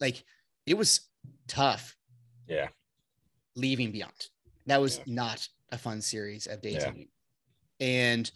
Like 0.00 0.24
it 0.66 0.74
was 0.74 1.00
tough 1.46 1.94
Yeah. 2.48 2.68
leaving 3.56 3.92
beyond. 3.92 4.28
That 4.66 4.80
was 4.80 4.98
Yeah. 4.98 5.04
not 5.08 5.46
a 5.70 5.76
fun 5.76 6.00
series 6.00 6.46
of 6.46 6.62
day 6.62 6.72
Yeah. 6.72 6.92
And 7.78 8.30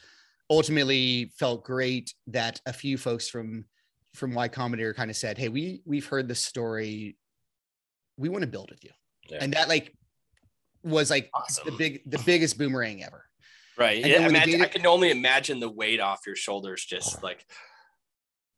ultimately 0.50 1.32
felt 1.38 1.64
great 1.64 2.12
that 2.26 2.60
a 2.66 2.72
few 2.72 2.98
folks 2.98 3.28
from 3.28 3.64
from 4.14 4.34
Y 4.34 4.48
Combinator 4.48 4.94
kind 4.94 5.10
of 5.10 5.16
said, 5.16 5.38
Hey, 5.38 5.48
we 5.48 5.80
we've 5.86 6.06
heard 6.06 6.28
the 6.28 6.34
story. 6.34 7.16
We 8.18 8.28
want 8.28 8.42
to 8.42 8.48
build 8.48 8.70
with 8.70 8.84
you. 8.84 8.90
Yeah. 9.30 9.38
And 9.40 9.52
that 9.54 9.68
like 9.68 9.96
was 10.82 11.08
like 11.08 11.30
Awesome. 11.32 11.64
the 11.70 11.76
big 11.76 12.02
the 12.10 12.18
biggest 12.18 12.58
boomerang 12.58 13.02
ever. 13.02 13.24
Right. 13.78 14.02
And 14.02 14.12
Yeah, 14.12 14.26
imagine, 14.26 14.62
I 14.62 14.66
can 14.66 14.86
only 14.86 15.10
imagine 15.10 15.60
the 15.60 15.70
weight 15.70 16.00
off 16.00 16.26
your 16.26 16.36
shoulders, 16.36 16.84
just 16.84 17.22
like, 17.22 17.46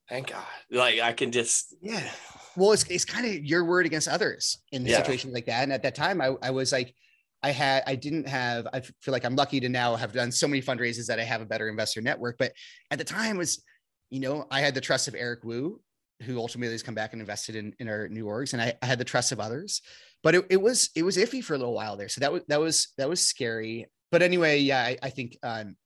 thank 0.08 0.30
God. 0.30 0.42
Like 0.70 1.00
I 1.00 1.12
can 1.12 1.30
just, 1.30 1.74
Yeah. 1.82 2.08
Well, 2.56 2.72
it's 2.72 2.84
it's 2.84 3.04
kind 3.04 3.26
of 3.26 3.44
your 3.44 3.64
word 3.64 3.86
against 3.86 4.08
others 4.08 4.58
in 4.72 4.84
Yeah. 4.86 4.96
situations 4.96 5.34
like 5.34 5.46
that. 5.46 5.62
And 5.62 5.72
at 5.72 5.82
that 5.82 5.94
time, 5.94 6.20
I, 6.20 6.34
I 6.42 6.50
was 6.50 6.72
like, 6.72 6.94
I 7.42 7.50
had, 7.52 7.82
I 7.86 7.94
didn't 7.94 8.28
have, 8.28 8.66
I 8.72 8.80
feel 8.80 9.12
like 9.12 9.24
I'm 9.24 9.36
lucky 9.36 9.60
to 9.60 9.68
now 9.68 9.96
have 9.96 10.12
done 10.12 10.32
so 10.32 10.48
many 10.48 10.60
fundraisers 10.60 11.06
that 11.06 11.20
I 11.20 11.24
have 11.24 11.40
a 11.40 11.46
better 11.46 11.68
investor 11.68 12.00
network. 12.00 12.36
But 12.38 12.52
at 12.90 12.98
the 12.98 13.04
time 13.04 13.36
was, 13.36 13.62
you 14.10 14.20
know, 14.20 14.46
I 14.50 14.60
had 14.60 14.74
the 14.74 14.80
trust 14.80 15.08
of 15.08 15.14
Eric 15.14 15.44
Wu, 15.44 15.80
who 16.22 16.38
ultimately 16.38 16.72
has 16.72 16.82
come 16.82 16.94
back 16.94 17.12
and 17.12 17.20
invested 17.22 17.56
in, 17.56 17.74
in 17.78 17.88
our 17.88 18.08
new 18.08 18.26
orgs. 18.26 18.52
And 18.52 18.60
I, 18.60 18.74
I 18.82 18.86
had 18.86 18.98
the 18.98 19.04
trust 19.04 19.32
of 19.32 19.40
others, 19.40 19.80
but 20.22 20.34
it, 20.34 20.46
it 20.50 20.60
was, 20.60 20.90
it 20.94 21.02
was 21.02 21.16
iffy 21.16 21.42
for 21.42 21.54
a 21.54 21.58
little 21.58 21.72
while 21.74 21.96
there. 21.96 22.08
So 22.08 22.20
that 22.20 22.32
was, 22.32 22.42
that 22.48 22.60
was, 22.60 22.88
that 22.98 23.08
was 23.08 23.20
scary. 23.20 23.86
But 24.10 24.22
anyway, 24.22 24.58
yeah, 24.58 24.82
I, 24.82 24.98
I 25.02 25.10
think, 25.10 25.38
um, 25.42 25.76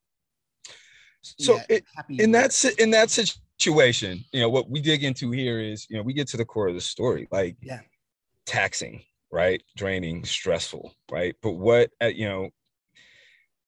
So 1.22 1.54
yeah, 1.54 1.64
it, 1.68 1.84
in 2.10 2.32
that 2.32 2.64
in 2.78 2.90
that 2.90 3.10
situation, 3.10 4.24
you 4.32 4.40
know, 4.40 4.48
what 4.48 4.68
we 4.70 4.80
dig 4.80 5.04
into 5.04 5.30
here 5.30 5.60
is, 5.60 5.86
you 5.88 5.96
know, 5.96 6.02
we 6.02 6.12
get 6.14 6.28
to 6.28 6.36
the 6.36 6.44
core 6.44 6.68
of 6.68 6.74
the 6.74 6.80
story, 6.80 7.28
like 7.30 7.56
Yeah. 7.62 7.80
taxing, 8.46 9.02
right? 9.30 9.62
Draining, 9.76 10.24
stressful, 10.24 10.94
right? 11.10 11.34
But 11.42 11.52
what 11.52 11.90
uh, 12.02 12.06
you 12.06 12.28
know, 12.28 12.50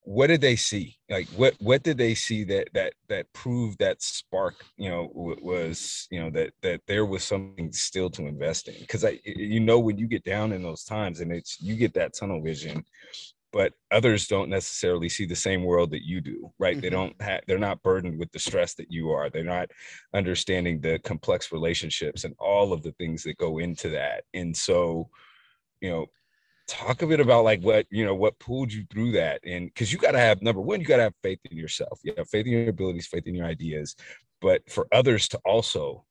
what 0.03 0.29
did 0.29 0.40
they 0.40 0.55
see? 0.57 0.97
Like 1.11 1.29
what 1.31 1.55
what 1.59 1.83
did 1.83 1.99
they 1.99 2.14
see 2.14 2.45
that 2.45 2.69
that 2.75 2.92
that 3.09 3.33
proved 3.33 3.79
that 3.79 4.03
spark, 4.03 4.64
you 4.77 4.88
know, 4.88 5.11
was, 5.14 6.07
you 6.11 6.21
know, 6.21 6.31
that 6.31 6.53
that 6.62 6.83
there 6.87 7.07
was 7.07 7.25
something 7.25 7.73
still 7.73 8.11
to 8.11 8.27
invest 8.27 8.69
in? 8.69 8.75
Because 8.81 9.05
I 9.05 9.19
you 9.25 9.61
know 9.61 9.81
when 9.81 9.99
you 9.99 10.07
get 10.07 10.25
down 10.25 10.53
in 10.53 10.62
those 10.62 10.85
times 10.85 11.21
and 11.21 11.33
it's 11.33 11.61
you 11.61 11.75
get 11.75 11.95
that 11.95 12.14
tunnel 12.14 12.42
vision 12.42 12.85
but 13.57 13.73
others 13.90 14.29
don't 14.29 14.51
necessarily 14.51 15.09
see 15.09 15.25
the 15.25 15.35
same 15.49 15.64
world 15.64 15.90
that 15.90 16.07
you 16.11 16.21
do 16.21 16.53
right? 16.59 16.79
They 16.81 16.88
Mhm. 16.88 16.99
don't 16.99 17.23
have 17.23 17.40
they're 17.47 17.66
not 17.71 17.83
burdened 17.83 18.19
with 18.19 18.31
the 18.33 18.38
stress 18.49 18.75
that 18.75 18.90
you 18.97 19.05
are. 19.16 19.31
They're 19.31 19.55
not 19.59 19.71
understanding 20.12 20.81
the 20.81 20.99
complex 21.11 21.51
relationships 21.53 22.25
and 22.25 22.35
all 22.38 22.73
of 22.75 22.83
the 22.83 22.92
things 22.92 23.23
that 23.23 23.38
go 23.47 23.53
into 23.66 23.88
that. 23.90 24.25
And 24.35 24.55
so 24.55 25.09
you 25.81 25.90
know 25.90 26.07
talk 26.69 27.01
a 27.03 27.07
bit 27.07 27.21
about 27.21 27.45
like 27.45 27.62
what 27.62 27.87
you 27.90 28.05
know 28.05 28.14
what 28.14 28.38
pulled 28.38 28.73
you 28.73 28.85
through 28.90 29.12
that. 29.12 29.40
And 29.45 29.66
because 29.66 29.90
you 29.92 29.99
got 29.99 30.12
to 30.12 30.19
have 30.29 30.42
number 30.42 30.61
one 30.61 30.81
you 30.81 30.87
got 30.87 30.99
to 30.99 31.05
have 31.09 31.23
faith 31.23 31.40
in 31.51 31.57
yourself. 31.57 32.01
You 32.05 32.12
have 32.19 32.29
faith 32.29 32.47
in 32.47 32.53
your 32.53 32.69
abilities 32.69 33.07
faith 33.07 33.27
in 33.27 33.35
your 33.35 33.47
ideas. 33.47 33.97
But 34.42 34.69
for 34.69 34.87
others 34.92 35.29
to 35.29 35.38
also 35.47 36.05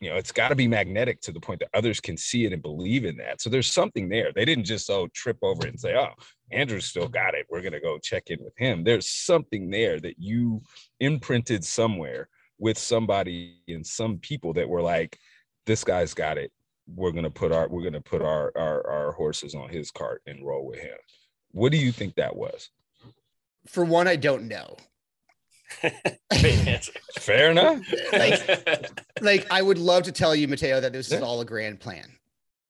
you 0.00 0.08
know 0.08 0.16
it's 0.16 0.32
got 0.32 0.48
to 0.48 0.54
be 0.54 0.68
magnetic 0.68 1.20
to 1.22 1.32
the 1.32 1.40
point 1.40 1.60
that 1.60 1.70
others 1.74 2.00
can 2.00 2.16
see 2.16 2.44
it 2.44 2.52
and 2.52 2.62
believe 2.62 3.04
in 3.04 3.16
that. 3.16 3.40
So 3.40 3.50
there's 3.50 3.72
something 3.72 4.08
there. 4.08 4.32
They 4.32 4.44
didn't 4.44 4.64
just 4.64 4.88
oh 4.90 5.08
trip 5.08 5.38
over 5.42 5.66
it 5.66 5.70
and 5.70 5.80
say 5.80 5.94
oh 5.96 6.12
andrew's 6.50 6.86
still 6.86 7.08
got 7.08 7.34
it. 7.34 7.46
We're 7.50 7.60
going 7.62 7.72
to 7.72 7.80
go 7.80 7.98
check 7.98 8.30
in 8.30 8.38
with 8.42 8.56
him. 8.56 8.84
There's 8.84 9.10
something 9.10 9.70
there 9.70 10.00
that 10.00 10.14
you 10.18 10.62
imprinted 11.00 11.64
somewhere 11.64 12.28
with 12.58 12.78
somebody 12.78 13.56
and 13.68 13.86
some 13.86 14.18
people 14.18 14.52
that 14.54 14.68
were 14.68 14.82
like 14.82 15.18
this 15.66 15.84
guy's 15.84 16.14
got 16.14 16.38
it. 16.38 16.50
We're 16.86 17.12
going 17.12 17.24
to 17.24 17.30
put 17.30 17.52
our 17.52 17.68
we're 17.68 17.82
going 17.82 17.92
to 17.92 18.00
put 18.00 18.22
our, 18.22 18.52
our 18.56 18.88
our 18.88 19.12
horses 19.12 19.54
on 19.54 19.68
his 19.68 19.90
cart 19.90 20.22
and 20.26 20.46
roll 20.46 20.66
with 20.66 20.78
him. 20.78 20.96
What 21.50 21.72
do 21.72 21.78
you 21.78 21.92
think 21.92 22.14
that 22.14 22.36
was? 22.36 22.70
For 23.66 23.84
one, 23.84 24.08
I 24.08 24.16
don't 24.16 24.48
know. 24.48 24.76
Great 25.80 25.94
answer. 26.68 26.92
fair 27.18 27.50
enough 27.50 27.80
like 29.20 29.46
I 29.50 29.62
would 29.62 29.78
love 29.78 30.04
to 30.04 30.12
tell 30.12 30.34
you, 30.34 30.48
Mateo, 30.48 30.80
that 30.80 30.92
this 30.92 31.12
is 31.12 31.20
all 31.22 31.40
a 31.40 31.44
grand 31.44 31.80
plan. 31.80 32.06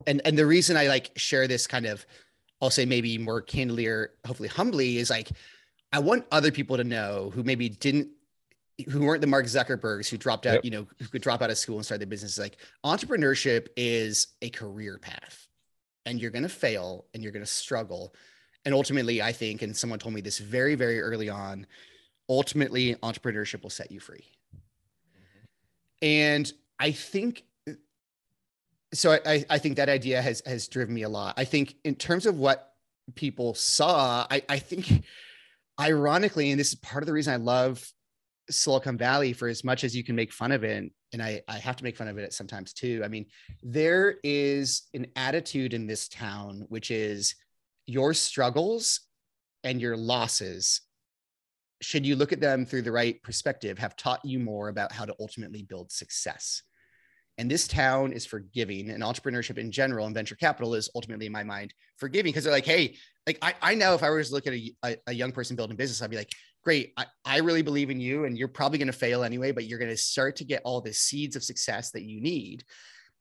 And 0.07 0.21
and 0.25 0.39
the 0.39 0.47
reason 0.47 0.77
I 0.77 0.89
like 0.89 1.11
share 1.17 1.47
this 1.49 1.67
kind 1.67 1.87
of, 1.87 2.05
I'll 2.61 2.71
say 2.71 2.85
maybe 2.85 3.19
more 3.19 3.41
candidly 3.41 3.87
or 3.87 4.13
hopefully 4.27 4.49
humbly 4.49 4.99
is 4.99 5.11
like 5.11 5.29
I 5.93 5.99
want 6.01 6.25
other 6.33 6.51
people 6.51 6.77
to 6.77 6.85
know 6.85 7.31
who 7.35 7.43
maybe 7.43 7.69
didn't 7.69 8.09
who 8.89 9.01
weren't 9.05 9.21
the 9.21 9.27
Mark 9.27 9.47
Zuckerbergs 9.47 10.09
who 10.09 10.17
dropped 10.17 10.47
out, 10.47 10.55
Yep. 10.55 10.65
you 10.65 10.71
know, 10.71 10.87
who 11.01 11.09
could 11.09 11.23
drop 11.23 11.43
out 11.43 11.51
of 11.51 11.59
school 11.59 11.77
and 11.77 11.85
start 11.85 11.99
their 12.01 12.07
business. 12.07 12.39
Like 12.39 12.59
entrepreneurship 12.87 13.69
is 13.77 14.29
a 14.41 14.51
career 14.51 14.99
path 14.99 15.49
and 16.07 16.21
you're 16.21 16.31
gonna 16.31 16.49
fail 16.49 17.07
and 17.13 17.23
you're 17.23 17.33
gonna 17.33 17.47
struggle. 17.47 18.15
And 18.65 18.75
ultimately, 18.75 19.23
I 19.23 19.33
think, 19.33 19.63
and 19.63 19.77
someone 19.77 19.99
told 19.99 20.15
me 20.15 20.21
this 20.21 20.39
very, 20.39 20.75
very 20.75 21.01
early 21.01 21.29
on, 21.29 21.67
ultimately 22.29 22.95
entrepreneurship 22.97 23.63
will 23.63 23.71
set 23.71 23.91
you 23.91 24.01
free. 24.01 24.25
And 26.03 26.51
I 26.79 26.93
think 26.93 27.45
so 28.95 29.13
I- 29.13 29.45
I, 29.51 29.59
think 29.59 29.77
that 29.77 29.89
idea 29.89 30.23
has 30.23 30.43
has 30.47 30.67
driven 30.69 30.95
me 30.95 31.03
a 31.03 31.09
lot. 31.09 31.35
I 31.37 31.45
think 31.45 31.77
in 31.85 31.95
terms 31.95 32.25
of 32.25 32.39
what 32.39 32.73
people 33.15 33.55
saw, 33.55 34.27
I, 34.31 34.43
I 34.49 34.59
think 34.59 35.05
ironically, 35.81 36.51
and 36.51 36.59
this 36.59 36.69
is 36.69 36.75
part 36.77 37.03
of 37.03 37.07
the 37.07 37.13
reason 37.13 37.35
I 37.35 37.37
love 37.37 37.87
Silicon 38.51 38.97
Valley 38.97 39.35
for 39.35 39.49
as 39.49 39.63
much 39.63 39.85
as 39.85 39.95
you 39.95 40.03
can 40.03 40.17
make 40.17 40.33
fun 40.33 40.53
of 40.53 40.65
it, 40.65 40.91
and 41.13 41.23
I, 41.23 41.43
I 41.49 41.59
have 41.59 41.77
to 41.77 41.85
make 41.85 41.97
fun 41.97 42.09
of 42.09 42.19
it 42.19 42.33
sometimes 42.33 42.73
too. 42.73 43.03
I 43.05 43.09
mean, 43.09 43.27
there 43.63 44.17
is 44.25 44.83
an 44.95 45.07
attitude 45.17 45.75
in 45.75 45.87
this 45.87 46.09
town 46.09 46.65
which 46.69 46.91
is 46.91 47.35
your 47.87 48.15
struggles 48.15 49.01
and 49.65 49.81
your 49.81 49.97
losses 49.97 50.83
should 51.81 52.05
you 52.05 52.17
look 52.17 52.33
at 52.33 52.41
them 52.41 52.67
through 52.67 52.83
the 52.83 52.93
right 52.93 53.23
perspective, 53.23 53.79
have 53.79 53.97
taught 53.97 54.25
you 54.25 54.39
more 54.39 54.69
about 54.69 54.93
how 54.93 55.05
to 55.05 55.15
ultimately 55.21 55.63
build 55.63 55.93
success. 55.93 56.63
And 57.39 57.49
this 57.49 57.69
town 57.69 58.13
is 58.13 58.27
forgiving, 58.27 58.91
and 58.91 59.03
entrepreneurship 59.03 59.59
in 59.59 59.71
general 59.71 60.07
and 60.07 60.15
venture 60.15 60.35
capital 60.35 60.75
is 60.75 60.91
ultimately, 60.97 61.27
in 61.27 61.33
my 61.33 61.45
mind, 61.45 61.73
forgiving 61.97 62.31
because 62.31 62.43
they're 62.43 62.53
like, 62.53 62.67
hey, 62.67 62.97
like 63.29 63.39
I, 63.43 63.55
I 63.63 63.75
know 63.77 63.95
if 63.95 64.03
I 64.03 64.11
was 64.11 64.29
to 64.29 64.35
look 64.35 64.49
at 64.49 64.55
a, 64.55 64.75
a, 64.85 64.97
a 65.07 65.13
young 65.13 65.31
person 65.31 65.55
building 65.55 65.77
business, 65.77 66.03
I'd 66.03 66.11
be 66.11 66.17
like, 66.17 66.33
great, 66.65 66.93
I, 66.97 67.07
I 67.25 67.39
really 67.39 67.63
believe 67.63 67.91
in 67.91 68.01
you, 68.01 68.25
and 68.25 68.37
you're 68.37 68.49
probably 68.49 68.79
going 68.79 68.89
to 68.89 68.93
fail 68.93 69.23
anyway, 69.23 69.53
but 69.53 69.67
you're 69.67 69.79
going 69.79 69.91
to 69.91 69.97
start 69.97 70.35
to 70.37 70.45
get 70.45 70.63
all 70.65 70.81
the 70.81 70.93
seeds 70.93 71.37
of 71.37 71.45
success 71.45 71.93
that 71.93 72.03
you 72.03 72.21
need. 72.21 72.65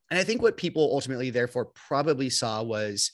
And 0.10 0.20
I 0.20 0.24
think 0.24 0.42
what 0.42 0.58
people 0.58 0.90
ultimately, 0.92 1.30
therefore, 1.30 1.66
probably 1.66 2.32
saw 2.32 2.64
was 2.64 3.12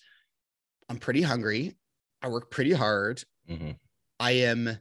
I'm 0.88 0.98
pretty 0.98 1.22
hungry. 1.22 1.76
I 2.22 2.30
work 2.30 2.50
pretty 2.50 2.72
hard. 2.72 3.22
Mhm. 3.50 3.76
I 4.20 4.32
am 4.32 4.78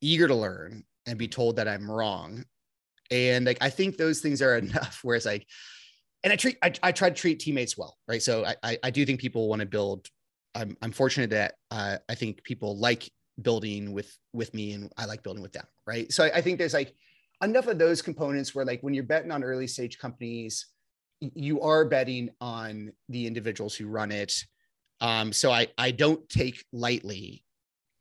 eager 0.00 0.28
to 0.28 0.34
learn 0.34 0.84
and 1.06 1.18
be 1.18 1.28
told 1.28 1.56
that 1.56 1.68
I'm 1.68 1.90
wrong. 1.90 2.44
And 3.10 3.44
like 3.44 3.58
I 3.60 3.70
think 3.70 3.96
those 3.96 4.20
things 4.20 4.42
are 4.42 4.56
enough. 4.58 5.00
Where 5.02 5.16
it's 5.16 5.26
like, 5.26 5.46
and 6.24 6.32
I 6.32 6.36
treat 6.36 6.58
I, 6.62 6.72
I 6.82 6.92
try 6.92 7.10
to 7.10 7.16
treat 7.16 7.40
teammates 7.40 7.76
well, 7.76 7.96
right? 8.08 8.22
So 8.22 8.44
I 8.44 8.54
I, 8.62 8.78
I 8.84 8.90
do 8.90 9.04
think 9.04 9.20
people 9.20 9.48
want 9.48 9.60
to 9.60 9.66
build. 9.66 10.08
I'm 10.54 10.76
I'm 10.82 10.92
fortunate 10.92 11.30
that 11.30 11.54
uh, 11.70 11.98
I 12.08 12.14
think 12.14 12.42
people 12.44 12.78
like 12.78 13.10
building 13.40 13.92
with 13.92 14.16
with 14.32 14.52
me, 14.54 14.72
and 14.72 14.92
I 14.96 15.04
like 15.06 15.22
building 15.22 15.42
with 15.42 15.52
them, 15.52 15.66
right? 15.86 16.10
So 16.12 16.24
I, 16.24 16.36
I 16.36 16.40
think 16.40 16.58
there's 16.58 16.74
like 16.74 16.94
enough 17.42 17.66
of 17.66 17.78
those 17.78 18.02
components 18.02 18.54
where 18.54 18.64
like 18.64 18.82
when 18.82 18.94
you're 18.94 19.04
betting 19.04 19.30
on 19.30 19.42
early 19.42 19.66
stage 19.66 19.98
companies, 19.98 20.66
you 21.20 21.60
are 21.62 21.84
betting 21.84 22.30
on 22.40 22.92
the 23.08 23.26
individuals 23.26 23.74
who 23.74 23.86
run 23.86 24.12
it. 24.12 24.34
Um, 25.00 25.32
so 25.32 25.50
I 25.50 25.68
I 25.78 25.90
don't 25.90 26.28
take 26.28 26.64
lightly 26.72 27.44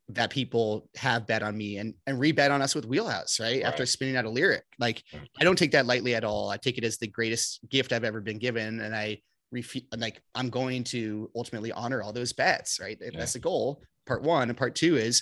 that 0.09 0.31
people 0.31 0.89
have 0.95 1.27
bet 1.27 1.43
on 1.43 1.55
me 1.55 1.77
and 1.77 1.93
and 2.07 2.19
rebet 2.19 2.51
on 2.51 2.61
us 2.61 2.73
with 2.73 2.85
Wheelhouse, 2.85 3.39
right? 3.39 3.61
After 3.61 3.85
spinning 3.85 4.15
out 4.15 4.25
a 4.25 4.29
lyric. 4.29 4.63
Like 4.79 5.03
mm-hmm. 5.13 5.23
I 5.39 5.43
don't 5.43 5.57
take 5.57 5.71
that 5.71 5.85
lightly 5.85 6.15
at 6.15 6.23
all. 6.23 6.49
I 6.49 6.57
take 6.57 6.77
it 6.77 6.83
as 6.83 6.97
the 6.97 7.07
greatest 7.07 7.59
gift 7.69 7.93
I've 7.93 8.03
ever 8.03 8.19
been 8.19 8.39
given. 8.39 8.79
And 8.81 8.95
I 8.95 9.19
refu- 9.53 9.85
like 9.95 10.21
I'm 10.33 10.49
going 10.49 10.83
to 10.85 11.29
ultimately 11.35 11.71
honor 11.71 12.01
all 12.01 12.11
those 12.11 12.33
bets, 12.33 12.79
right? 12.79 12.97
Yeah. 12.99 13.11
That's 13.13 13.33
the 13.33 13.39
goal. 13.39 13.83
Part 14.07 14.23
one. 14.23 14.49
And 14.49 14.57
part 14.57 14.75
two 14.75 14.97
is 14.97 15.21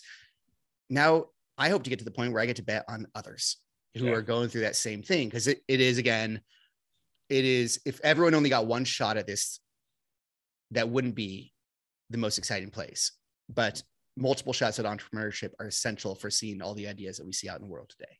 now 0.90 1.26
I 1.58 1.70
hope 1.70 1.84
to 1.84 1.90
get 1.90 2.00
to 2.00 2.06
the 2.06 2.12
point 2.12 2.32
where 2.32 2.42
I 2.42 2.46
get 2.46 2.56
to 2.58 2.64
bet 2.64 2.86
on 2.88 3.08
others 3.14 3.58
who 3.98 4.06
Yeah. 4.06 4.14
are 4.14 4.22
going 4.22 4.48
through 4.48 4.62
that 4.62 4.76
same 4.78 5.04
thing. 5.04 5.30
Cause 5.30 5.48
it, 5.48 5.62
it 5.68 5.82
is 5.82 5.98
again, 5.98 6.40
it 7.30 7.44
is 7.44 7.82
if 7.86 8.00
everyone 8.06 8.36
only 8.36 8.50
got 8.50 8.68
one 8.68 8.86
shot 8.86 9.18
at 9.18 9.28
this, 9.28 9.60
that 10.72 10.88
wouldn't 10.88 11.16
be 11.16 11.52
the 12.10 12.18
most 12.18 12.38
exciting 12.38 12.70
place. 12.70 13.12
But 13.50 13.82
multiple 14.18 14.54
shots 14.54 14.80
at 14.80 14.86
entrepreneurship 14.86 15.52
are 15.60 15.68
essential 15.68 16.16
for 16.16 16.30
seeing 16.30 16.62
all 16.62 16.74
the 16.74 16.88
ideas 16.88 17.18
that 17.18 17.26
we 17.26 17.32
see 17.32 17.48
out 17.48 17.58
in 17.58 17.62
the 17.62 17.72
world 17.72 17.90
today. 17.90 18.18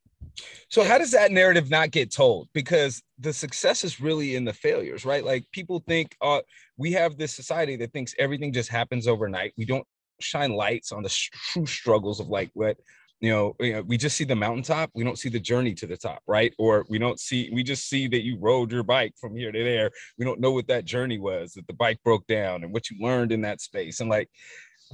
So 0.70 0.84
how 0.84 0.98
does 0.98 1.12
that 1.12 1.32
narrative 1.32 1.70
not 1.70 1.92
get 1.92 2.12
told? 2.12 2.50
Because 2.54 3.02
the 3.20 3.34
success 3.34 3.84
is 3.84 4.00
really 4.00 4.36
in 4.36 4.46
the 4.46 4.54
failures, 4.54 5.06
right? 5.06 5.26
Like 5.26 5.46
people 5.52 5.84
think 5.88 6.16
uh 6.22 6.42
we 6.78 6.92
have 6.94 7.18
this 7.18 7.34
society 7.34 7.76
that 7.78 7.92
thinks 7.92 8.14
everything 8.20 8.54
just 8.54 8.70
happens 8.70 9.08
overnight. 9.08 9.54
We 9.58 9.66
don't 9.66 9.86
shine 10.20 10.54
lights 10.54 10.92
on 10.92 11.04
the 11.04 11.10
true 11.10 11.66
struggles 11.66 12.20
of 12.20 12.28
like 12.28 12.52
what 12.54 12.78
you 13.20 13.32
know, 13.32 13.56
you 13.60 13.74
know, 13.74 13.82
we 13.82 13.98
just 13.98 14.16
see 14.16 14.26
the 14.26 14.36
mountaintop, 14.36 14.92
we 14.94 15.04
don't 15.04 15.18
see 15.18 15.30
the 15.30 15.40
journey 15.40 15.74
to 15.74 15.88
the 15.88 15.98
top, 15.98 16.22
right? 16.28 16.54
Or 16.60 16.86
we 16.88 17.00
don't 17.00 17.20
see 17.20 17.50
we 17.52 17.64
just 17.64 17.90
see 17.90 18.08
that 18.08 18.24
you 18.24 18.38
rode 18.40 18.72
your 18.72 18.84
bike 18.84 19.14
from 19.20 19.36
here 19.36 19.52
to 19.52 19.64
there. 19.64 19.90
We 20.20 20.26
don't 20.26 20.40
know 20.40 20.52
what 20.52 20.68
that 20.68 20.86
journey 20.86 21.18
was, 21.18 21.54
that 21.54 21.66
the 21.66 21.74
bike 21.74 22.00
broke 22.04 22.28
down 22.28 22.64
and 22.64 22.72
what 22.72 22.92
you 22.92 22.98
learned 23.04 23.32
in 23.32 23.42
that 23.42 23.62
space. 23.62 24.02
And 24.02 24.10
like 24.10 24.30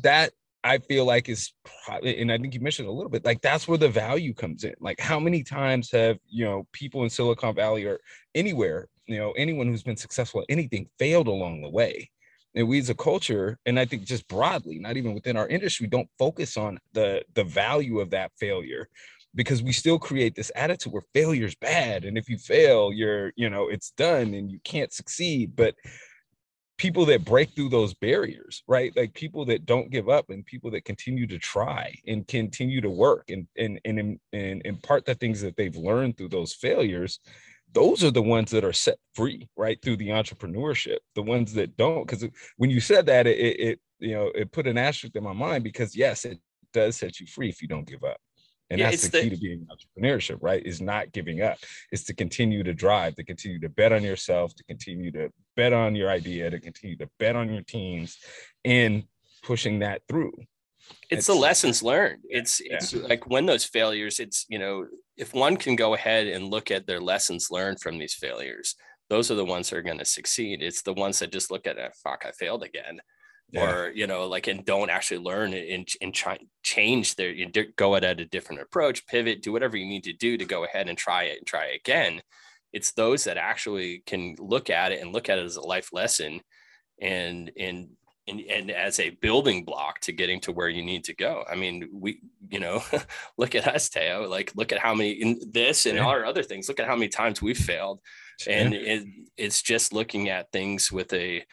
that 0.03 0.31
I 0.63 0.77
feel 0.77 1.05
like 1.05 1.29
is 1.29 1.51
probably, 1.85 2.19
and 2.21 2.31
I 2.31 2.37
think 2.37 2.53
you 2.53 2.61
mentioned 2.61 2.87
a 2.87 2.91
little 2.91 3.09
bit, 3.09 3.25
like 3.25 3.41
that's 3.41 3.67
where 3.67 3.77
the 3.77 3.89
value 3.89 4.33
comes 4.33 4.63
in. 4.63 4.73
Like, 4.79 4.99
how 4.99 5.19
many 5.19 5.43
times 5.43 5.91
have 5.91 6.17
you 6.27 6.45
know 6.45 6.67
people 6.71 7.03
in 7.03 7.09
Silicon 7.09 7.55
Valley 7.55 7.85
or 7.85 7.99
anywhere, 8.33 8.87
you 9.05 9.17
know, 9.17 9.31
anyone 9.31 9.67
who's 9.67 9.83
been 9.83 9.97
successful 9.97 10.41
at 10.41 10.47
anything 10.49 10.87
failed 10.99 11.27
along 11.27 11.61
the 11.61 11.69
way? 11.69 12.09
And 12.55 12.67
we 12.67 12.79
as 12.79 12.89
a 12.89 12.95
culture, 12.95 13.57
and 13.65 13.79
I 13.79 13.85
think 13.85 14.03
just 14.03 14.27
broadly, 14.27 14.77
not 14.79 14.95
even 14.95 15.13
within 15.13 15.37
our 15.37 15.47
industry, 15.47 15.87
don't 15.87 16.09
focus 16.17 16.55
on 16.55 16.79
the 16.93 17.23
the 17.33 17.43
value 17.43 17.99
of 17.99 18.11
that 18.11 18.31
failure 18.39 18.87
because 19.35 19.63
we 19.63 19.71
still 19.71 19.97
create 19.97 20.35
this 20.35 20.51
attitude 20.55 20.93
where 20.93 21.03
failure 21.13 21.45
is 21.45 21.55
bad 21.55 22.05
and 22.05 22.17
if 22.17 22.29
you 22.29 22.37
fail 22.37 22.93
you're 22.93 23.31
you 23.35 23.49
know 23.49 23.67
it's 23.67 23.91
done 23.91 24.33
and 24.33 24.51
you 24.51 24.59
can't 24.63 24.93
succeed 24.93 25.55
but 25.55 25.73
people 26.77 27.05
that 27.05 27.25
break 27.25 27.51
through 27.51 27.69
those 27.69 27.93
barriers 27.93 28.63
right? 28.67 28.95
Like 28.95 29.13
people 29.13 29.45
that 29.45 29.65
don't 29.65 29.91
give 29.91 30.09
up 30.09 30.29
and 30.29 30.45
people 30.45 30.71
that 30.71 30.85
continue 30.85 31.27
to 31.27 31.39
try 31.39 31.95
and 32.07 32.27
continue 32.27 32.81
to 32.81 32.89
work 32.89 33.29
and 33.29 33.47
and 33.57 33.79
and, 33.85 34.19
and 34.31 34.61
impart 34.65 35.05
the 35.05 35.15
things 35.15 35.41
that 35.41 35.55
they've 35.55 35.75
learned 35.75 36.17
through 36.17 36.29
those 36.29 36.53
failures 36.53 37.19
those 37.73 38.03
are 38.03 38.11
the 38.11 38.21
ones 38.21 38.51
that 38.51 38.63
are 38.63 38.73
set 38.73 38.97
free 39.15 39.49
right 39.57 39.81
through 39.81 39.97
the 39.97 40.09
entrepreneurship 40.09 40.97
the 41.15 41.21
ones 41.21 41.53
that 41.53 41.75
don't 41.77 42.07
because 42.07 42.27
when 42.57 42.69
you 42.69 42.79
said 42.79 43.05
that 43.05 43.27
it, 43.27 43.59
it 43.59 43.79
you 43.99 44.13
know 44.13 44.31
it 44.35 44.51
put 44.51 44.67
an 44.67 44.77
asterisk 44.77 45.15
in 45.15 45.23
my 45.23 45.33
mind 45.33 45.63
because 45.63 45.95
yes 45.95 46.25
it 46.25 46.39
does 46.71 46.95
set 46.95 47.19
you 47.19 47.27
free 47.27 47.49
if 47.49 47.61
you 47.61 47.67
don't 47.67 47.87
give 47.87 48.03
up 48.03 48.17
and 48.73 48.79
yeah, 48.79 48.89
that's 48.89 49.07
the, 49.07 49.21
the 49.21 49.21
key 49.21 49.29
to 49.29 49.37
being 49.37 49.67
entrepreneurship, 49.67 50.39
right? 50.41 50.65
Is 50.65 50.81
not 50.81 51.11
giving 51.11 51.43
up. 51.43 51.59
Is 51.91 52.03
to 52.05 52.13
continue 52.15 52.63
to 52.63 52.73
drive, 52.73 53.13
to 53.17 53.23
continue 53.23 53.59
to 53.59 53.69
bet 53.69 53.93
on 53.93 54.01
yourself, 54.01 54.55
to 54.55 54.63
continue 54.63 55.11
to 55.11 55.29
bet 55.55 55.73
on 55.73 55.93
your 55.93 56.09
idea, 56.09 56.49
to 56.49 56.59
continue 56.59 56.97
to 56.97 57.07
bet 57.19 57.35
on 57.35 57.53
your 57.53 57.61
teams, 57.61 58.17
and 58.65 59.03
pushing 59.43 59.79
that 59.79 60.01
through. 60.09 60.33
It's, 61.11 61.19
it's 61.19 61.27
the 61.27 61.35
lessons 61.35 61.83
learned. 61.83 62.23
It's 62.27 62.59
yeah. 62.65 62.77
it's 62.77 62.95
like 62.95 63.27
when 63.27 63.45
those 63.45 63.63
failures, 63.63 64.19
it's 64.19 64.47
you 64.49 64.57
know, 64.57 64.87
if 65.17 65.35
one 65.35 65.55
can 65.55 65.75
go 65.75 65.93
ahead 65.93 66.25
and 66.25 66.49
look 66.49 66.71
at 66.71 66.87
their 66.87 66.99
lessons 66.99 67.51
learned 67.51 67.79
from 67.79 67.99
these 67.99 68.15
failures, 68.15 68.75
those 69.07 69.29
are 69.29 69.35
the 69.35 69.45
ones 69.45 69.69
that 69.69 69.77
are 69.77 69.83
going 69.83 69.99
to 69.99 70.05
succeed. 70.05 70.63
It's 70.63 70.81
the 70.81 70.93
ones 70.93 71.19
that 71.19 71.31
just 71.31 71.51
look 71.51 71.67
at 71.67 71.77
it, 71.77 71.93
fuck, 72.03 72.25
I 72.25 72.31
failed 72.31 72.63
again 72.63 72.99
yeah. 73.53 73.71
or 73.71 73.91
you 73.91 74.07
know 74.07 74.27
like 74.27 74.47
and 74.47 74.65
don't 74.65 74.89
actually 74.89 75.19
learn 75.19 75.53
and, 75.53 75.87
and 76.01 76.13
try 76.13 76.37
change 76.63 77.15
their 77.15 77.29
you 77.29 77.47
go 77.75 77.95
at 77.95 78.03
a 78.03 78.25
different 78.25 78.61
approach 78.61 79.05
pivot 79.05 79.41
do 79.41 79.51
whatever 79.51 79.77
you 79.77 79.85
need 79.85 80.03
to 80.03 80.13
do 80.13 80.37
to 80.37 80.45
go 80.45 80.65
ahead 80.65 80.89
and 80.89 80.97
try 80.97 81.23
it 81.23 81.37
and 81.37 81.47
try 81.47 81.65
it 81.65 81.79
again 81.79 82.21
it's 82.73 82.91
those 82.93 83.25
that 83.25 83.37
actually 83.37 84.01
can 84.07 84.35
look 84.39 84.69
at 84.69 84.91
it 84.91 85.01
and 85.01 85.13
look 85.13 85.29
at 85.29 85.37
it 85.37 85.45
as 85.45 85.55
a 85.55 85.61
life 85.61 85.93
lesson 85.93 86.41
and 86.99 87.51
and 87.57 87.89
and, 88.27 88.39
and 88.39 88.71
as 88.71 88.99
a 88.99 89.09
building 89.09 89.65
block 89.65 89.99
to 89.99 90.13
getting 90.13 90.39
to 90.41 90.53
where 90.53 90.69
you 90.69 90.81
need 90.81 91.03
to 91.03 91.13
go. 91.13 91.43
I 91.49 91.55
mean, 91.55 91.89
we, 91.91 92.21
you 92.49 92.59
know, 92.59 92.81
look 93.37 93.53
at 93.53 93.67
us, 93.67 93.89
Teo. 93.89 94.29
Like, 94.29 94.53
look 94.55 94.71
at 94.71 94.79
how 94.79 94.95
many 94.95 95.11
in 95.11 95.41
this 95.51 95.85
and 95.85 95.97
yeah. 95.97 96.05
our 96.05 96.23
other 96.23 96.41
things. 96.41 96.69
Look 96.69 96.79
at 96.79 96.87
how 96.87 96.95
many 96.95 97.09
times 97.09 97.41
we've 97.41 97.57
failed, 97.57 97.99
and 98.47 98.73
it, 98.73 99.05
it's 99.35 99.61
just 99.61 99.91
looking 99.91 100.29
at 100.29 100.53
things 100.53 100.89
with 100.89 101.11
a 101.11 101.43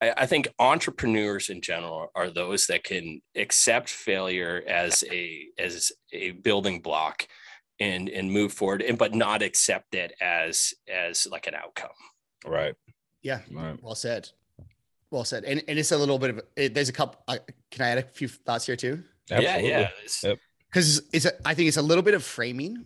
I, 0.00 0.12
I 0.18 0.26
think 0.26 0.48
entrepreneurs 0.58 1.48
in 1.48 1.60
general 1.60 2.10
are 2.14 2.30
those 2.30 2.66
that 2.66 2.84
can 2.84 3.20
accept 3.34 3.88
failure 3.88 4.62
as 4.66 5.04
a 5.10 5.46
as 5.58 5.92
a 6.12 6.32
building 6.32 6.80
block 6.80 7.26
and 7.80 8.08
and 8.08 8.30
move 8.30 8.52
forward 8.52 8.82
and 8.82 8.98
but 8.98 9.14
not 9.14 9.42
accept 9.42 9.94
it 9.94 10.12
as 10.20 10.74
as 10.92 11.26
like 11.30 11.46
an 11.46 11.54
outcome. 11.54 11.90
Right. 12.44 12.74
Yeah. 13.22 13.40
Right. 13.50 13.82
well 13.82 13.94
said. 13.94 14.28
Well 15.10 15.24
said. 15.24 15.44
And, 15.44 15.62
and 15.68 15.78
it's 15.78 15.92
a 15.92 15.98
little 15.98 16.18
bit 16.18 16.30
of 16.30 16.40
it, 16.56 16.74
there's 16.74 16.88
a 16.88 16.92
couple 16.92 17.20
uh, 17.28 17.38
can 17.70 17.84
i 17.84 17.90
add 17.90 17.98
a 17.98 18.02
few 18.02 18.28
thoughts 18.28 18.66
here 18.66 18.76
too? 18.76 19.02
Absolutely. 19.30 19.68
yeah 19.68 19.80
yeah. 19.80 20.38
Because 20.70 20.96
yep. 20.96 21.04
it's 21.12 21.24
a, 21.24 21.48
i 21.48 21.54
think 21.54 21.68
it's 21.68 21.76
a 21.76 21.82
little 21.82 22.02
bit 22.02 22.14
of 22.14 22.22
framing 22.22 22.84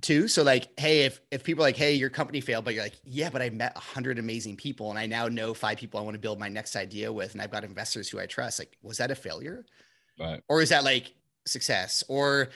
too. 0.00 0.28
So 0.28 0.42
like, 0.42 0.68
hey, 0.78 1.04
if 1.04 1.20
if 1.30 1.44
people 1.44 1.64
are 1.64 1.68
like, 1.68 1.76
hey, 1.76 1.94
your 1.94 2.10
company 2.10 2.40
failed, 2.40 2.64
but 2.64 2.74
you're 2.74 2.82
like, 2.82 2.98
yeah, 3.04 3.30
but 3.30 3.42
I 3.42 3.50
met 3.50 3.72
a 3.76 3.80
hundred 3.80 4.18
amazing 4.18 4.56
people 4.56 4.90
and 4.90 4.98
I 4.98 5.06
now 5.06 5.28
know 5.28 5.54
five 5.54 5.78
people 5.78 5.98
I 5.98 6.02
want 6.02 6.14
to 6.14 6.20
build 6.20 6.38
my 6.38 6.48
next 6.48 6.76
idea 6.76 7.12
with, 7.12 7.32
and 7.32 7.42
I've 7.42 7.50
got 7.50 7.64
investors 7.64 8.08
who 8.08 8.20
I 8.20 8.26
trust. 8.26 8.58
Like, 8.58 8.76
was 8.82 8.98
that 8.98 9.10
a 9.10 9.14
failure? 9.14 9.64
Right. 10.18 10.42
Or 10.48 10.62
is 10.62 10.68
that 10.70 10.84
like 10.84 11.14
success? 11.46 12.04
Or 12.08 12.48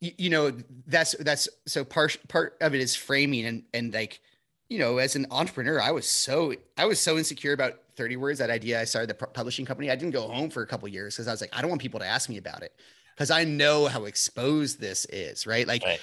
you, 0.00 0.12
you 0.18 0.30
know, 0.30 0.52
that's 0.86 1.12
that's 1.20 1.48
so 1.66 1.84
part 1.84 2.18
part 2.28 2.56
of 2.60 2.74
it 2.74 2.80
is 2.80 2.96
framing 2.96 3.46
and 3.46 3.62
and 3.72 3.94
like, 3.94 4.20
you 4.68 4.78
know, 4.78 4.98
as 4.98 5.16
an 5.16 5.26
entrepreneur, 5.30 5.80
I 5.80 5.92
was 5.92 6.10
so 6.10 6.54
I 6.76 6.86
was 6.86 7.00
so 7.00 7.18
insecure 7.18 7.52
about 7.52 7.74
30 7.96 8.16
words, 8.16 8.38
that 8.38 8.50
idea. 8.50 8.80
I 8.80 8.84
started 8.84 9.10
the 9.10 9.26
publishing 9.26 9.66
company. 9.66 9.90
I 9.90 9.96
didn't 9.96 10.12
go 10.12 10.22
home 10.22 10.50
for 10.50 10.62
a 10.62 10.66
couple 10.66 10.88
years 10.88 11.14
because 11.14 11.28
I 11.28 11.32
was 11.32 11.40
like, 11.40 11.50
I 11.52 11.60
don't 11.60 11.70
want 11.70 11.82
people 11.82 12.00
to 12.00 12.06
ask 12.06 12.28
me 12.28 12.38
about 12.38 12.62
it 12.62 12.72
because 13.14 13.30
I 13.30 13.44
know 13.44 13.86
how 13.86 14.04
exposed 14.04 14.80
this 14.80 15.04
is, 15.06 15.46
right? 15.46 15.66
Like 15.66 15.84
right 15.84 16.00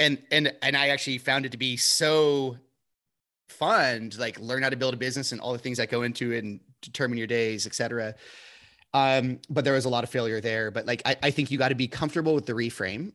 and 0.00 0.18
and 0.32 0.52
and 0.62 0.76
I 0.76 0.88
actually 0.88 1.18
found 1.18 1.46
it 1.46 1.52
to 1.52 1.58
be 1.58 1.76
so 1.76 2.56
fun 3.48 4.10
to 4.10 4.18
like 4.18 4.40
learn 4.40 4.62
how 4.62 4.70
to 4.70 4.76
build 4.76 4.94
a 4.94 4.96
business 4.96 5.32
and 5.32 5.40
all 5.40 5.52
the 5.52 5.58
things 5.58 5.78
that 5.78 5.90
go 5.90 6.02
into 6.02 6.32
it 6.32 6.42
and 6.42 6.58
determine 6.80 7.18
your 7.18 7.26
days, 7.26 7.66
etc. 7.66 8.14
Um, 8.94 9.38
but 9.48 9.64
there 9.64 9.74
was 9.74 9.84
a 9.84 9.88
lot 9.88 10.02
of 10.02 10.10
failure 10.10 10.40
there. 10.40 10.70
But 10.70 10.86
like 10.86 11.02
I, 11.04 11.16
I 11.22 11.30
think 11.30 11.50
you 11.50 11.58
got 11.58 11.68
to 11.68 11.74
be 11.74 11.86
comfortable 11.86 12.34
with 12.34 12.46
the 12.46 12.54
reframe, 12.54 13.12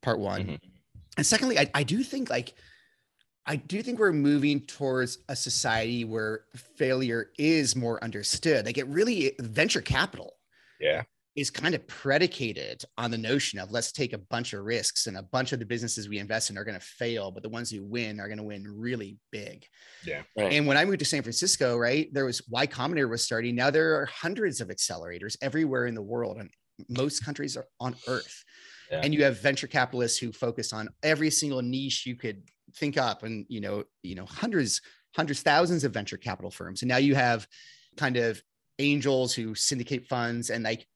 part 0.00 0.20
one. 0.20 0.42
Mm-hmm. 0.42 0.54
And 1.16 1.26
secondly, 1.26 1.58
I, 1.58 1.68
I 1.74 1.82
do 1.82 2.02
think 2.02 2.30
like 2.30 2.54
I 3.44 3.56
do 3.56 3.82
think 3.82 3.98
we're 3.98 4.12
moving 4.12 4.60
towards 4.60 5.18
a 5.28 5.34
society 5.34 6.04
where 6.04 6.42
failure 6.76 7.30
is 7.36 7.74
more 7.74 8.02
understood. 8.04 8.64
Like 8.64 8.78
it 8.78 8.86
really 8.86 9.32
venture 9.40 9.80
capital. 9.80 10.34
Yeah 10.80 11.02
is 11.38 11.50
kind 11.50 11.74
of 11.74 11.86
predicated 11.86 12.82
on 12.96 13.10
the 13.10 13.18
notion 13.18 13.58
of 13.58 13.70
let's 13.70 13.92
take 13.92 14.12
a 14.12 14.18
bunch 14.18 14.52
of 14.52 14.64
risks 14.64 15.06
and 15.06 15.16
a 15.16 15.22
bunch 15.22 15.52
of 15.52 15.58
the 15.58 15.64
businesses 15.64 16.08
we 16.08 16.18
invest 16.18 16.50
in 16.50 16.58
are 16.58 16.64
going 16.64 16.78
to 16.78 16.84
fail, 16.84 17.30
but 17.30 17.42
the 17.42 17.48
ones 17.48 17.70
who 17.70 17.84
win 17.84 18.18
are 18.18 18.26
going 18.26 18.38
to 18.38 18.44
win 18.44 18.64
really 18.66 19.18
big. 19.30 19.64
Yeah. 20.04 20.22
Right. 20.36 20.52
And 20.52 20.66
when 20.66 20.76
I 20.76 20.84
moved 20.84 20.98
to 20.98 21.04
San 21.04 21.22
Francisco, 21.22 21.76
right, 21.76 22.12
there 22.12 22.24
was 22.24 22.42
Y 22.48 22.66
Combinator 22.66 23.08
was 23.08 23.24
starting. 23.24 23.54
Now 23.54 23.70
there 23.70 24.00
are 24.00 24.06
hundreds 24.06 24.60
of 24.60 24.68
accelerators 24.68 25.36
everywhere 25.40 25.86
in 25.86 25.94
the 25.94 26.02
world 26.02 26.38
and 26.38 26.50
most 26.88 27.24
countries 27.24 27.56
are 27.56 27.66
on 27.80 27.94
earth. 28.06 28.44
Yeah. 28.90 29.00
And 29.04 29.14
you 29.14 29.22
have 29.24 29.40
venture 29.40 29.66
capitalists 29.66 30.18
who 30.18 30.32
focus 30.32 30.72
on 30.72 30.88
every 31.02 31.30
single 31.30 31.62
niche 31.62 32.06
you 32.06 32.16
could 32.16 32.42
think 32.76 32.96
up 32.96 33.22
and 33.22 33.46
you 33.48 33.60
know, 33.60 33.84
you 34.02 34.14
know, 34.14 34.26
hundreds, 34.26 34.80
hundreds, 35.14 35.42
thousands 35.42 35.84
of 35.84 35.92
venture 35.92 36.16
capital 36.16 36.50
firms. 36.50 36.82
And 36.82 36.88
now 36.88 36.96
you 36.96 37.14
have 37.14 37.46
kind 37.96 38.16
of 38.16 38.42
angels 38.78 39.34
who 39.34 39.54
syndicate 39.54 40.06
funds 40.06 40.50
and 40.50 40.64
like 40.64 40.86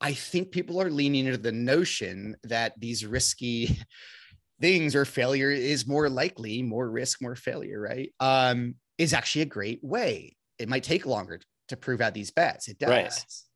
I 0.00 0.12
think 0.12 0.50
people 0.50 0.80
are 0.80 0.90
leaning 0.90 1.26
into 1.26 1.38
the 1.38 1.52
notion 1.52 2.36
that 2.44 2.78
these 2.78 3.06
risky 3.06 3.78
things 4.60 4.94
or 4.94 5.04
failure 5.04 5.50
is 5.50 5.86
more 5.86 6.08
likely, 6.08 6.62
more 6.62 6.88
risk, 6.88 7.22
more 7.22 7.36
failure, 7.36 7.80
right? 7.80 8.12
Um, 8.20 8.76
is 8.98 9.12
actually 9.12 9.42
a 9.42 9.46
great 9.46 9.82
way. 9.82 10.36
It 10.58 10.68
might 10.68 10.84
take 10.84 11.06
longer 11.06 11.40
to 11.68 11.76
prove 11.76 12.00
out 12.00 12.14
these 12.14 12.30
bets. 12.30 12.68
It 12.68 12.78
does. 12.78 12.90
Right. 12.90 13.10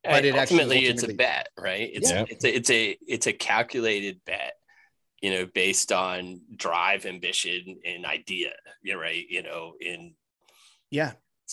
But 0.04 0.24
it 0.24 0.34
ultimately, 0.34 0.76
ultimately, 0.76 0.86
it's 0.86 1.02
a 1.02 1.14
bet, 1.14 1.48
right? 1.58 1.90
It's 1.92 2.10
yeah. 2.10 2.24
it's 2.28 2.44
a, 2.44 2.56
it's 2.56 2.70
a 2.70 2.98
it's 3.06 3.26
a 3.26 3.32
calculated 3.32 4.20
bet, 4.24 4.54
you 5.20 5.30
know, 5.30 5.46
based 5.54 5.92
on 5.92 6.40
drive, 6.56 7.04
ambition, 7.04 7.78
and 7.84 8.06
idea. 8.06 8.52
You 8.82 8.94
know, 8.94 9.00
right? 9.00 9.24
You 9.28 9.42
know, 9.42 9.74
in 9.80 10.14
yeah, 10.90 11.12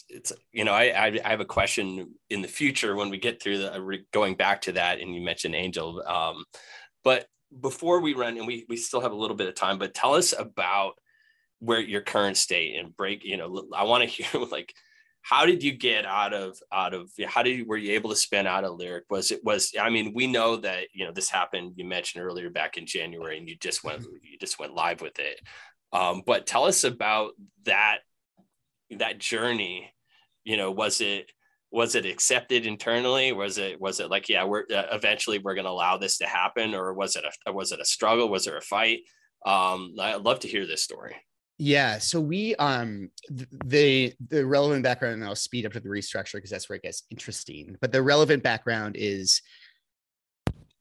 it's, 0.10 0.34
you 0.52 0.64
know 0.64 0.74
I, 0.74 1.20
I 1.24 1.30
have 1.30 1.40
a 1.40 1.46
question 1.46 2.14
in 2.30 2.42
the 2.42 2.48
future 2.48 2.96
when 2.96 3.10
we 3.10 3.18
get 3.18 3.42
through 3.42 3.60
the 3.60 4.00
going 4.12 4.36
back 4.36 4.62
to 4.62 4.74
that 4.74 5.00
and 5.00 5.14
you 5.14 5.22
mentioned 5.22 5.56
angel 5.56 6.04
um, 6.08 6.44
but 7.04 7.28
before 7.62 8.02
we 8.02 8.14
run 8.14 8.38
and 8.38 8.48
we 8.48 8.66
we 8.68 8.78
still 8.78 9.02
have 9.02 9.12
a 9.12 9.18
little 9.18 9.36
bit 9.36 9.48
of 9.48 9.56
time 9.56 9.78
but 9.78 9.94
tell 9.94 10.14
us 10.14 10.34
about 10.38 10.94
where 11.60 11.80
your 11.80 12.02
current 12.02 12.38
state 12.38 12.78
and 12.78 12.96
break 12.96 13.24
you 13.24 13.38
know 13.38 13.66
i 13.76 13.84
want 13.84 14.04
to 14.04 14.10
hear 14.24 14.42
like 14.46 14.74
how 15.26 15.44
did 15.44 15.64
you 15.64 15.72
get 15.72 16.06
out 16.06 16.34
of 16.34 16.60
out 16.72 16.94
of 16.94 17.10
how 17.26 17.42
did 17.42 17.58
you 17.58 17.66
were 17.66 17.78
you 17.78 17.94
able 17.94 18.12
to 18.12 18.16
spin 18.16 18.46
out 18.46 18.64
of 18.64 18.76
lyric? 18.76 19.06
Was 19.10 19.32
it 19.32 19.44
was 19.44 19.74
i 19.82 19.90
mean 19.90 20.14
we 20.14 20.28
know 20.28 20.58
that 20.58 20.88
you 20.94 21.04
know 21.04 21.12
this 21.12 21.32
happened 21.32 21.74
you 21.78 21.84
mentioned 21.84 22.24
earlier 22.24 22.52
back 22.52 22.78
in 22.78 22.86
january 22.86 23.40
and 23.40 23.50
you 23.50 23.56
just 23.58 23.84
went 23.84 24.04
you 24.04 24.38
just 24.40 24.60
went 24.60 24.76
live 24.76 25.02
with 25.02 25.18
it. 25.18 25.42
Um, 25.92 26.22
but 26.26 26.46
tell 26.46 26.66
us 26.66 26.84
about 26.84 27.32
that 27.64 28.00
that 28.92 29.20
journey 29.20 29.92
you 30.44 30.58
know 30.58 30.72
was 30.72 31.02
it 31.02 31.32
was 31.72 31.96
it 31.96 32.06
accepted 32.06 32.66
internally? 32.66 33.34
Was 33.34 33.58
it 33.58 33.82
was 33.82 34.00
it 34.00 34.10
like 34.10 34.30
yeah 34.30 34.46
we're 34.46 34.64
uh, 34.74 34.86
eventually 34.94 35.40
we're 35.40 35.56
going 35.56 35.66
to 35.66 35.72
allow 35.72 35.98
this 35.98 36.18
to 36.20 36.26
happen 36.26 36.74
or 36.74 36.94
was 36.94 37.18
it 37.18 37.26
a 37.46 37.52
was 37.52 37.74
it 37.74 37.82
a 37.82 37.86
struggle? 37.86 38.30
Was 38.30 38.46
there 38.46 38.58
a 38.58 38.62
fight? 38.62 39.00
Um 39.46 39.94
i'd 40.00 40.22
love 40.22 40.40
to 40.40 40.48
hear 40.48 40.66
this 40.66 40.84
story. 40.84 41.16
Yeah 41.58 42.00
so 42.00 42.22
we 42.22 42.56
um 42.56 43.10
the 43.30 44.14
the 44.30 44.46
relevant 44.46 44.84
background 44.84 45.16
and 45.16 45.26
i'll 45.26 45.36
speed 45.36 45.66
up 45.66 45.74
to 45.74 45.80
the 45.80 45.90
restructure 45.90 46.36
because 46.36 46.50
that's 46.50 46.70
where 46.70 46.78
it 46.78 46.84
gets 46.84 47.04
interesting 47.12 47.78
but 47.82 47.92
the 47.92 48.02
relevant 48.02 48.44
background 48.44 48.96
is 48.98 49.42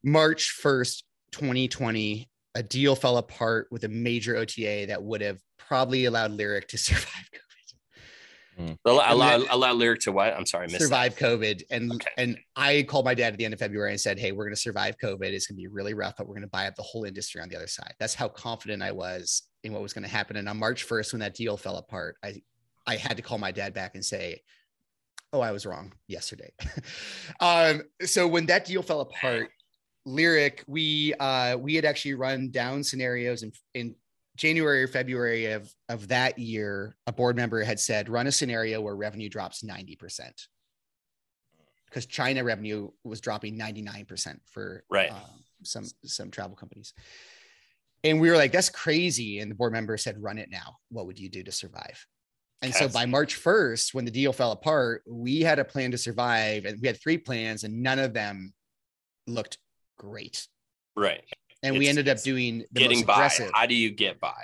march 0.02 0.58
1st 0.62 1.02
2020 1.32 2.28
a 2.56 2.62
deal 2.62 2.96
fell 2.96 3.18
apart 3.18 3.68
with 3.70 3.84
a 3.84 3.88
major 3.88 4.36
ota 4.36 4.84
that 4.88 5.02
would 5.02 5.20
have 5.20 5.38
probably 5.58 6.06
allowed 6.06 6.32
lyric 6.32 6.68
to 6.68 6.78
survive 6.88 7.28
Allow, 8.84 9.12
allow, 9.14 9.42
allow 9.50 9.72
lyric 9.72 10.00
to 10.00 10.12
what? 10.12 10.32
I'm 10.34 10.46
sorry, 10.46 10.64
I 10.64 10.66
missed 10.66 10.78
that. 10.78 10.84
survive 10.84 11.16
COVID. 11.16 11.62
And 11.70 11.92
Okay. 11.92 12.10
and 12.18 12.38
I 12.56 12.82
called 12.88 13.04
my 13.04 13.14
dad 13.14 13.32
at 13.32 13.38
the 13.38 13.44
end 13.44 13.54
of 13.54 13.60
February 13.60 13.90
and 13.90 14.00
said, 14.00 14.18
Hey, 14.18 14.32
we're 14.32 14.44
gonna 14.44 14.56
survive 14.56 14.96
COVID. 15.02 15.22
It's 15.24 15.46
gonna 15.46 15.56
be 15.56 15.66
really 15.66 15.94
rough, 15.94 16.14
but 16.16 16.26
we're 16.26 16.34
gonna 16.34 16.46
buy 16.48 16.66
up 16.66 16.74
the 16.76 16.82
whole 16.82 17.04
industry 17.04 17.40
on 17.40 17.48
the 17.48 17.56
other 17.56 17.66
side. 17.66 17.94
That's 17.98 18.14
how 18.14 18.28
confident 18.28 18.82
I 18.82 18.92
was 18.92 19.42
in 19.64 19.72
what 19.72 19.82
was 19.82 19.92
gonna 19.92 20.08
happen. 20.08 20.36
And 20.36 20.48
on 20.48 20.58
March 20.58 20.86
1st, 20.86 21.12
when 21.12 21.20
that 21.20 21.34
deal 21.34 21.56
fell 21.56 21.76
apart, 21.76 22.16
I 22.22 22.42
I 22.86 22.96
had 22.96 23.16
to 23.16 23.22
call 23.22 23.38
my 23.38 23.50
dad 23.50 23.72
back 23.74 23.94
and 23.94 24.04
say, 24.04 24.42
Oh, 25.32 25.40
I 25.40 25.50
was 25.50 25.66
wrong 25.66 25.92
yesterday. 26.06 26.52
um, 27.40 27.82
so 28.04 28.28
when 28.28 28.46
that 28.46 28.64
deal 28.66 28.82
fell 28.82 29.00
apart, 29.00 29.50
Lyric, 30.06 30.62
we 30.66 31.14
uh 31.14 31.56
we 31.56 31.74
had 31.74 31.84
actually 31.84 32.14
run 32.14 32.50
down 32.50 32.84
scenarios 32.84 33.42
in 33.42 33.52
in 33.74 33.94
January 34.36 34.82
or 34.82 34.88
February 34.88 35.46
of, 35.46 35.72
of 35.88 36.08
that 36.08 36.38
year, 36.38 36.96
a 37.06 37.12
board 37.12 37.36
member 37.36 37.62
had 37.62 37.78
said, 37.78 38.08
run 38.08 38.26
a 38.26 38.32
scenario 38.32 38.80
where 38.80 38.96
revenue 38.96 39.28
drops 39.28 39.62
90%. 39.62 40.30
Because 41.86 42.06
China 42.06 42.42
revenue 42.42 42.90
was 43.04 43.20
dropping 43.20 43.56
99% 43.56 44.38
for 44.50 44.82
Right. 44.90 45.12
um, 45.12 45.20
some 45.62 45.84
some 46.04 46.30
travel 46.30 46.56
companies. 46.56 46.92
And 48.02 48.20
we 48.20 48.28
were 48.28 48.36
like, 48.36 48.52
that's 48.52 48.68
crazy. 48.68 49.38
And 49.38 49.50
the 49.50 49.54
board 49.54 49.72
member 49.72 49.96
said, 49.96 50.22
run 50.22 50.36
it 50.38 50.50
now. 50.50 50.76
What 50.90 51.06
would 51.06 51.18
you 51.18 51.28
do 51.28 51.42
to 51.44 51.52
survive? 51.52 52.04
And 52.60 52.74
so 52.74 52.88
by 52.88 53.06
March 53.06 53.42
1st, 53.42 53.94
when 53.94 54.04
the 54.04 54.10
deal 54.10 54.32
fell 54.32 54.52
apart, 54.52 55.02
we 55.06 55.40
had 55.42 55.58
a 55.58 55.64
plan 55.64 55.90
to 55.90 55.98
survive. 55.98 56.64
And 56.64 56.80
we 56.80 56.88
had 56.88 57.00
three 57.00 57.18
plans, 57.18 57.62
and 57.64 57.82
none 57.82 57.98
of 57.98 58.12
them 58.14 58.52
looked 59.26 59.58
great. 59.98 60.46
Right. 60.96 61.22
And 61.64 61.78
we 61.78 61.88
ended 61.88 62.08
up 62.08 62.22
doing 62.22 62.64
the 62.72 62.80
Getting 62.80 62.98
most 62.98 63.06
by. 63.06 63.50
How 63.54 63.66
do 63.66 63.74
you 63.74 63.90
get 63.90 64.20
by? 64.20 64.42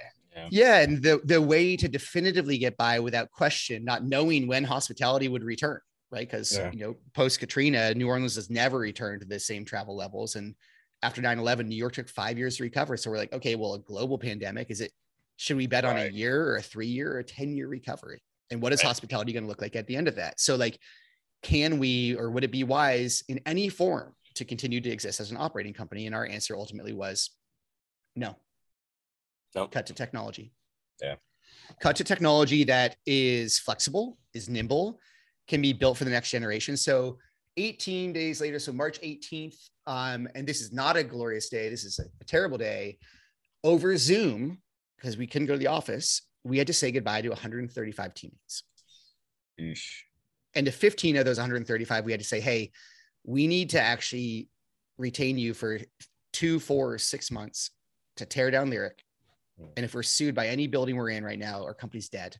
Yeah, 0.50 0.80
and 0.80 1.02
the 1.02 1.20
the 1.24 1.40
way 1.40 1.76
to 1.76 1.86
definitively 1.86 2.56
get 2.58 2.76
by 2.76 2.98
without 2.98 3.30
question, 3.30 3.84
not 3.84 4.04
knowing 4.04 4.46
when 4.48 4.64
hospitality 4.64 5.28
would 5.28 5.44
return, 5.44 5.80
right? 6.10 6.26
Because 6.28 6.56
Yeah. 6.56 6.70
you 6.72 6.78
know, 6.78 6.96
post 7.14 7.38
Katrina, 7.40 7.94
New 7.94 8.08
Orleans 8.08 8.36
has 8.36 8.48
never 8.50 8.78
returned 8.78 9.20
to 9.20 9.26
the 9.26 9.38
same 9.38 9.64
travel 9.64 9.94
levels, 9.94 10.36
and 10.36 10.54
after 11.02 11.20
9-11, 11.22 11.68
New 11.68 11.76
York 11.76 11.92
took 11.92 12.08
five 12.08 12.36
years 12.38 12.56
to 12.56 12.62
recover. 12.62 12.96
So 12.96 13.10
we're 13.10 13.16
like, 13.18 13.32
okay, 13.32 13.54
well, 13.54 13.74
a 13.74 13.78
global 13.78 14.18
pandemic 14.18 14.70
is 14.70 14.80
it? 14.80 14.92
Should 15.36 15.56
we 15.56 15.66
bet 15.66 15.84
on 15.84 15.96
a 15.96 16.08
year 16.08 16.48
or 16.48 16.56
a 16.56 16.62
three 16.62 16.86
year 16.88 17.14
or 17.14 17.18
a 17.20 17.24
ten 17.24 17.54
year 17.54 17.68
recovery? 17.68 18.20
And 18.50 18.60
what 18.60 18.72
is 18.72 18.82
Right. 18.82 18.88
hospitality 18.88 19.32
going 19.32 19.44
to 19.44 19.48
look 19.48 19.62
like 19.62 19.76
at 19.76 19.86
the 19.86 19.96
end 19.96 20.08
of 20.08 20.16
that? 20.16 20.40
So 20.40 20.56
like, 20.56 20.78
can 21.42 21.78
we 21.78 22.16
or 22.16 22.30
would 22.30 22.44
it 22.44 22.50
be 22.50 22.64
wise 22.64 23.22
in 23.28 23.40
any 23.46 23.68
form 23.68 24.14
to 24.40 24.44
continue 24.44 24.80
to 24.80 24.90
exist 24.90 25.20
as 25.20 25.30
an 25.30 25.36
operating 25.36 25.72
company? 25.74 26.06
And 26.06 26.14
our 26.14 26.26
answer 26.26 26.56
ultimately 26.56 26.92
was 26.92 27.30
no 28.16 28.36
No. 29.54 29.68
cut 29.68 29.86
to 29.86 29.94
technology. 29.94 30.52
Yeah. 31.00 31.16
Cut 31.80 31.96
to 31.96 32.04
technology 32.04 32.64
that 32.64 32.96
is 33.06 33.58
flexible, 33.58 34.18
is 34.34 34.48
nimble, 34.48 34.98
can 35.46 35.60
be 35.60 35.72
built 35.72 35.98
for 35.98 36.04
the 36.04 36.10
next 36.10 36.30
generation. 36.30 36.76
So 36.76 37.18
18 37.56 38.12
days 38.12 38.40
later, 38.40 38.58
so 38.58 38.72
March 38.72 39.00
18th, 39.02 39.56
um, 39.86 40.26
and 40.34 40.46
this 40.46 40.60
is 40.60 40.72
not 40.72 40.96
a 40.96 41.04
glorious 41.04 41.48
day. 41.48 41.68
This 41.68 41.84
is 41.84 41.98
a, 41.98 42.04
a 42.20 42.24
terrible 42.24 42.56
day. 42.58 42.98
Over 43.62 43.96
Zoom, 43.96 44.62
because 44.96 45.16
we 45.18 45.26
couldn't 45.26 45.48
go 45.48 45.54
to 45.54 45.58
the 45.58 45.66
office, 45.66 46.22
we 46.44 46.56
had 46.56 46.66
to 46.68 46.72
say 46.72 46.90
goodbye 46.90 47.20
to 47.22 47.28
135 47.28 48.14
teammates. 48.14 48.62
Yeesh. 49.60 49.84
And 50.54 50.64
to 50.66 50.72
15 50.72 51.16
of 51.16 51.24
those 51.26 51.38
135, 51.38 52.04
we 52.04 52.12
had 52.12 52.20
to 52.20 52.26
say, 52.26 52.40
hey, 52.40 52.70
we 53.24 53.46
need 53.46 53.70
to 53.70 53.80
actually 53.80 54.48
retain 54.98 55.38
you 55.38 55.54
for 55.54 55.78
two, 56.32 56.60
four, 56.60 56.94
or 56.94 56.98
six 56.98 57.30
months 57.30 57.70
to 58.16 58.26
tear 58.26 58.50
down 58.50 58.70
Lyric. 58.70 59.02
And 59.76 59.84
if 59.84 59.94
we're 59.94 60.02
sued 60.02 60.34
by 60.34 60.48
any 60.48 60.66
building 60.66 60.96
we're 60.96 61.10
in 61.10 61.22
right 61.24 61.38
now, 61.38 61.62
our 61.62 61.74
company's 61.74 62.08
dead. 62.08 62.36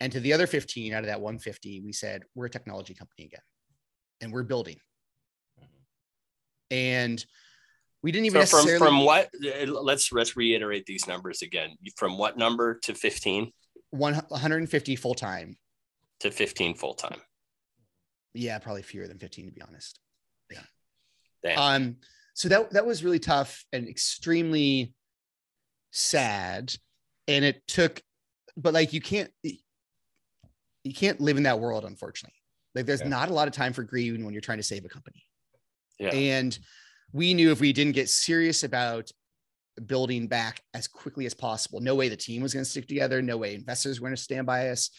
And 0.00 0.10
to 0.12 0.20
the 0.20 0.32
other 0.32 0.46
15 0.46 0.94
out 0.94 1.00
of 1.00 1.06
that 1.06 1.20
150, 1.20 1.82
we 1.82 1.92
said, 1.92 2.22
we're 2.34 2.46
a 2.46 2.50
technology 2.50 2.94
company 2.94 3.26
again 3.26 3.40
and 4.20 4.32
we're 4.32 4.42
building. 4.42 4.76
And 6.70 7.24
we 8.02 8.10
didn't 8.10 8.26
even 8.26 8.46
So 8.46 8.56
from 8.56 8.66
necessarily 8.66 8.86
from 8.86 9.04
what? 9.04 9.30
uh, 9.44 9.66
Let's 9.66 10.12
let's 10.12 10.36
reiterate 10.36 10.86
these 10.86 11.06
numbers 11.06 11.42
again. 11.42 11.76
From 11.96 12.18
what 12.18 12.36
number 12.36 12.78
to 12.84 12.94
15 12.94 13.50
150 13.90 14.96
full 14.96 15.14
time. 15.14 15.56
to 16.20 16.30
15 16.30 16.74
full 16.74 16.94
time? 16.94 17.20
Yeah, 18.34 18.58
probably 18.58 18.82
fewer 18.82 19.06
than 19.06 19.18
15 19.18 19.46
to 19.46 19.52
be 19.52 19.62
honest. 19.62 19.98
Damn. 21.42 21.58
Um, 21.58 21.96
so 22.32 22.48
that 22.48 22.70
that 22.70 22.86
was 22.86 23.04
really 23.04 23.18
tough 23.18 23.66
and 23.72 23.86
extremely 23.86 24.94
sad. 25.90 26.74
And 27.28 27.44
it 27.44 27.66
took, 27.66 28.00
but 28.56 28.72
like 28.74 28.92
you 28.94 29.00
can't 29.02 29.30
you 29.42 30.94
can't 30.94 31.20
live 31.20 31.36
in 31.36 31.42
that 31.44 31.60
world, 31.60 31.84
unfortunately. 31.84 32.36
Like 32.74 32.86
there's 32.86 33.00
Yeah. 33.02 33.08
not 33.08 33.28
a 33.28 33.32
lot 33.34 33.46
of 33.48 33.54
time 33.54 33.72
for 33.74 33.82
grieving 33.82 34.24
when 34.24 34.32
you're 34.34 34.40
trying 34.40 34.58
to 34.58 34.62
save 34.64 34.84
a 34.84 34.88
company. 34.88 35.22
yeah. 35.98 36.08
And 36.14 36.58
we 37.12 37.34
knew 37.34 37.52
if 37.52 37.60
we 37.60 37.72
didn't 37.72 37.92
get 37.92 38.08
serious 38.08 38.64
about 38.64 39.10
building 39.86 40.26
back 40.26 40.60
as 40.72 40.88
quickly 40.88 41.26
as 41.26 41.34
possible, 41.34 41.80
no 41.80 41.94
way 41.94 42.08
the 42.08 42.16
team 42.16 42.42
was 42.42 42.52
going 42.54 42.64
to 42.64 42.70
stick 42.70 42.88
together, 42.88 43.22
no 43.22 43.36
way 43.36 43.54
investors 43.54 44.00
were 44.00 44.08
going 44.08 44.16
to 44.16 44.22
stand 44.22 44.46
by 44.46 44.70
us, 44.70 44.90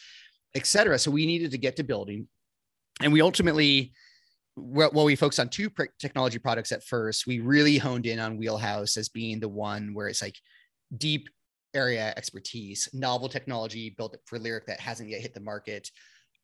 et 0.55 0.65
cetera. 0.65 0.97
So 0.97 1.11
we 1.11 1.25
needed 1.25 1.51
to 1.51 1.57
get 1.57 1.75
to 1.77 1.83
building. 1.83 2.27
And 3.01 3.11
we 3.11 3.21
ultimately, 3.21 3.93
well, 4.55 5.05
we 5.05 5.15
focused 5.15 5.39
on 5.39 5.49
two 5.49 5.69
technology 5.99 6.39
products 6.39 6.71
at 6.71 6.83
first. 6.83 7.27
We 7.27 7.39
really 7.39 7.77
honed 7.77 8.05
in 8.05 8.19
on 8.19 8.37
Wheelhouse 8.37 8.97
as 8.97 9.09
being 9.09 9.39
the 9.39 9.49
one 9.49 9.93
where 9.93 10.07
it's 10.07 10.21
like 10.21 10.37
deep 10.97 11.27
area 11.73 12.13
expertise, 12.15 12.87
novel 12.93 13.27
technology 13.27 13.93
built 13.97 14.15
for 14.25 14.39
Lyric 14.39 14.65
that 14.67 14.79
hasn't 14.79 15.09
yet 15.09 15.21
hit 15.21 15.33
the 15.33 15.41
market. 15.41 15.91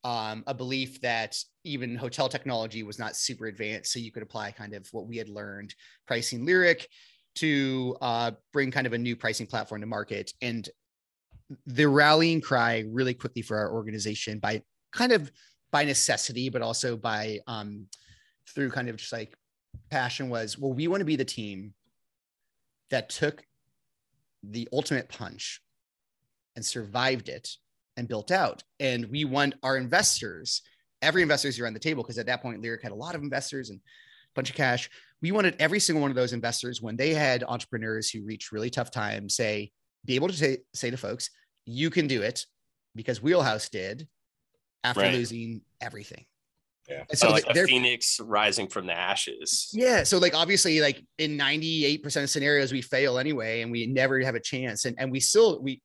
Um, 0.03 0.43
a 0.47 0.53
belief 0.53 0.99
that 1.01 1.37
even 1.63 1.95
hotel 1.95 2.27
technology 2.27 2.83
was 2.83 2.99
not 2.99 3.15
super 3.15 3.45
advanced, 3.45 3.93
so 3.93 3.99
you 3.99 4.11
could 4.11 4.23
apply 4.23 4.51
kind 4.51 4.73
of 4.73 4.87
what 4.91 5.07
we 5.07 5.15
had 5.15 5.29
learned 5.29 5.73
pricing 6.07 6.45
Lyric 6.45 6.87
to 7.35 7.95
uh, 8.01 8.31
bring 8.51 8.71
kind 8.71 8.87
of 8.87 8.93
a 8.93 8.97
new 8.97 9.15
pricing 9.15 9.47
platform 9.47 9.79
to 9.81 9.87
market. 9.87 10.33
And 10.41 10.67
the 11.65 11.87
rallying 11.87 12.41
cry 12.41 12.83
really 12.89 13.13
quickly 13.13 13.41
for 13.41 13.57
our 13.57 13.71
organization 13.71 14.39
by 14.39 14.63
kind 14.91 15.11
of 15.11 15.31
by 15.71 15.83
necessity, 15.83 16.49
but 16.49 16.61
also 16.61 16.95
by 16.95 17.39
um, 17.47 17.87
through 18.53 18.71
kind 18.71 18.89
of 18.89 18.97
just 18.97 19.13
like 19.13 19.35
passion 19.89 20.29
was, 20.29 20.57
well, 20.57 20.73
we 20.73 20.87
want 20.87 21.01
to 21.01 21.05
be 21.05 21.15
the 21.15 21.25
team 21.25 21.73
that 22.89 23.09
took 23.09 23.43
the 24.43 24.67
ultimate 24.73 25.07
punch 25.07 25.61
and 26.55 26.65
survived 26.65 27.29
it 27.29 27.49
and 27.97 28.07
built 28.07 28.31
out. 28.31 28.63
And 28.79 29.05
we 29.05 29.25
want 29.25 29.55
our 29.63 29.77
investors, 29.77 30.61
every 31.01 31.21
investors 31.21 31.59
around 31.59 31.73
the 31.73 31.79
table, 31.79 32.03
because 32.03 32.17
at 32.17 32.25
that 32.25 32.41
point, 32.41 32.61
Lyric 32.61 32.83
had 32.83 32.91
a 32.91 32.95
lot 32.95 33.15
of 33.15 33.21
investors 33.21 33.69
and 33.69 33.79
a 33.79 33.81
bunch 34.35 34.49
of 34.49 34.55
cash. 34.55 34.89
We 35.21 35.31
wanted 35.31 35.55
every 35.59 35.79
single 35.79 36.01
one 36.01 36.11
of 36.11 36.15
those 36.15 36.33
investors, 36.33 36.81
when 36.81 36.97
they 36.97 37.13
had 37.13 37.43
entrepreneurs 37.43 38.09
who 38.09 38.23
reached 38.23 38.51
really 38.51 38.69
tough 38.69 38.91
times, 38.91 39.35
say, 39.35 39.71
be 40.05 40.15
able 40.15 40.27
to 40.27 40.33
say, 40.33 40.57
say 40.73 40.89
to 40.89 40.97
folks, 40.97 41.29
you 41.65 41.89
can 41.89 42.07
do 42.07 42.21
it 42.21 42.45
because 42.95 43.21
Wheelhouse 43.21 43.69
did 43.69 44.07
after 44.83 45.01
Right. 45.01 45.13
losing 45.13 45.61
everything. 45.79 46.25
Yeah. 46.89 47.03
And 47.09 47.17
so 47.17 47.27
so 47.27 47.33
like 47.33 47.45
a 47.47 47.65
phoenix 47.65 48.19
rising 48.19 48.67
from 48.67 48.87
the 48.87 48.93
ashes. 48.97 49.69
yeah. 49.71 50.03
So 50.03 50.17
like 50.17 50.33
obviously 50.33 50.81
like 50.81 51.01
in 51.17 51.37
98% 51.37 52.23
of 52.23 52.29
scenarios 52.29 52.71
we 52.71 52.81
fail 52.81 53.17
anyway 53.17 53.61
and 53.61 53.71
we 53.71 53.85
never 53.87 54.19
have 54.21 54.35
a 54.35 54.39
chance. 54.39 54.85
And 54.85 54.95
and 54.99 55.11
we 55.11 55.19
still 55.19 55.61
we 55.61 55.81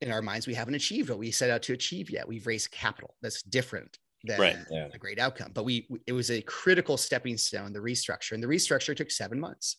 in 0.00 0.10
our 0.10 0.22
minds 0.22 0.46
we 0.46 0.54
haven't 0.54 0.74
achieved 0.74 1.10
what 1.10 1.18
we 1.18 1.30
set 1.30 1.50
out 1.50 1.62
to 1.62 1.72
achieve 1.72 2.10
yet. 2.10 2.26
We've 2.26 2.46
raised 2.46 2.70
capital. 2.70 3.14
That's 3.22 3.42
different 3.42 3.96
than 4.24 4.40
Right, 4.40 4.56
yeah. 4.70 4.88
a 4.92 4.98
great 4.98 5.18
outcome. 5.18 5.52
But 5.54 5.64
we 5.66 5.86
it 6.06 6.12
was 6.12 6.30
a 6.30 6.40
critical 6.42 6.96
stepping 6.96 7.36
stone, 7.36 7.72
the 7.72 7.78
restructure. 7.80 8.32
And 8.32 8.42
the 8.42 8.48
restructure 8.48 8.96
took 8.96 9.10
seven 9.10 9.38
months. 9.38 9.76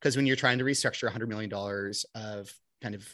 Because 0.00 0.16
when 0.16 0.26
you're 0.26 0.34
trying 0.34 0.58
to 0.58 0.64
restructure 0.64 1.08
$100 1.08 1.28
million 1.28 1.52
of 2.16 2.52
kind 2.82 2.94
of 2.96 3.06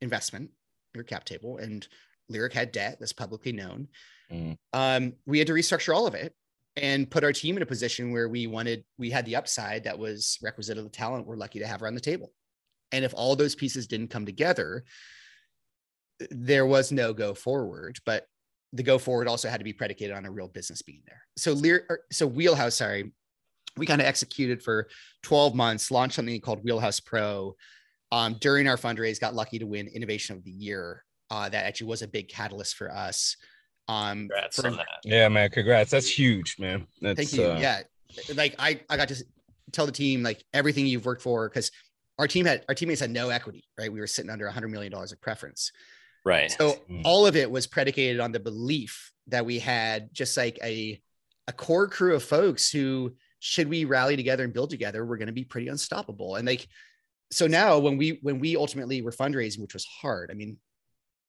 investment, 0.00 0.50
your 0.92 1.04
cap 1.04 1.24
table, 1.24 1.58
and 1.58 1.86
Lyric 2.28 2.52
had 2.52 2.72
debt 2.72 2.96
that's 2.98 3.12
publicly 3.12 3.52
known. 3.52 3.88
Mm. 4.30 4.58
Um, 4.72 5.12
we 5.26 5.38
had 5.38 5.46
to 5.48 5.52
restructure 5.52 5.94
all 5.94 6.06
of 6.06 6.14
it 6.14 6.34
and 6.76 7.10
put 7.10 7.24
our 7.24 7.32
team 7.32 7.56
in 7.56 7.62
a 7.62 7.66
position 7.66 8.12
where 8.12 8.28
we 8.28 8.46
wanted, 8.46 8.84
we 8.98 9.10
had 9.10 9.24
the 9.24 9.36
upside 9.36 9.84
that 9.84 9.98
was 9.98 10.38
requisite 10.42 10.78
of 10.78 10.84
the 10.84 10.90
talent 10.90 11.26
we're 11.26 11.36
lucky 11.36 11.58
to 11.58 11.66
have 11.66 11.82
around 11.82 11.94
the 11.94 12.00
table. 12.00 12.32
And 12.92 13.04
if 13.04 13.14
all 13.16 13.34
those 13.34 13.54
pieces 13.54 13.86
didn't 13.86 14.08
come 14.10 14.26
together, 14.26 14.84
there 16.30 16.66
was 16.66 16.92
no 16.92 17.12
go 17.12 17.34
forward. 17.34 17.98
But 18.04 18.26
the 18.72 18.82
go 18.82 18.98
forward 18.98 19.28
also 19.28 19.48
had 19.48 19.58
to 19.60 19.64
be 19.64 19.72
predicated 19.72 20.14
on 20.14 20.26
a 20.26 20.30
real 20.30 20.48
business 20.48 20.82
being 20.82 21.02
there. 21.06 21.22
So 21.36 21.52
Lear, 21.52 22.00
so 22.12 22.26
Wheelhouse, 22.26 22.76
sorry, 22.76 23.12
we 23.76 23.86
kind 23.86 24.00
of 24.00 24.06
executed 24.06 24.62
for 24.62 24.88
12 25.22 25.54
months, 25.54 25.90
launched 25.90 26.16
something 26.16 26.40
called 26.40 26.64
Wheelhouse 26.64 27.00
Pro. 27.00 27.56
Um, 28.12 28.36
during 28.40 28.68
our 28.68 28.76
fundraise, 28.76 29.20
got 29.20 29.34
lucky 29.34 29.58
to 29.58 29.66
win 29.66 29.88
Innovation 29.88 30.36
of 30.36 30.44
the 30.44 30.50
Year. 30.50 31.04
Uh, 31.30 31.48
that 31.48 31.64
actually 31.66 31.88
was 31.88 32.02
a 32.02 32.08
big 32.08 32.28
catalyst 32.28 32.76
for 32.76 32.90
us. 32.92 33.36
Um, 33.88 34.28
Congrats 34.28 34.60
for- 34.60 34.68
on 34.68 34.76
that. 34.76 34.86
Yeah, 35.04 35.28
man. 35.28 35.50
Congrats. 35.50 35.90
That's 35.90 36.08
huge, 36.08 36.56
man. 36.58 36.86
That's, 37.00 37.16
Thank 37.16 37.32
you. 37.32 37.52
uh, 37.52 37.58
yeah. 37.58 37.80
Like 38.34 38.54
I, 38.58 38.80
I 38.88 38.96
got 38.96 39.08
to 39.08 39.24
tell 39.72 39.86
the 39.86 39.92
team 39.92 40.22
like 40.22 40.44
everything 40.54 40.86
you've 40.86 41.04
worked 41.04 41.22
for 41.22 41.48
because 41.48 41.70
our 42.18 42.26
team 42.28 42.46
had 42.46 42.64
our 42.68 42.74
teammates 42.74 43.00
had 43.00 43.10
no 43.10 43.28
equity, 43.28 43.64
right? 43.78 43.92
We 43.92 44.00
were 44.00 44.06
sitting 44.06 44.30
under 44.30 44.46
a 44.46 44.52
hundred 44.52 44.68
million 44.68 44.92
dollars 44.92 45.12
of 45.12 45.20
preference. 45.20 45.70
Right. 46.24 46.50
So 46.50 46.76
Mm. 46.90 47.02
all 47.04 47.26
of 47.26 47.36
it 47.36 47.50
was 47.50 47.66
predicated 47.66 48.20
on 48.20 48.32
the 48.32 48.40
belief 48.40 49.12
that 49.28 49.44
we 49.44 49.58
had 49.58 50.12
just 50.14 50.36
like 50.36 50.58
a 50.62 51.00
a 51.48 51.52
core 51.52 51.86
crew 51.88 52.14
of 52.16 52.22
folks 52.24 52.70
who 52.70 53.14
should 53.40 53.68
we 53.68 53.84
rally 53.84 54.16
together 54.16 54.42
and 54.44 54.52
build 54.52 54.70
together, 54.70 55.04
we're 55.04 55.18
going 55.18 55.26
to 55.28 55.32
be 55.32 55.44
pretty 55.44 55.68
unstoppable. 55.68 56.36
And 56.36 56.46
like 56.46 56.66
so 57.30 57.46
now 57.46 57.78
when 57.78 57.96
we 57.98 58.18
when 58.22 58.38
we 58.38 58.56
ultimately 58.56 59.02
were 59.02 59.12
fundraising, 59.12 59.60
which 59.60 59.74
was 59.74 59.84
hard, 59.84 60.30
I 60.30 60.34
mean, 60.34 60.56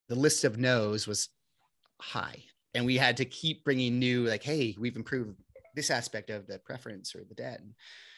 the 0.10 0.16
list 0.16 0.44
of 0.44 0.58
no's 0.58 1.08
was 1.08 1.30
high, 2.02 2.44
and 2.74 2.86
we 2.86 2.98
had 2.98 3.18
to 3.18 3.26
keep 3.26 3.64
bringing 3.64 4.00
new 4.00 4.28
like, 4.28 4.44
hey, 4.44 4.76
we've 4.80 4.96
improved 4.96 5.38
this 5.76 5.92
aspect 5.92 6.30
of 6.30 6.48
the 6.48 6.60
preference 6.60 7.16
or 7.16 7.24
the 7.24 7.36
debt, 7.36 7.60
and 7.60 7.74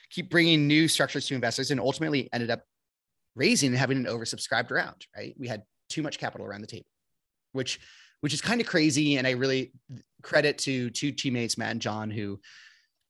keep 0.09 0.29
bringing 0.29 0.67
new 0.67 0.87
structures 0.87 1.27
to 1.27 1.35
investors, 1.35 1.71
and 1.71 1.79
ultimately 1.79 2.29
ended 2.33 2.49
up 2.49 2.63
raising 3.35 3.69
and 3.69 3.77
having 3.77 3.97
an 3.97 4.05
oversubscribed 4.05 4.71
round. 4.71 5.05
Right, 5.15 5.35
we 5.37 5.47
had 5.47 5.63
too 5.89 6.01
much 6.01 6.19
capital 6.19 6.45
around 6.45 6.61
the 6.61 6.67
table, 6.67 6.89
which 7.53 7.79
which 8.21 8.33
is 8.33 8.41
kind 8.41 8.59
of 8.61 8.67
crazy. 8.67 9.17
And 9.17 9.25
I 9.25 9.31
really 9.31 9.71
credit 10.21 10.57
to 10.59 10.89
two 10.89 11.11
teammates, 11.11 11.57
Matt 11.57 11.71
and 11.71 11.81
John, 11.81 12.11
who 12.11 12.39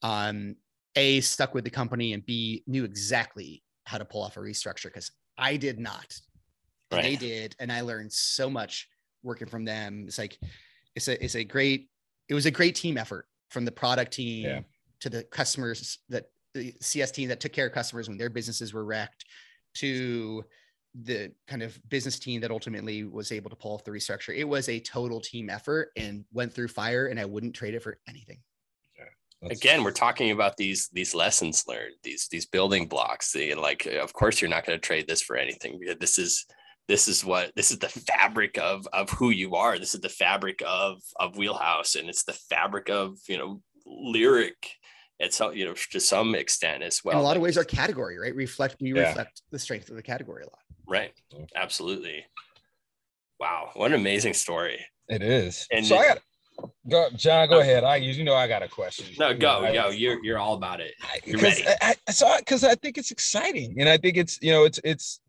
um, 0.03 0.55
a 0.95 1.21
stuck 1.21 1.53
with 1.53 1.63
the 1.63 1.69
company 1.69 2.13
and 2.13 2.25
b 2.25 2.63
knew 2.67 2.83
exactly 2.83 3.63
how 3.85 3.97
to 3.97 4.05
pull 4.05 4.23
off 4.23 4.37
a 4.37 4.39
restructure 4.39 4.85
because 4.85 5.11
I 5.37 5.57
did 5.57 5.79
not. 5.79 6.13
And 6.91 7.03
They 7.05 7.15
did, 7.15 7.55
and 7.59 7.71
I 7.71 7.81
learned 7.81 8.11
so 8.11 8.49
much 8.49 8.87
working 9.23 9.47
from 9.47 9.65
them. 9.65 10.05
It's 10.07 10.17
like 10.17 10.37
it's 10.95 11.07
a 11.07 11.23
it's 11.23 11.35
a 11.35 11.43
great 11.43 11.89
it 12.27 12.33
was 12.33 12.45
a 12.45 12.51
great 12.51 12.75
team 12.75 12.97
effort 12.97 13.27
from 13.49 13.65
the 13.65 13.71
product 13.71 14.13
team 14.13 14.45
Yeah. 14.45 14.61
to 15.01 15.09
the 15.09 15.23
customers 15.23 15.99
that 16.09 16.25
the 16.53 16.73
CS 16.81 17.11
team 17.11 17.29
that 17.29 17.39
took 17.39 17.53
care 17.53 17.67
of 17.67 17.73
customers 17.73 18.07
when 18.07 18.17
their 18.17 18.29
businesses 18.29 18.73
were 18.73 18.85
wrecked 18.85 19.25
to 19.75 20.43
the 21.03 21.31
kind 21.47 21.61
of 21.61 21.79
business 21.89 22.17
team 22.17 22.41
that 22.41 22.49
ultimately 22.49 23.03
was 23.03 23.31
able 23.31 23.49
to 23.51 23.55
pull 23.55 23.73
off 23.75 23.83
the 23.83 23.91
restructure. 23.91 24.35
It 24.35 24.43
was 24.43 24.67
a 24.69 24.79
total 24.79 25.21
team 25.21 25.49
effort 25.49 25.91
and 25.95 26.25
went 26.33 26.51
through 26.51 26.69
fire, 26.69 27.07
and 27.07 27.19
I 27.19 27.25
wouldn't 27.25 27.55
trade 27.55 27.75
it 27.75 27.83
for 27.83 27.99
anything. 28.07 28.39
That's- 29.41 29.57
Again, 29.59 29.83
we're 29.83 29.91
talking 29.91 30.31
about 30.31 30.57
these 30.57 30.89
these 30.91 31.13
lessons 31.15 31.63
learned, 31.67 31.95
these 32.03 32.27
these 32.29 32.45
building 32.47 32.87
blocks. 32.87 33.31
The, 33.31 33.53
like, 33.55 33.85
of 33.85 34.11
course, 34.11 34.41
you're 34.41 34.49
not 34.49 34.65
going 34.65 34.77
to 34.79 34.85
trade 34.85 35.07
this 35.07 35.21
for 35.21 35.37
anything 35.37 35.77
because 35.79 35.97
this 35.99 36.17
is 36.17 36.45
this 36.89 37.07
is 37.07 37.23
what 37.23 37.55
this 37.55 37.69
is 37.69 37.77
the 37.77 37.87
fabric 37.87 38.57
of 38.57 38.85
of 38.91 39.11
who 39.11 39.29
you 39.29 39.55
are. 39.55 39.77
This 39.77 39.93
is 39.93 40.01
the 40.01 40.09
fabric 40.09 40.61
of 40.67 40.97
of 41.19 41.37
Wheelhouse, 41.37 41.93
and 41.93 42.09
it's 42.09 42.23
the 42.23 42.33
fabric 42.33 42.89
of 42.89 43.17
you 43.27 43.37
know 43.37 43.61
lyric. 43.85 44.71
It's 45.19 45.37
so 45.37 45.51
you 45.51 45.65
know 45.65 45.75
to 45.91 45.99
some 45.99 46.33
extent 46.33 46.81
as 46.81 47.01
well. 47.05 47.13
in 47.13 47.19
a 47.19 47.23
lot 47.23 47.37
of 47.37 47.43
ways, 47.43 47.57
our 47.59 47.63
category, 47.63 48.17
right? 48.17 48.35
Reflect 48.35 48.75
we 48.81 48.91
Yeah. 48.91 49.09
reflect 49.09 49.43
the 49.51 49.59
strength 49.59 49.89
of 49.89 49.97
the 49.97 50.01
category 50.01 50.43
a 50.43 50.47
lot. 50.47 50.59
right, 50.87 51.13
absolutely. 51.55 52.25
Wow, 53.39 53.69
what 53.75 53.91
an 53.91 53.99
amazing 53.99 54.33
story. 54.33 54.83
It 55.07 55.21
is. 55.21 55.67
And 55.71 55.85
so 55.85 55.95
I 55.95 56.07
got 56.07 56.19
go, 56.89 57.09
John. 57.15 57.49
Go 57.49 57.57
oh. 57.57 57.61
ahead. 57.61 57.83
I 57.83 57.97
you 57.97 58.23
know 58.23 58.33
I 58.33 58.47
got 58.47 58.63
a 58.63 58.67
question. 58.67 59.05
No, 59.19 59.29
You 59.29 59.37
go, 59.37 59.61
know, 59.61 59.73
go. 59.73 59.89
You're 59.89 60.25
you're 60.25 60.39
all 60.39 60.55
about 60.55 60.79
it. 60.79 60.95
You're 61.23 61.37
because 61.37 61.59
ready. 61.63 61.77
I, 61.81 61.95
I 62.07 62.11
so 62.11 62.35
because 62.39 62.63
I 62.63 62.73
think 62.73 62.97
it's 62.97 63.11
exciting 63.11 63.75
and 63.79 63.87
I 63.87 63.97
think 63.97 64.17
it's 64.17 64.39
you 64.41 64.51
know 64.51 64.63
it's 64.63 64.79
it's 64.83 65.21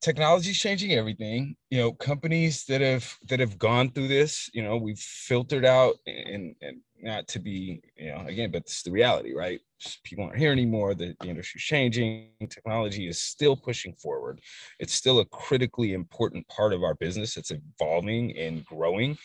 technology 0.00 0.50
is 0.50 0.58
changing 0.58 0.92
everything. 0.92 1.56
You 1.70 1.78
know 1.78 1.92
companies 1.92 2.64
that 2.64 2.80
have 2.80 3.16
that 3.28 3.40
have 3.40 3.58
gone 3.58 3.90
through 3.90 4.08
this 4.08 4.50
you 4.52 4.62
know 4.62 4.76
we've 4.76 4.98
filtered 4.98 5.64
out 5.64 5.96
and 6.06 6.54
and 6.62 6.80
not 7.00 7.28
to 7.28 7.38
be 7.38 7.80
you 7.96 8.10
know 8.10 8.24
again 8.26 8.50
but 8.50 8.62
it's 8.62 8.82
the 8.82 8.90
reality 8.90 9.34
right? 9.34 9.60
People 10.02 10.24
aren't 10.24 10.38
here 10.38 10.52
anymore 10.52 10.94
the, 10.94 11.14
the 11.20 11.28
industry's 11.28 11.62
changing 11.62 12.30
technology 12.50 13.08
is 13.08 13.20
still 13.20 13.56
pushing 13.56 13.92
forward. 13.94 14.40
It's 14.78 14.94
still 14.94 15.20
a 15.20 15.26
critically 15.26 15.92
important 15.92 16.46
part 16.48 16.72
of 16.72 16.82
our 16.82 16.94
business 16.94 17.36
it's 17.36 17.52
evolving 17.52 18.36
and 18.36 18.64
growing. 18.64 19.18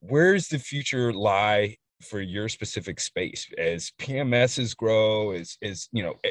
Where's 0.00 0.48
the 0.48 0.58
future 0.58 1.12
lie 1.12 1.76
for 2.08 2.20
your 2.20 2.48
specific 2.48 3.00
space? 3.00 3.48
As 3.58 3.90
PMSs 3.98 4.76
grow, 4.76 5.32
as 5.32 5.56
as 5.62 5.88
you 5.92 6.02
know, 6.02 6.14
eh, 6.24 6.30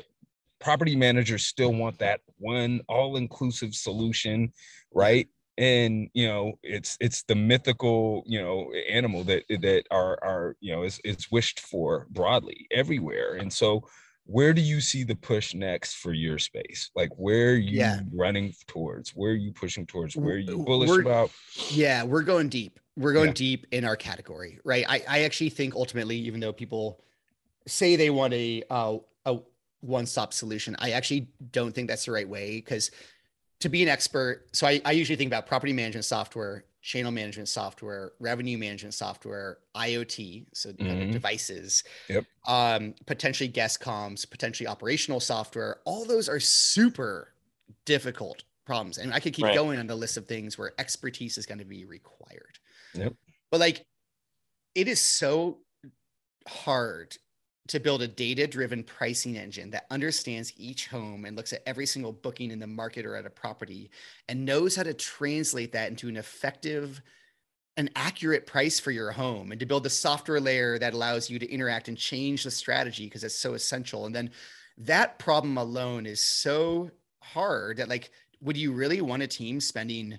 property 0.60 0.96
managers 0.96 1.46
still 1.46 1.74
want 1.74 2.00
that 2.00 2.22
one 2.38 2.82
all-inclusive 2.88 3.74
solution, 3.76 4.52
right? 4.94 5.28
And 5.58 6.10
you 6.14 6.28
know, 6.28 6.60
it's 6.62 6.98
it's 7.00 7.24
the 7.24 7.34
mythical, 7.36 8.24
you 8.28 8.40
know, 8.40 8.72
animal 8.90 9.24
that 9.24 9.44
that 9.50 9.86
are 9.90 10.20
are 10.24 10.56
you 10.60 10.72
know 10.76 10.84
is 10.84 11.00
is 11.04 11.32
wished 11.32 11.60
for 11.62 12.06
broadly 12.12 12.68
everywhere. 12.72 13.36
And 13.36 13.52
so 13.52 13.88
where 14.26 14.54
do 14.54 14.62
you 14.62 14.82
see 14.82 15.04
the 15.04 15.16
push 15.16 15.56
next 15.56 15.96
for 15.96 16.14
your 16.14 16.38
space? 16.38 16.92
Like 16.96 17.10
where 17.18 17.52
are 17.52 17.56
you 17.56 17.80
Yeah. 17.80 18.02
running 18.14 18.54
towards? 18.68 19.12
Where 19.16 19.32
are 19.32 19.36
you 19.36 19.52
pushing 19.52 19.86
towards? 19.88 20.16
Where 20.16 20.36
are 20.36 20.38
you 20.38 20.60
bullish 20.64 20.90
we're- 20.90 21.02
about? 21.02 21.32
Yeah, 21.72 22.04
we're 22.04 22.24
going 22.24 22.50
deep. 22.50 22.80
We're 22.96 23.14
going 23.14 23.30
Yeah. 23.30 23.34
deep 23.34 23.68
in 23.72 23.86
our 23.86 23.96
category, 23.96 24.60
right? 24.64 24.86
I, 24.88 25.04
I 25.08 25.20
actually 25.22 25.50
think 25.50 25.76
ultimately, 25.76 26.18
even 26.18 26.40
though 26.40 26.52
people 26.54 27.00
say 27.68 27.96
they 27.96 28.10
want 28.10 28.34
a 28.34 28.64
uh, 28.70 28.98
a 29.26 29.40
one 29.82 30.06
stop 30.06 30.34
solution, 30.34 30.76
I 30.80 30.92
actually 30.92 31.30
don't 31.52 31.74
think 31.74 31.88
that's 31.88 32.06
the 32.06 32.12
right 32.12 32.28
way 32.28 32.58
because 32.58 32.92
to 33.60 33.70
be 33.70 33.82
an 33.82 33.90
expert, 33.90 34.48
so 34.54 34.68
I, 34.68 34.82
I 34.86 34.92
usually 34.92 35.16
think 35.16 35.30
about 35.30 35.48
property 35.48 35.74
management 35.74 36.06
software, 36.06 36.66
channel 36.82 37.12
management 37.12 37.50
software, 37.50 38.14
revenue 38.20 38.58
management 38.58 38.94
software, 38.94 39.60
IoT, 39.76 40.46
so 40.54 40.72
Mhm. 40.74 41.12
devices, 41.12 41.84
Yep. 42.08 42.26
um, 42.48 42.94
potentially 43.06 43.48
guest 43.48 43.80
comms, 43.82 44.30
potentially 44.30 44.68
operational 44.68 45.20
software. 45.20 45.82
All 45.86 46.06
those 46.06 46.30
are 46.30 46.40
super 46.40 47.34
difficult 47.86 48.44
problems, 48.66 49.00
and 49.00 49.14
I 49.14 49.20
could 49.20 49.34
keep 49.34 49.44
Right. 49.46 49.56
going 49.56 49.80
on 49.80 49.88
the 49.88 49.96
list 49.96 50.18
of 50.18 50.28
things 50.28 50.58
where 50.58 50.74
expertise 50.80 51.38
is 51.38 51.46
going 51.46 51.60
to 51.60 51.66
be 51.66 51.86
required. 51.86 52.60
Yep. 52.94 53.16
But 53.50 53.60
like, 53.60 53.86
it 54.76 54.88
is 54.88 55.02
so 55.02 55.62
hard 56.48 57.18
to 57.68 57.80
build 57.80 58.02
a 58.02 58.08
data 58.08 58.48
driven 58.48 58.84
pricing 58.84 59.38
engine 59.38 59.70
that 59.72 59.86
understands 59.92 60.54
each 60.58 60.88
home 60.88 61.26
and 61.26 61.36
looks 61.36 61.54
at 61.54 61.64
every 61.66 61.86
single 61.86 62.14
booking 62.14 62.52
in 62.52 62.60
the 62.60 62.68
market 62.68 63.06
or 63.06 63.16
at 63.16 63.26
a 63.26 63.30
property 63.30 63.90
and 64.30 64.46
knows 64.46 64.76
how 64.76 64.84
to 64.84 64.94
translate 64.94 65.72
that 65.74 65.90
into 65.90 66.08
an 66.08 66.18
effective 66.18 67.02
an 67.78 67.90
accurate 67.96 68.48
price 68.48 68.80
for 68.80 68.90
your 68.90 69.12
home 69.12 69.52
and 69.52 69.60
to 69.60 69.66
build 69.66 69.84
the 69.84 69.90
software 69.90 70.40
layer 70.40 70.80
that 70.80 70.96
allows 70.96 71.30
you 71.30 71.38
to 71.38 71.50
interact 71.50 71.88
and 71.88 71.98
change 71.98 72.44
the 72.44 72.50
strategy 72.50 73.06
because 73.06 73.24
it's 73.24 73.38
so 73.38 73.54
essential. 73.54 74.08
And 74.08 74.16
then 74.16 74.32
that 74.80 75.20
problem 75.20 75.58
alone 75.58 76.08
is 76.08 76.20
so 76.20 76.90
hard 77.22 77.78
that 77.78 77.88
like 77.88 78.10
would 78.42 78.58
you 78.58 78.72
really 78.72 79.02
want 79.02 79.24
a 79.24 79.28
team 79.28 79.60
spending 79.60 80.18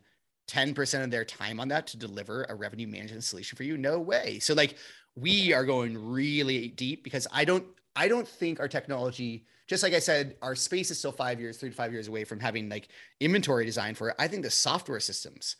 10% 0.48 1.04
of 1.04 1.10
their 1.10 1.24
time 1.24 1.60
on 1.60 1.68
that 1.68 1.86
to 1.88 1.96
deliver 1.96 2.44
a 2.44 2.54
revenue 2.54 2.86
management 2.86 3.24
solution 3.24 3.56
for 3.56 3.64
you? 3.64 3.76
No 3.76 3.98
way. 3.98 4.38
So 4.38 4.54
like 4.54 4.76
we 5.20 5.52
are 5.52 5.64
going 5.64 6.10
really 6.10 6.68
deep 6.68 7.02
because 7.02 7.26
i 7.32 7.44
don't 7.44 7.64
i 7.96 8.08
don't 8.08 8.28
think 8.28 8.60
our 8.60 8.68
technology 8.68 9.44
just 9.66 9.82
like 9.82 9.94
i 9.94 9.98
said 9.98 10.36
our 10.42 10.54
space 10.54 10.90
is 10.90 10.98
still 10.98 11.12
five 11.12 11.40
years 11.40 11.56
three 11.56 11.70
to 11.70 11.74
five 11.74 11.92
years 11.92 12.08
away 12.08 12.24
from 12.24 12.40
having 12.40 12.68
like 12.68 12.88
inventory 13.20 13.64
design 13.64 13.94
for 13.94 14.10
it. 14.10 14.16
I 14.18 14.28
think 14.28 14.42
the 14.42 14.50
software 14.50 15.00
systems 15.00 15.56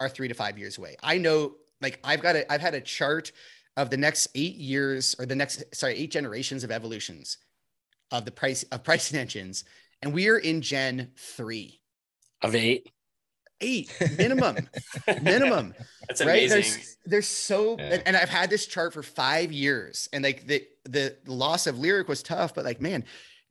are 0.00 0.08
three 0.08 0.28
to 0.28 0.34
five 0.34 0.58
years 0.58 0.78
away. 0.78 0.96
I 1.02 1.18
know 1.18 1.54
like 1.82 1.98
i've 2.04 2.22
got 2.22 2.36
a 2.36 2.50
i've 2.50 2.60
had 2.60 2.74
a 2.74 2.80
chart 2.80 3.32
of 3.76 3.90
the 3.90 3.96
next 3.96 4.28
eight 4.34 4.54
years 4.54 5.14
or 5.18 5.26
the 5.26 5.34
next 5.34 5.64
sorry 5.74 5.94
eight 5.96 6.10
generations 6.10 6.64
of 6.64 6.70
evolutions 6.70 7.38
of 8.10 8.24
the 8.24 8.30
price 8.30 8.62
of 8.64 8.84
pricing 8.84 9.18
engines 9.24 9.64
and 10.00 10.12
we 10.12 10.28
are 10.28 10.38
in 10.38 10.62
gen 10.62 11.10
three. 11.16 11.80
Of 12.40 12.54
eight. 12.54 12.90
Eight 13.62 13.90
minimum 14.18 14.68
minimum 15.22 15.74
That's 16.08 16.20
right? 16.20 16.50
Amazing. 16.50 16.50
there's 16.50 16.96
there's 17.06 17.28
so 17.28 17.76
Yeah. 17.78 17.94
and, 17.94 18.02
and 18.06 18.16
i've 18.16 18.28
had 18.28 18.50
this 18.50 18.66
chart 18.66 18.92
for 18.92 19.02
five 19.02 19.50
years 19.52 20.08
and 20.12 20.22
like 20.24 20.46
the 20.46 20.64
the 20.84 21.16
loss 21.26 21.66
of 21.66 21.78
lyric 21.78 22.08
was 22.08 22.22
tough 22.22 22.54
but 22.54 22.64
like 22.64 22.80
man 22.80 23.04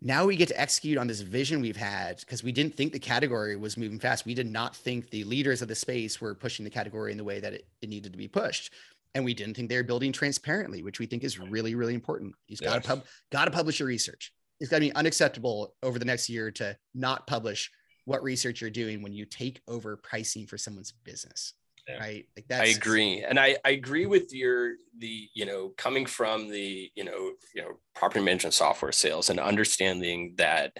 now 0.04 0.26
we 0.26 0.36
get 0.36 0.48
to 0.48 0.60
execute 0.60 0.98
on 0.98 1.06
this 1.08 1.22
vision 1.22 1.62
we've 1.62 1.78
had 1.78 2.20
because 2.22 2.44
we 2.44 2.52
didn't 2.52 2.76
think 2.76 2.92
the 2.92 2.98
category 2.98 3.56
was 3.56 3.78
moving 3.78 4.00
fast. 4.00 4.26
We 4.26 4.34
did 4.34 4.48
not 4.48 4.76
think 4.76 5.12
the 5.12 5.24
leaders 5.26 5.62
of 5.62 5.68
the 5.68 5.76
space 5.76 6.20
were 6.20 6.34
pushing 6.34 6.64
the 6.64 6.72
category 6.72 7.12
in 7.12 7.20
the 7.20 7.24
way 7.24 7.40
that 7.40 7.54
it, 7.54 7.68
it 7.84 7.90
needed 7.90 8.12
to 8.14 8.18
be 8.18 8.28
pushed 8.28 8.74
and 9.14 9.24
we 9.24 9.36
didn't 9.36 9.56
think 9.56 9.70
they 9.70 9.76
were 9.76 9.84
building 9.84 10.12
transparently 10.12 10.82
which 10.82 10.98
we 11.00 11.06
think 11.06 11.24
is 11.24 11.38
really 11.40 11.76
really 11.76 11.94
important. 11.94 12.34
You've 12.48 12.62
got 12.62 12.82
to 12.82 12.88
pub 12.88 13.06
got 13.32 13.46
to 13.46 13.52
publish 13.52 13.80
your 13.80 13.88
research. 13.88 14.34
It's 14.60 14.70
got 14.72 14.78
to 14.78 14.82
be 14.82 14.94
unacceptable 14.96 15.76
over 15.84 16.00
the 16.00 16.06
next 16.06 16.30
year 16.30 16.50
to 16.52 16.76
not 16.96 17.28
publish 17.28 17.72
what 18.06 18.24
research 18.24 18.62
you're 18.62 18.70
doing 18.70 19.02
when 19.02 19.14
you 19.14 19.26
take 19.26 19.62
over 19.68 19.96
pricing 19.98 20.48
for 20.48 20.58
someone's 20.58 20.92
business 20.92 21.54
Yeah. 21.88 22.00
right 22.00 22.26
like 22.36 22.46
I 22.52 22.66
agree, 22.68 23.24
and 23.24 23.40
I, 23.40 23.58
I 23.66 23.72
agree 23.72 24.06
with 24.06 24.34
your 24.34 24.74
the 24.98 25.30
you 25.34 25.46
know 25.46 25.70
coming 25.78 26.06
from 26.06 26.50
the 26.50 26.92
you 26.96 27.04
know 27.04 27.34
you 27.56 27.62
know 27.62 27.80
property 27.96 28.24
management 28.24 28.54
software 28.54 28.92
sales 28.92 29.30
and 29.30 29.40
understanding 29.40 30.36
that 30.38 30.78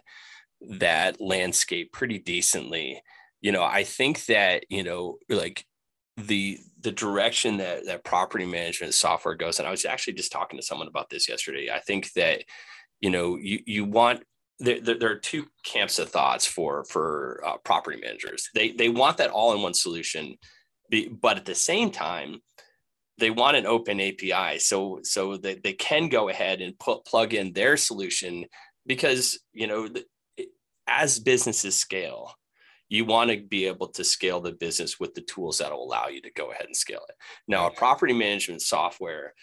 that 0.62 1.20
landscape 1.20 1.92
pretty 1.92 2.20
decently. 2.20 3.02
You 3.42 3.52
know, 3.52 3.64
I 3.64 3.84
think 3.84 4.26
that 4.26 4.66
you 4.70 4.84
know 4.84 5.18
like 5.30 5.66
the 6.18 6.60
the 6.80 6.92
direction 6.92 7.58
that 7.58 7.86
that 7.86 8.04
property 8.04 8.46
management 8.46 8.94
software 8.94 9.36
goes, 9.36 9.60
and 9.60 9.68
I 9.68 9.72
was 9.72 9.86
actually 9.86 10.14
just 10.14 10.32
talking 10.32 10.60
to 10.60 10.66
someone 10.66 10.88
about 10.88 11.10
this 11.10 11.28
yesterday. 11.28 11.70
I 11.72 11.80
think 11.80 12.14
that 12.14 12.44
you 13.00 13.10
know 13.10 13.38
you 13.38 13.60
you 13.66 13.86
want 13.86 14.24
there, 14.62 14.80
there, 14.80 15.00
there, 15.00 15.12
are 15.12 15.20
two 15.20 15.46
camps 15.66 16.00
of 16.00 16.10
thoughts 16.10 16.46
for 16.46 16.86
for 16.86 17.42
uh, 17.46 17.58
property 17.64 18.00
managers. 18.02 18.50
They 18.54 18.72
they 18.72 18.90
want 18.90 19.18
that 19.18 19.32
all-in-one 19.32 19.74
solution, 19.74 20.38
but 21.22 21.38
at 21.38 21.46
the 21.46 21.56
same 21.56 21.92
time, 21.92 22.40
they 23.18 23.32
want 23.32 23.58
an 23.58 23.66
open 23.66 24.00
API 24.00 24.60
so 24.60 25.00
so 25.04 25.38
that 25.38 25.64
they 25.64 25.74
can 25.74 26.10
go 26.10 26.30
ahead 26.30 26.62
and 26.62 26.78
put 26.80 27.06
plug 27.06 27.34
in 27.34 27.54
their 27.54 27.76
solution 27.76 28.46
because 28.86 29.40
you 29.54 29.68
know 29.68 29.90
as 30.88 31.20
businesses 31.20 31.76
scale, 31.76 32.34
you 32.90 33.06
want 33.06 33.32
to 33.32 33.42
be 33.42 33.66
able 33.66 33.88
to 33.88 34.04
scale 34.04 34.42
the 34.42 34.52
business 34.52 35.00
with 35.00 35.14
the 35.14 35.22
tools 35.22 35.58
that 35.58 35.72
will 35.72 35.84
allow 35.84 36.08
you 36.08 36.22
to 36.22 36.32
go 36.34 36.52
ahead 36.52 36.66
and 36.66 36.76
scale 36.76 37.02
it. 37.08 37.16
Now, 37.48 37.68
a 37.68 37.72
property 37.72 38.14
management 38.14 38.62
software 38.62 39.34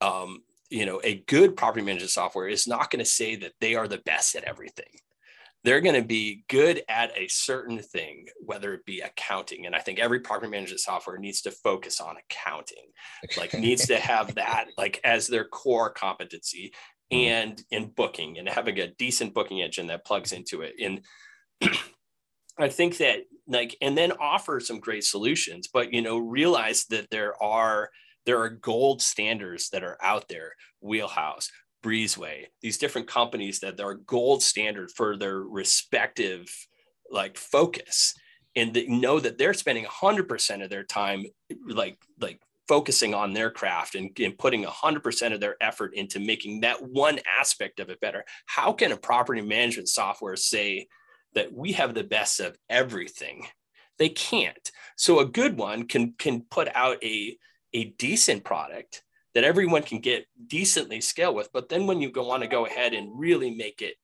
um, 0.00 0.42
you 0.70 0.86
know, 0.86 1.00
a 1.04 1.22
good 1.26 1.56
property 1.56 1.84
management 1.84 2.10
software 2.10 2.48
is 2.48 2.66
not 2.66 2.90
going 2.90 3.04
to 3.04 3.10
say 3.10 3.36
that 3.36 3.52
they 3.60 3.74
are 3.74 3.88
the 3.88 3.98
best 3.98 4.34
at 4.34 4.44
everything. 4.44 4.86
They're 5.64 5.80
going 5.80 6.00
to 6.00 6.06
be 6.06 6.44
good 6.48 6.82
at 6.88 7.16
a 7.16 7.26
certain 7.26 7.80
thing, 7.80 8.26
whether 8.38 8.72
it 8.72 8.84
be 8.84 9.00
accounting. 9.00 9.66
And 9.66 9.74
I 9.74 9.80
think 9.80 9.98
every 9.98 10.20
property 10.20 10.48
management 10.50 10.80
software 10.80 11.18
needs 11.18 11.40
to 11.42 11.50
focus 11.50 12.00
on 12.00 12.14
accounting, 12.16 12.86
like 13.36 13.52
needs 13.52 13.86
to 13.86 13.98
have 13.98 14.36
that 14.36 14.66
like 14.78 15.00
as 15.02 15.26
their 15.26 15.44
core 15.44 15.90
competency 15.90 16.72
mm-hmm. 17.12 17.16
and 17.16 17.62
in 17.70 17.90
booking 17.96 18.38
and 18.38 18.48
having 18.48 18.78
a 18.78 18.92
decent 18.94 19.34
booking 19.34 19.60
engine 19.60 19.88
that 19.88 20.04
plugs 20.06 20.32
into 20.32 20.62
it. 20.62 20.74
And 20.80 21.00
I 22.58 22.68
think 22.68 22.98
that 22.98 23.22
like, 23.48 23.76
and 23.80 23.98
then 23.98 24.12
offer 24.20 24.60
some 24.60 24.78
great 24.78 25.04
solutions, 25.04 25.68
but 25.72 25.92
you 25.92 26.00
know, 26.00 26.18
realize 26.18 26.84
that 26.90 27.10
there 27.10 27.40
are 27.42 27.90
there 28.26 28.40
are 28.42 28.50
gold 28.50 29.00
standards 29.00 29.70
that 29.70 29.82
are 29.82 29.96
out 30.02 30.28
there 30.28 30.52
wheelhouse 30.80 31.50
breezeway 31.82 32.46
these 32.60 32.78
different 32.78 33.06
companies 33.06 33.60
that 33.60 33.80
are 33.80 33.94
gold 33.94 34.42
standard 34.42 34.90
for 34.90 35.16
their 35.16 35.38
respective 35.40 36.48
like 37.10 37.36
focus. 37.36 38.14
And 38.54 38.72
they 38.72 38.86
know 38.86 39.20
that 39.20 39.38
they're 39.38 39.54
spending 39.54 39.84
100% 39.84 40.64
of 40.64 40.70
their 40.70 40.84
time 40.84 41.24
like 41.68 41.98
like 42.20 42.40
focusing 42.66 43.14
on 43.14 43.32
their 43.32 43.50
craft 43.50 43.94
and, 43.94 44.10
and 44.18 44.36
putting 44.36 44.64
100% 44.64 45.32
of 45.32 45.40
their 45.40 45.54
effort 45.60 45.94
into 45.94 46.18
making 46.18 46.60
that 46.60 46.82
one 46.82 47.20
aspect 47.38 47.78
of 47.78 47.90
it 47.90 48.00
better. 48.00 48.24
How 48.46 48.72
can 48.72 48.90
a 48.90 48.96
property 48.96 49.40
management 49.40 49.88
software 49.88 50.34
say 50.34 50.88
that 51.34 51.52
we 51.52 51.72
have 51.72 51.94
the 51.94 52.02
best 52.02 52.40
of 52.40 52.56
everything? 52.68 53.46
They 53.98 54.08
can't. 54.08 54.70
So 54.96 55.20
a 55.20 55.26
good 55.26 55.56
one 55.56 55.86
can 55.86 56.14
can 56.18 56.42
put 56.50 56.68
out 56.74 57.02
a 57.04 57.36
a 57.76 57.94
decent 57.98 58.42
product 58.42 59.02
that 59.34 59.44
everyone 59.44 59.82
can 59.82 60.00
get 60.00 60.26
decently 60.46 60.98
scale 61.02 61.34
with. 61.34 61.52
But 61.52 61.68
then 61.68 61.86
when 61.86 62.00
you 62.00 62.10
go 62.10 62.30
on 62.30 62.40
to 62.40 62.46
go 62.46 62.64
ahead 62.64 62.94
and 62.94 63.18
really 63.18 63.54
make 63.54 63.82
it, 63.82 63.96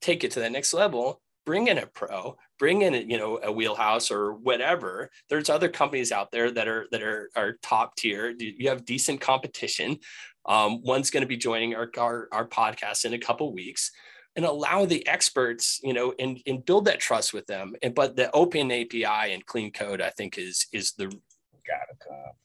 take 0.00 0.22
it 0.22 0.30
to 0.32 0.40
the 0.40 0.48
next 0.48 0.72
level, 0.72 1.20
bring 1.44 1.66
in 1.66 1.78
a 1.78 1.86
pro, 1.86 2.36
bring 2.56 2.82
in 2.82 2.94
a, 2.94 2.98
you 2.98 3.18
know 3.18 3.40
a 3.42 3.50
wheelhouse 3.50 4.12
or 4.12 4.34
whatever. 4.34 5.10
There's 5.28 5.50
other 5.50 5.68
companies 5.68 6.12
out 6.12 6.30
there 6.30 6.52
that 6.52 6.68
are 6.68 6.86
that 6.92 7.02
are 7.02 7.30
are 7.34 7.58
top 7.62 7.96
tier. 7.96 8.32
You 8.38 8.68
have 8.68 8.84
decent 8.84 9.20
competition. 9.20 9.98
Um, 10.46 10.82
one's 10.84 11.10
going 11.10 11.22
to 11.22 11.26
be 11.26 11.36
joining 11.36 11.74
our, 11.74 11.90
our 11.98 12.28
our 12.30 12.46
podcast 12.46 13.04
in 13.04 13.12
a 13.12 13.18
couple 13.18 13.52
weeks 13.52 13.90
and 14.36 14.44
allow 14.44 14.84
the 14.84 15.04
experts, 15.08 15.80
you 15.82 15.94
know, 15.94 16.14
and, 16.20 16.40
and 16.46 16.64
build 16.64 16.84
that 16.84 17.00
trust 17.00 17.34
with 17.34 17.46
them. 17.46 17.74
And 17.82 17.92
but 17.92 18.14
the 18.14 18.30
open 18.30 18.70
API 18.70 19.32
and 19.32 19.44
clean 19.44 19.72
code, 19.72 20.00
I 20.00 20.10
think, 20.10 20.38
is 20.38 20.68
is 20.72 20.92
the 20.92 21.06
gotta 21.06 21.96
come 22.06 22.36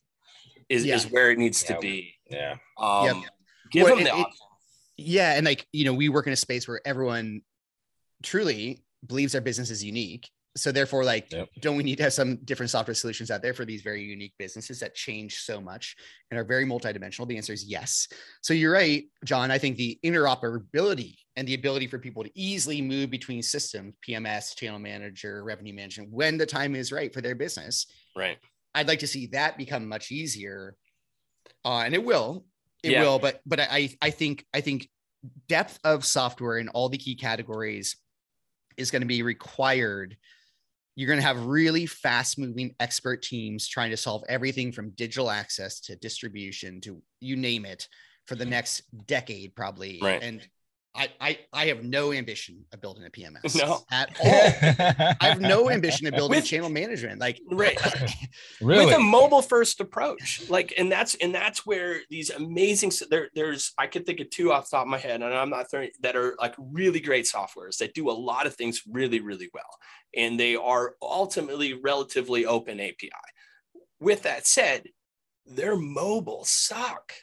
is, 0.72 0.86
yeah. 0.86 0.96
is 0.96 1.12
where 1.12 1.32
it 1.32 1.38
needs 1.38 1.64
yeah. 1.68 1.76
to 1.76 1.82
be. 1.82 2.14
Yeah. 2.30 2.56
Um, 2.78 3.06
yep. 3.06 3.16
Give 3.72 3.84
well, 3.84 3.96
them 3.96 4.04
the 4.06 4.10
it, 4.10 4.14
option. 4.14 4.48
Yeah. 4.98 5.36
And 5.36 5.46
like, 5.46 5.68
you 5.72 5.86
know, 5.86 5.94
we 5.94 6.10
work 6.10 6.28
in 6.28 6.34
a 6.34 6.38
space 6.38 6.68
where 6.68 6.82
everyone 6.86 7.42
truly 8.24 8.84
believes 9.06 9.34
their 9.34 9.42
business 9.42 9.70
is 9.70 9.84
unique. 9.84 10.30
So 10.58 10.72
therefore, 10.72 11.06
like, 11.06 11.32
yep. 11.32 11.48
don't 11.62 11.78
we 11.78 11.84
need 11.84 11.96
to 11.98 12.04
have 12.04 12.12
some 12.12 12.36
different 12.44 12.70
software 12.70 12.94
solutions 12.94 13.32
out 13.32 13.42
there 13.42 13.54
for 13.54 13.64
these 13.64 13.82
very 13.82 14.04
unique 14.04 14.34
businesses 14.38 14.82
that 14.82 14.94
change 14.94 15.38
so 15.38 15.62
much 15.62 15.96
and 16.30 16.38
are 16.38 16.44
very 16.44 16.66
multidimensional? 16.66 17.26
The 17.26 17.38
answer 17.38 17.54
is 17.54 17.64
yes. 17.64 18.10
So 18.42 18.54
you're 18.54 18.74
right, 18.74 19.06
John. 19.24 19.50
I 19.50 19.58
think 19.58 19.78
the 19.78 19.98
interoperability 20.04 21.16
and 21.38 21.48
the 21.48 21.54
ability 21.54 21.88
for 21.88 22.00
people 22.00 22.24
to 22.24 22.32
easily 22.36 22.82
move 22.82 23.10
between 23.10 23.42
systems, 23.42 23.94
PMS, 24.06 24.54
channel 24.58 24.78
manager, 24.80 25.42
revenue 25.46 25.74
management, 25.74 26.12
when 26.12 26.38
the 26.38 26.46
time 26.46 26.76
is 26.76 26.92
right 26.92 27.14
for 27.14 27.22
their 27.22 27.36
business, 27.36 27.88
right, 28.18 28.38
I'd 28.74 28.88
like 28.88 29.00
to 29.00 29.08
see 29.08 29.28
that 29.28 29.58
become 29.58 29.88
much 29.88 30.12
easier. 30.12 30.76
Uh, 31.66 31.84
and 31.86 31.94
it 31.94 32.04
will, 32.04 32.46
it 32.84 32.92
yeah. 32.92 33.04
will, 33.04 33.20
but 33.20 33.42
but 33.46 33.60
I 33.60 33.96
I 34.02 34.10
think 34.10 34.46
I 34.54 34.62
think 34.62 34.90
depth 35.48 35.80
of 35.84 36.06
software 36.06 36.58
in 36.58 36.70
all 36.70 36.90
the 36.90 36.98
key 36.98 37.16
categories 37.16 37.98
is 38.78 38.92
going 38.92 39.02
to 39.02 39.08
be 39.08 39.24
required. 39.24 40.18
You're 40.96 41.08
going 41.08 41.20
to 41.20 41.26
have 41.26 41.46
really 41.46 41.86
fast 41.86 42.38
moving 42.38 42.76
expert 42.80 43.22
teams 43.22 43.68
trying 43.68 43.92
to 43.92 43.98
solve 43.98 44.24
everything 44.28 44.72
from 44.72 44.92
digital 44.92 45.30
access 45.30 45.80
to 45.82 45.96
distribution 45.96 46.82
to 46.82 47.02
you 47.20 47.36
name 47.36 47.66
it 47.66 47.88
for 48.28 48.36
the 48.36 48.46
next 48.46 48.84
decade, 49.08 49.56
probably. 49.56 50.00
Right. 50.02 50.22
And 50.22 50.46
I, 50.94 51.10
I, 51.22 51.40
I 51.54 51.66
have 51.68 51.84
no 51.84 52.12
ambition 52.12 52.66
of 52.74 52.82
building 52.82 53.06
a 53.06 53.10
PMS 53.10 53.56
no. 53.58 53.80
at 53.92 54.10
all. 54.20 55.16
I 55.22 55.30
have 55.30 55.40
no 55.40 55.70
ambition 55.70 56.06
of 56.08 56.14
building 56.14 56.38
With, 56.38 56.46
channel 56.46 56.70
management. 56.70 57.22
Like 57.22 57.40
right. 57.50 57.80
really? 58.62 58.88
With 58.88 58.96
a 58.96 59.00
mobile 59.00 59.42
first 59.42 59.80
approach. 59.80 60.44
Like, 60.50 60.74
and 60.78 60.92
that's 60.92 61.16
and 61.16 61.34
that's 61.34 61.66
where 61.66 62.02
these 62.10 62.30
amazing 62.30 62.92
there, 63.10 63.30
there's 63.34 63.74
I 63.78 63.88
could 63.88 64.06
think 64.06 64.20
of 64.20 64.30
two 64.30 64.52
off 64.52 64.70
the 64.70 64.78
top 64.78 64.86
of 64.86 64.90
my 64.90 64.98
head, 64.98 65.22
and 65.22 65.34
I'm 65.34 65.50
not 65.50 65.72
throwing 65.72 65.92
that 66.02 66.18
are 66.18 66.36
like 66.40 66.56
really 66.58 67.00
great 67.00 67.26
softwares 67.26 67.78
that 67.78 67.94
do 67.94 68.10
a 68.10 68.12
lot 68.12 68.46
of 68.46 68.56
things 68.56 68.82
really, 68.90 69.22
really 69.22 69.50
well. 69.54 69.64
And 70.16 70.38
they 70.38 70.58
are 70.58 70.96
ultimately 71.02 71.74
relatively 71.74 72.46
open 72.46 72.82
API. 72.82 73.12
With 74.02 74.24
that 74.24 74.46
said, 74.46 74.88
their 75.46 75.78
mobile 75.78 76.44
suck. 76.44 77.14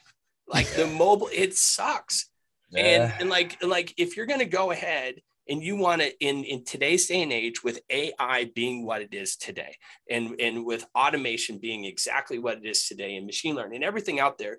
Like 0.46 0.68
the 0.68 0.86
mobile, 0.98 1.28
it 1.30 1.54
sucks 1.54 2.30
and 2.76 3.12
and 3.20 3.30
like 3.30 3.60
and 3.60 3.70
like 3.70 3.94
if 3.96 4.16
you're 4.16 4.26
going 4.26 4.40
to 4.40 4.46
go 4.46 4.70
ahead 4.70 5.20
and 5.48 5.62
you 5.62 5.76
want 5.76 6.02
to 6.02 6.12
in 6.24 6.44
in 6.44 6.64
today's 6.64 7.06
day 7.06 7.22
and 7.22 7.32
age 7.32 7.64
with 7.64 7.80
ai 7.90 8.50
being 8.54 8.84
what 8.84 9.02
it 9.02 9.14
is 9.14 9.36
today 9.36 9.76
and 10.10 10.40
and 10.40 10.64
with 10.64 10.84
automation 10.94 11.58
being 11.58 11.84
exactly 11.84 12.38
what 12.38 12.58
it 12.58 12.66
is 12.66 12.86
today 12.86 13.16
and 13.16 13.26
machine 13.26 13.54
learning 13.54 13.76
and 13.76 13.84
everything 13.84 14.20
out 14.20 14.38
there 14.38 14.58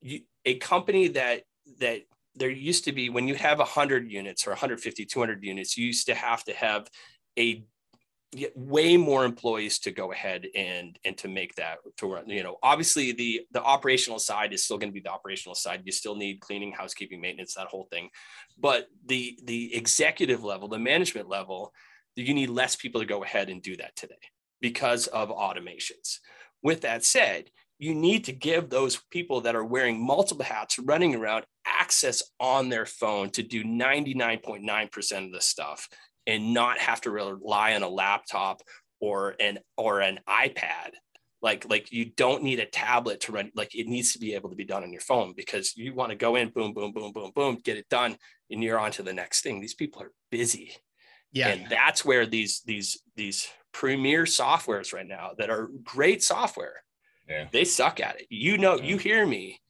you, 0.00 0.20
a 0.44 0.56
company 0.58 1.08
that 1.08 1.42
that 1.80 2.02
there 2.34 2.50
used 2.50 2.84
to 2.84 2.92
be 2.92 3.08
when 3.08 3.26
you 3.26 3.34
have 3.34 3.58
100 3.58 4.10
units 4.10 4.46
or 4.46 4.50
150 4.50 5.04
200 5.06 5.42
units 5.42 5.76
you 5.76 5.86
used 5.86 6.06
to 6.06 6.14
have 6.14 6.44
to 6.44 6.52
have 6.52 6.88
a 7.38 7.64
way 8.54 8.96
more 8.96 9.24
employees 9.24 9.78
to 9.78 9.90
go 9.90 10.12
ahead 10.12 10.46
and 10.54 10.98
and 11.04 11.16
to 11.18 11.28
make 11.28 11.54
that 11.54 11.78
to 11.96 12.12
run 12.12 12.28
you 12.28 12.42
know 12.42 12.56
obviously 12.62 13.12
the 13.12 13.46
the 13.52 13.62
operational 13.62 14.18
side 14.18 14.52
is 14.52 14.64
still 14.64 14.78
going 14.78 14.90
to 14.90 14.94
be 14.94 15.00
the 15.00 15.10
operational 15.10 15.54
side. 15.54 15.82
You 15.84 15.92
still 15.92 16.16
need 16.16 16.40
cleaning 16.40 16.72
housekeeping 16.72 17.20
maintenance 17.20 17.54
that 17.54 17.68
whole 17.68 17.88
thing. 17.90 18.10
But 18.58 18.88
the 19.06 19.38
the 19.44 19.74
executive 19.74 20.44
level 20.44 20.68
the 20.68 20.78
management 20.78 21.28
level 21.28 21.72
you 22.14 22.32
need 22.32 22.48
less 22.48 22.76
people 22.76 23.00
to 23.00 23.06
go 23.06 23.22
ahead 23.22 23.50
and 23.50 23.60
do 23.62 23.76
that 23.76 23.94
today 23.94 24.14
because 24.60 25.06
of 25.08 25.28
automations. 25.28 26.18
With 26.62 26.82
that 26.82 27.04
said 27.04 27.50
you 27.78 27.94
need 27.94 28.24
to 28.24 28.32
give 28.32 28.70
those 28.70 28.96
people 29.10 29.42
that 29.42 29.54
are 29.54 29.64
wearing 29.64 30.04
multiple 30.04 30.44
hats 30.44 30.78
running 30.78 31.14
around 31.14 31.44
access 31.66 32.22
on 32.40 32.68
their 32.68 32.86
phone 32.86 33.28
to 33.30 33.42
do 33.42 33.64
99.9% 33.64 35.26
of 35.26 35.32
the 35.32 35.40
stuff 35.40 35.88
and 36.26 36.52
not 36.52 36.78
have 36.78 37.00
to 37.02 37.10
rely 37.10 37.74
on 37.74 37.82
a 37.82 37.88
laptop 37.88 38.62
or 39.00 39.34
an 39.40 39.58
or 39.76 40.00
an 40.00 40.20
iPad. 40.28 40.90
Like 41.42 41.68
like 41.68 41.92
you 41.92 42.06
don't 42.06 42.42
need 42.42 42.60
a 42.60 42.66
tablet 42.66 43.20
to 43.22 43.32
run. 43.32 43.50
Like 43.54 43.74
it 43.74 43.86
needs 43.86 44.12
to 44.14 44.18
be 44.18 44.34
able 44.34 44.50
to 44.50 44.56
be 44.56 44.64
done 44.64 44.82
on 44.82 44.92
your 44.92 45.02
phone 45.02 45.34
because 45.36 45.76
you 45.76 45.94
want 45.94 46.10
to 46.10 46.16
go 46.16 46.36
in, 46.36 46.48
boom, 46.48 46.72
boom, 46.72 46.92
boom, 46.92 47.12
boom, 47.12 47.30
boom, 47.34 47.58
get 47.62 47.76
it 47.76 47.88
done, 47.88 48.16
and 48.50 48.62
you're 48.62 48.78
on 48.78 48.90
to 48.92 49.02
the 49.02 49.12
next 49.12 49.42
thing. 49.42 49.60
These 49.60 49.74
people 49.74 50.02
are 50.02 50.12
busy. 50.30 50.72
Yeah, 51.32 51.48
and 51.48 51.68
that's 51.68 52.04
where 52.04 52.26
these 52.26 52.62
these 52.64 52.98
these 53.16 53.48
premier 53.72 54.24
softwares 54.24 54.94
right 54.94 55.06
now 55.06 55.32
that 55.38 55.50
are 55.50 55.68
great 55.84 56.22
software. 56.22 56.82
Yeah. 57.28 57.46
They 57.52 57.64
suck 57.64 58.00
at 58.00 58.20
it. 58.20 58.26
You 58.30 58.56
know, 58.56 58.76
you 58.76 58.96
hear 58.96 59.26
me. 59.26 59.60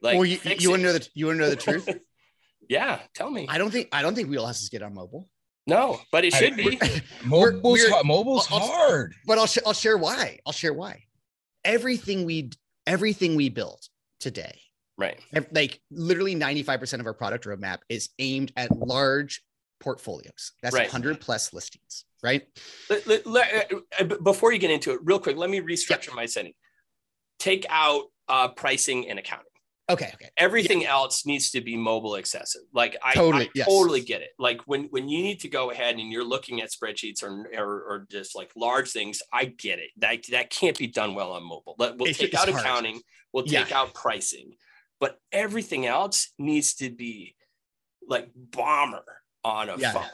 Like, 0.00 0.14
well, 0.14 0.24
you, 0.24 0.38
you 0.58 0.70
want 0.70 0.80
to 0.80 0.86
know 0.86 0.92
the 0.94 1.08
you 1.14 1.26
want 1.26 1.38
to 1.38 1.44
know 1.44 1.50
the 1.50 1.56
truth? 1.56 1.88
yeah, 2.68 3.00
tell 3.14 3.30
me. 3.30 3.46
I 3.48 3.58
don't 3.58 3.70
think 3.70 3.88
I 3.92 4.00
don't 4.02 4.14
think 4.14 4.30
Wheelhouses 4.30 4.70
get 4.70 4.82
on 4.82 4.94
mobile. 4.94 5.28
No, 5.70 6.00
but 6.12 6.24
it 6.24 6.34
should 6.34 6.54
I, 6.54 6.56
be. 6.56 6.80
Mobile's, 7.24 7.62
we're, 7.62 7.90
we're, 7.90 8.02
mobile's 8.04 8.48
I'll, 8.50 8.60
hard. 8.60 9.14
But 9.26 9.38
I'll, 9.38 9.46
sh- 9.46 9.58
I'll 9.64 9.72
share 9.72 9.96
why. 9.96 10.38
I'll 10.46 10.52
share 10.52 10.72
why. 10.72 11.04
Everything 11.64 12.24
we 12.24 12.50
everything 12.86 13.36
we 13.36 13.48
built 13.48 13.88
today, 14.18 14.58
right? 14.98 15.20
Like 15.52 15.80
literally 15.90 16.34
95% 16.34 17.00
of 17.00 17.06
our 17.06 17.14
product 17.14 17.44
roadmap 17.44 17.78
is 17.88 18.08
aimed 18.18 18.52
at 18.56 18.76
large 18.76 19.42
portfolios. 19.80 20.52
That's 20.62 20.74
right. 20.74 20.86
100 20.86 21.20
plus 21.20 21.52
listings, 21.52 22.04
right? 22.22 22.42
Let, 22.88 23.06
let, 23.06 23.26
let, 23.26 23.72
uh, 23.98 24.04
before 24.22 24.52
you 24.52 24.58
get 24.58 24.70
into 24.70 24.92
it, 24.92 25.00
real 25.04 25.18
quick, 25.18 25.36
let 25.36 25.50
me 25.50 25.60
restructure 25.60 26.08
yep. 26.08 26.16
my 26.16 26.26
setting. 26.26 26.52
Take 27.38 27.66
out 27.68 28.04
uh, 28.28 28.48
pricing 28.48 29.08
and 29.08 29.18
accounting 29.18 29.49
Okay, 29.90 30.10
okay. 30.14 30.30
Everything 30.36 30.84
else 30.86 31.26
needs 31.26 31.50
to 31.50 31.60
be 31.60 31.76
mobile 31.76 32.16
accessible. 32.16 32.66
Like 32.72 32.96
I 33.02 33.12
Totally, 33.14 33.46
I 33.46 33.50
yes. 33.54 33.66
totally 33.66 34.00
get 34.00 34.22
it. 34.22 34.30
Like 34.38 34.60
when 34.66 34.84
when 34.90 35.08
you 35.08 35.22
need 35.22 35.40
to 35.40 35.48
go 35.48 35.70
ahead 35.70 35.96
and 35.98 36.10
you're 36.12 36.24
looking 36.24 36.60
at 36.62 36.70
spreadsheets 36.70 37.22
or 37.22 37.46
or, 37.56 37.82
or 37.82 38.06
just 38.10 38.36
like 38.36 38.50
large 38.56 38.90
things, 38.90 39.20
I 39.32 39.46
get 39.46 39.78
it. 39.78 39.90
That 39.98 40.24
that 40.30 40.50
can't 40.50 40.78
be 40.78 40.86
done 40.86 41.14
well 41.14 41.32
on 41.32 41.42
mobile. 41.42 41.74
We'll 41.78 41.92
It's- 42.02 42.18
take 42.18 42.32
it's 42.32 42.40
out 42.42 42.48
hard. 42.48 42.60
accounting. 42.64 43.00
We'll 43.32 43.46
Yeah. 43.46 43.64
take 43.64 43.72
out 43.72 43.94
pricing, 43.94 44.54
but 45.00 45.18
everything 45.32 45.86
else 45.86 46.32
needs 46.38 46.74
to 46.76 46.90
be 46.90 47.36
like 48.06 48.28
bomber 48.34 49.04
on 49.44 49.68
a 49.70 49.76
Yeah. 49.78 49.92
phone, 49.92 50.04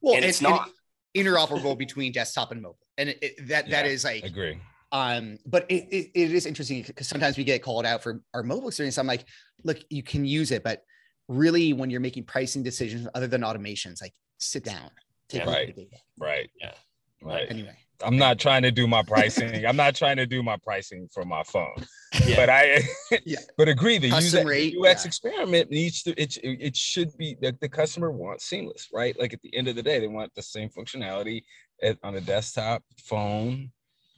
Well, 0.00 0.14
and 0.16 0.24
it's 0.24 0.40
not. 0.40 0.70
interoperable 1.16 1.76
between 1.76 2.12
desktop 2.12 2.50
and 2.52 2.62
mobile, 2.62 2.78
and 2.96 3.10
it, 3.10 3.18
it- 3.22 3.48
that 3.48 3.68
that 3.70 3.84
Yeah, 3.86 3.90
is 3.92 4.04
like 4.04 4.24
Agree. 4.24 4.58
Um 4.92 5.38
but 5.46 5.64
it, 5.68 5.84
it, 5.90 6.10
it 6.14 6.32
is 6.32 6.46
interesting 6.46 6.82
because 6.82 7.08
sometimes 7.08 7.36
we 7.36 7.44
get 7.44 7.62
called 7.62 7.84
out 7.86 8.02
for 8.02 8.20
our 8.34 8.42
mobile 8.42 8.68
experience 8.68 8.98
i'm 8.98 9.06
like 9.06 9.24
look 9.64 9.78
you 9.90 10.02
can 10.02 10.24
use 10.24 10.50
it 10.50 10.62
but 10.62 10.84
really 11.28 11.72
when 11.72 11.90
you're 11.90 12.00
making 12.00 12.24
pricing 12.24 12.62
decisions 12.62 13.08
other 13.14 13.26
than 13.26 13.40
automations 13.40 14.00
like 14.00 14.12
sit 14.38 14.64
down 14.64 14.90
take 15.28 15.44
Yeah. 15.44 15.50
Right. 15.50 15.74
the 15.74 15.82
data 15.84 15.96
Right. 16.18 16.50
Yeah. 16.60 16.74
Right. 17.22 17.46
anyway 17.50 17.76
I'm 18.04 18.16
not 18.16 18.38
trying 18.38 18.62
to 18.62 18.72
do 18.72 18.86
my 18.86 19.02
pricing. 19.02 19.64
I'm 19.64 19.76
not 19.76 19.94
trying 19.94 20.16
to 20.16 20.26
do 20.26 20.42
my 20.42 20.56
pricing 20.56 21.08
for 21.12 21.24
my 21.24 21.42
phone. 21.44 21.74
Yeah. 22.26 22.36
But 22.36 22.50
I 22.50 22.82
Yeah. 23.24 23.38
but 23.56 23.68
agree 23.68 23.96
the 23.96 24.10
Custom 24.10 24.40
user 24.40 24.46
rate, 24.46 24.74
UX 24.78 25.02
yeah. 25.02 25.06
experiment 25.08 25.70
needs 25.70 26.02
to 26.02 26.10
it, 26.20 26.36
it 26.42 26.76
should 26.76 27.16
be 27.16 27.36
that 27.40 27.58
the 27.60 27.70
customer 27.70 28.10
wants 28.10 28.44
seamless, 28.44 28.88
right? 28.92 29.18
Like 29.18 29.32
at 29.32 29.40
the 29.40 29.56
end 29.56 29.66
of 29.66 29.76
the 29.76 29.82
day, 29.82 29.98
they 29.98 30.08
want 30.08 30.30
the 30.34 30.42
same 30.42 30.68
functionality 30.68 31.42
at, 31.82 31.96
on 32.02 32.14
a 32.14 32.20
desktop, 32.20 32.82
phone, 32.98 33.72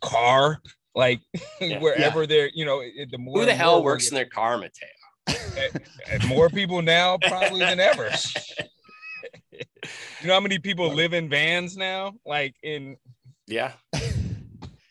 car, 0.04 0.60
like 0.94 1.20
Yeah. 1.60 1.80
wherever 1.80 2.26
they're, 2.26 2.50
you 2.54 2.64
know, 2.64 2.80
the 3.10 3.18
more 3.18 3.40
Who 3.40 3.46
the 3.46 3.54
hell 3.54 3.76
more 3.76 3.84
works 3.84 4.08
in 4.08 4.14
their 4.14 4.26
car, 4.26 4.56
Mateo? 4.56 4.88
getting- 5.54 5.82
and 6.10 6.26
more 6.28 6.48
people 6.48 6.82
now 6.82 7.18
probably 7.18 7.60
than 7.60 7.80
ever. 7.80 8.10
you 9.52 10.26
know 10.28 10.34
how 10.34 10.40
many 10.40 10.58
people 10.58 10.92
live 10.92 11.12
in 11.14 11.28
vans 11.28 11.76
now? 11.76 12.12
Like 12.26 12.54
in 12.62 12.96
Yeah, 13.46 13.72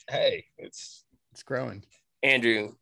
hey, 0.09 0.45
it's 0.57 1.03
it's 1.31 1.43
growing 1.43 1.83
Andrew, 2.21 2.73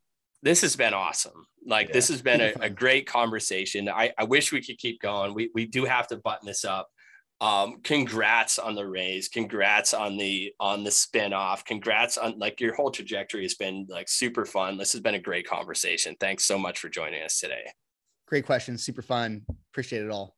this 0.43 0.61
has 0.61 0.75
been 0.75 0.93
awesome. 0.93 1.45
Like 1.65 1.87
Yeah. 1.87 1.93
this 1.93 2.07
has 2.09 2.21
been 2.21 2.41
a, 2.41 2.53
a 2.61 2.69
great 2.69 3.07
conversation. 3.07 3.89
I, 3.89 4.11
I 4.17 4.23
wish 4.23 4.51
we 4.51 4.61
could 4.61 4.77
keep 4.77 5.01
going. 5.01 5.33
We 5.33 5.49
we 5.53 5.65
do 5.65 5.85
have 5.85 6.07
to 6.07 6.17
button 6.17 6.45
this 6.47 6.63
up. 6.65 6.89
Um, 7.41 7.81
congrats 7.83 8.59
on 8.59 8.75
the 8.75 8.85
raise. 8.87 9.27
Congrats 9.27 9.93
on 9.93 10.15
the 10.15 10.53
on 10.59 10.83
the 10.83 10.91
spin-off. 10.91 11.65
Congrats 11.65 12.17
on 12.17 12.37
like 12.37 12.61
your 12.61 12.75
whole 12.75 12.91
trajectory 12.91 13.41
has 13.41 13.55
been 13.55 13.87
like 13.89 14.07
super 14.07 14.45
fun. 14.45 14.77
This 14.77 14.91
has 14.93 15.01
been 15.01 15.15
a 15.15 15.19
great 15.19 15.47
conversation. 15.47 16.15
Thanks 16.19 16.45
so 16.45 16.57
much 16.59 16.77
for 16.79 16.87
joining 16.87 17.23
us 17.23 17.39
today. 17.39 17.65
great 18.27 18.45
questions 18.45 18.81
super 18.83 19.01
fun 19.01 19.43
appreciate 19.73 20.03
it 20.03 20.09
all 20.11 20.37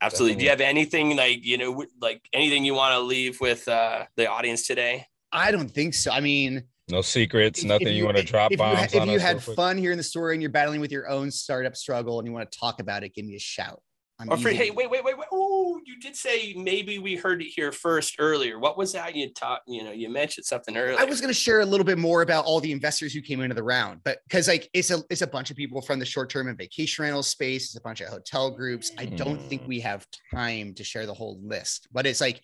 Absolutely. 0.00 0.36
Do 0.38 0.44
you 0.44 0.50
have 0.50 0.60
anything 0.60 1.16
like 1.16 1.44
you 1.44 1.58
know 1.58 1.84
like 2.00 2.22
anything 2.32 2.64
you 2.64 2.72
want 2.74 2.94
to 2.94 3.00
leave 3.00 3.40
with 3.40 3.66
uh, 3.68 4.04
the 4.16 4.26
audience 4.28 4.66
today? 4.66 5.06
i 5.32 5.50
don't 5.52 5.68
think 5.70 5.92
so 5.92 6.10
i 6.10 6.20
mean 6.20 6.64
no 6.90 7.02
secrets, 7.02 7.60
if- 7.60 7.66
nothing 7.66 7.88
if 7.88 7.94
you, 7.94 8.04
want 8.06 8.16
to 8.16 8.22
drop 8.22 8.50
if 8.50 8.52
you, 8.52 8.64
bombs 8.64 8.78
ha- 8.78 8.84
if 8.94 9.02
on 9.02 9.08
you 9.10 9.16
us 9.16 9.22
had 9.22 9.42
fun 9.42 9.76
here 9.76 9.92
in 9.92 9.98
the 9.98 10.02
story 10.02 10.34
and 10.34 10.40
you're 10.42 10.50
battling 10.50 10.80
with 10.80 10.90
your 10.90 11.06
own 11.10 11.30
startup 11.30 11.76
struggle 11.76 12.18
and 12.18 12.26
you 12.26 12.32
want 12.32 12.50
to 12.50 12.58
talk 12.58 12.80
about 12.80 13.04
it 13.04 13.12
give 13.14 13.26
me 13.26 13.34
a 13.36 13.38
shout 13.38 13.82
I'm 14.20 14.30
Or 14.30 14.36
for, 14.36 14.48
easy 14.48 14.56
hey, 14.58 14.70
wait, 14.72 14.90
wait, 14.90 15.04
wait, 15.04 15.16
wait. 15.16 15.28
Oh, 15.30 15.78
you 15.86 15.98
did 16.00 16.16
say 16.16 16.52
maybe 16.56 16.98
we 16.98 17.14
heard 17.14 17.40
it 17.40 17.46
here 17.46 17.70
first 17.70 18.16
earlier. 18.18 18.58
What 18.58 18.76
was 18.76 18.92
that 18.94 19.14
you 19.14 19.30
taught? 19.32 19.60
You 19.68 19.84
know, 19.84 19.92
you 19.92 20.08
mentioned 20.08 20.44
something 20.44 20.76
earlier. 20.76 20.98
I 20.98 21.04
was 21.04 21.20
going 21.20 21.32
to 21.32 21.38
share 21.38 21.60
a 21.60 21.64
little 21.64 21.84
bit 21.84 21.98
more 21.98 22.22
about 22.22 22.44
all 22.44 22.58
the 22.58 22.72
investors 22.72 23.12
who 23.12 23.20
came 23.20 23.40
into 23.40 23.54
the 23.54 23.62
round, 23.62 24.00
but 24.04 24.18
because 24.26 24.48
like 24.48 24.68
it's 24.74 24.90
a 24.90 25.04
it's 25.08 25.22
a 25.22 25.26
bunch 25.26 25.52
of 25.52 25.56
people 25.56 25.80
from 25.80 26.00
the 26.00 26.04
short 26.04 26.30
term 26.30 26.48
and 26.48 26.58
vacation 26.58 27.04
rental 27.04 27.22
space, 27.22 27.66
it's 27.66 27.76
a 27.76 27.80
bunch 27.80 28.00
of 28.00 28.08
hotel 28.08 28.50
groups. 28.50 28.90
I 28.98 29.04
don't 29.04 29.40
think 29.48 29.62
we 29.68 29.78
have 29.80 30.04
time 30.34 30.74
to 30.74 30.82
share 30.82 31.06
the 31.06 31.14
whole 31.14 31.38
list, 31.40 31.86
but 31.92 32.04
it's 32.04 32.20
like 32.20 32.40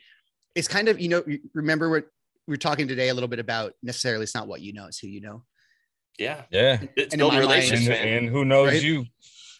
it's 0.55 0.69
kind 0.69 0.89
of 0.89 1.01
you 1.01 1.09
know 1.09 1.25
remember 1.55 1.91
what 1.91 2.05
we 2.47 2.55
are 2.55 2.59
talking 2.59 2.87
today 2.87 3.09
a 3.09 3.15
little 3.15 3.29
bit 3.29 3.41
about 3.41 3.73
necessarily 3.83 4.23
it's 4.23 4.35
not 4.37 4.47
what 4.47 4.61
you 4.61 4.73
know, 4.75 4.87
it's 4.87 4.99
who 5.01 5.09
you 5.09 5.21
know. 5.23 5.43
yeah, 6.21 6.43
Yeah. 6.53 6.79
it's 6.95 7.13
And 7.13 7.15
in 7.15 7.19
building 7.19 7.39
mind- 7.41 7.49
relationships, 7.51 7.89
And, 7.99 8.11
man. 8.11 8.19
and 8.19 8.29
who 8.29 8.45
knows 8.45 8.69
Right? 8.75 8.83
you? 8.83 9.07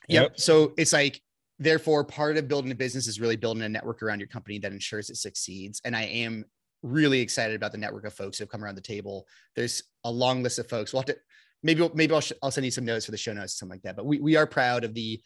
Yep. 0.07 0.39
So 0.39 0.75
it's 0.77 0.93
like, 0.93 1.19
therefore, 1.59 2.05
part 2.05 2.37
of 2.37 2.49
building 2.49 2.71
a 2.73 2.75
business 2.75 3.07
is 3.07 3.21
really 3.21 3.37
building 3.37 3.63
a 3.63 3.69
network 3.69 4.03
around 4.03 4.21
your 4.21 4.29
company 4.29 4.59
that 4.59 4.73
ensures 4.73 5.11
it 5.11 5.17
succeeds. 5.17 5.81
And 5.85 5.97
I 5.97 6.03
am 6.05 6.45
really 6.83 7.21
excited 7.21 7.57
about 7.57 7.73
the 7.73 7.79
network 7.79 8.05
of 8.05 8.13
folks 8.15 8.39
who 8.39 8.43
have 8.43 8.51
come 8.51 8.63
around 8.63 8.75
the 8.75 8.81
table. 8.81 9.27
There's 9.57 9.83
a 10.05 10.11
long 10.11 10.43
list 10.43 10.59
of 10.59 10.69
folks. 10.69 10.93
We'll 10.93 11.03
have 11.03 11.07
to 11.07 11.17
maybe 11.63 11.89
maybe 11.95 12.15
I'll, 12.15 12.23
I'll 12.43 12.51
send 12.51 12.65
you 12.65 12.71
some 12.71 12.85
notes 12.85 13.07
for 13.07 13.11
the 13.11 13.17
show 13.17 13.33
notes, 13.33 13.59
something 13.59 13.75
like 13.77 13.83
that. 13.83 13.97
But 13.97 14.07
we 14.07 14.19
we 14.21 14.37
are 14.37 14.47
proud 14.47 14.85
of 14.85 14.95
the 14.95 15.21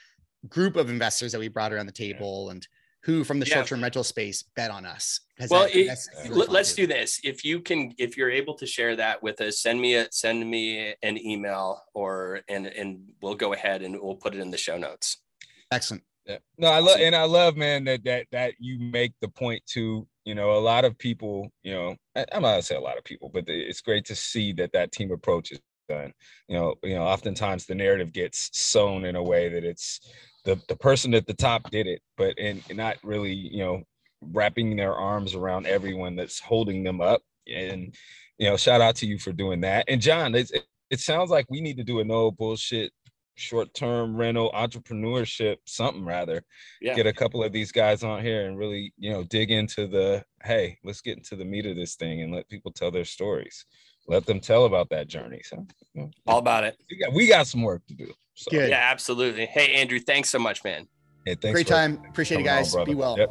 group 0.48 0.76
of 0.76 0.88
investors 0.88 1.32
that 1.32 1.38
we 1.38 1.48
brought 1.48 1.72
around 1.72 1.86
the 1.86 1.92
table 1.92 2.50
and 2.50 2.66
who 3.04 3.24
from 3.24 3.40
the 3.40 3.46
Yeah. 3.46 3.54
short-term 3.54 3.82
rental 3.82 4.04
space 4.04 4.42
bet 4.54 4.70
on 4.70 4.84
us 4.84 5.20
Well, 5.50 5.62
that- 5.64 5.74
it- 5.74 5.98
really 6.28 6.46
let's 6.46 6.74
do 6.74 6.86
this. 6.86 7.20
If 7.24 7.44
you 7.44 7.60
can, 7.60 7.92
if 7.98 8.16
you're 8.16 8.30
able 8.30 8.54
to 8.54 8.66
share 8.66 8.94
that 8.96 9.22
with 9.22 9.40
us, 9.40 9.60
send 9.60 9.80
me 9.80 9.94
a 9.96 10.08
send 10.12 10.48
me 10.48 10.94
an 11.02 11.16
email 11.18 11.82
or 11.94 12.42
and 12.48 12.66
and 12.66 13.00
we'll 13.22 13.34
go 13.34 13.52
ahead 13.52 13.82
and 13.82 13.98
we'll 14.00 14.16
put 14.16 14.34
it 14.34 14.40
in 14.40 14.50
the 14.50 14.58
show 14.58 14.76
notes. 14.78 15.18
Excellent. 15.72 16.02
Yeah. 16.28 16.38
No, 16.58 16.68
I 16.68 16.80
love 16.80 16.98
and 17.00 17.16
I 17.16 17.24
love, 17.24 17.56
man, 17.56 17.84
that 17.84 18.04
that 18.04 18.28
that 18.32 18.54
you 18.60 18.80
make 18.80 19.14
the 19.22 19.28
point 19.28 19.62
to, 19.68 20.08
you 20.26 20.34
know, 20.36 20.52
a 20.52 20.60
lot 20.60 20.84
of 20.86 20.98
people, 20.98 21.50
you 21.64 21.72
know, 21.72 21.96
I, 22.16 22.26
I'm 22.32 22.42
not 22.42 22.50
gonna 22.52 22.62
say 22.62 22.76
a 22.76 22.80
lot 22.80 22.98
of 22.98 23.04
people, 23.04 23.30
but 23.32 23.44
it's 23.48 23.82
great 23.82 24.06
to 24.06 24.16
see 24.16 24.52
that 24.54 24.72
that 24.74 24.92
team 24.92 25.12
approach 25.12 25.52
is 25.52 25.60
done. 25.88 26.12
You 26.48 26.56
know, 26.58 26.76
you 26.84 26.96
know, 26.96 27.04
oftentimes 27.04 27.66
the 27.66 27.76
narrative 27.76 28.12
gets 28.12 28.50
sewn 28.58 29.06
in 29.06 29.16
a 29.16 29.24
way 29.24 29.50
that 29.50 29.64
it's 29.64 30.00
the 30.46 30.60
the 30.68 30.76
person 30.76 31.14
at 31.14 31.26
the 31.28 31.34
top 31.34 31.70
did 31.70 31.86
it, 31.86 32.02
but 32.18 32.38
and, 32.38 32.62
and 32.70 32.78
not 32.78 32.98
really, 33.04 33.34
you 33.34 33.60
know, 33.60 33.84
wrapping 34.22 34.76
their 34.76 34.96
arms 34.96 35.34
around 35.34 35.66
everyone 35.66 36.16
that's 36.16 36.40
holding 36.40 36.84
them 36.84 37.02
up. 37.02 37.22
And 37.52 37.94
you 38.38 38.50
know, 38.50 38.58
shout 38.58 38.82
out 38.82 38.96
to 38.96 39.06
you 39.06 39.18
for 39.18 39.32
doing 39.32 39.62
that. 39.62 39.86
And 39.88 40.00
John, 40.02 40.34
it's, 40.34 40.52
it, 40.52 40.66
it 40.90 41.00
sounds 41.00 41.30
like 41.30 41.46
we 41.50 41.60
need 41.62 41.78
to 41.78 41.84
do 41.84 42.00
a 42.00 42.04
no 42.04 42.30
bullshit 42.32 42.92
short-term 43.38 44.16
rental 44.16 44.50
entrepreneurship 44.54 45.56
something 45.64 46.04
rather 46.04 46.42
Yeah. 46.80 46.94
get 46.94 47.06
a 47.06 47.12
couple 47.12 47.42
of 47.44 47.52
these 47.52 47.70
guys 47.72 48.02
on 48.02 48.22
here 48.22 48.46
and 48.46 48.58
really 48.58 48.92
you 48.98 49.10
know 49.10 49.22
dig 49.24 49.50
into 49.50 49.86
the 49.86 50.24
hey 50.44 50.78
let's 50.84 51.00
get 51.00 51.16
into 51.16 51.36
the 51.36 51.44
meat 51.44 51.66
of 51.66 51.76
this 51.76 51.94
thing 51.94 52.22
and 52.22 52.34
let 52.34 52.48
people 52.48 52.72
tell 52.72 52.90
their 52.90 53.04
stories 53.04 53.64
let 54.08 54.26
them 54.26 54.40
tell 54.40 54.64
about 54.64 54.88
that 54.90 55.06
journey 55.08 55.40
so 55.44 55.66
you 55.94 56.02
know, 56.02 56.10
All 56.26 56.38
about 56.38 56.64
it. 56.64 56.76
we 56.90 56.98
got 56.98 57.12
we 57.12 57.28
got 57.28 57.46
some 57.46 57.62
work 57.62 57.86
to 57.88 57.94
do 57.94 58.12
so 58.34 58.50
Good. 58.50 58.70
Yeah, 58.70 58.88
absolutely. 58.90 59.46
Hey, 59.46 59.74
Andrew, 59.74 59.98
thanks 59.98 60.28
so 60.30 60.38
much, 60.38 60.62
man. 60.62 60.86
hey, 61.26 61.34
thanks 61.34 61.54
Great 61.56 61.66
for 61.66 61.72
time. 61.72 62.00
Appreciate 62.08 62.40
it, 62.40 62.44
coming 62.44 62.58
on, 62.58 62.62
guys. 62.62 62.84
Be 62.86 62.94
well. 62.94 63.18
Yep. 63.18 63.30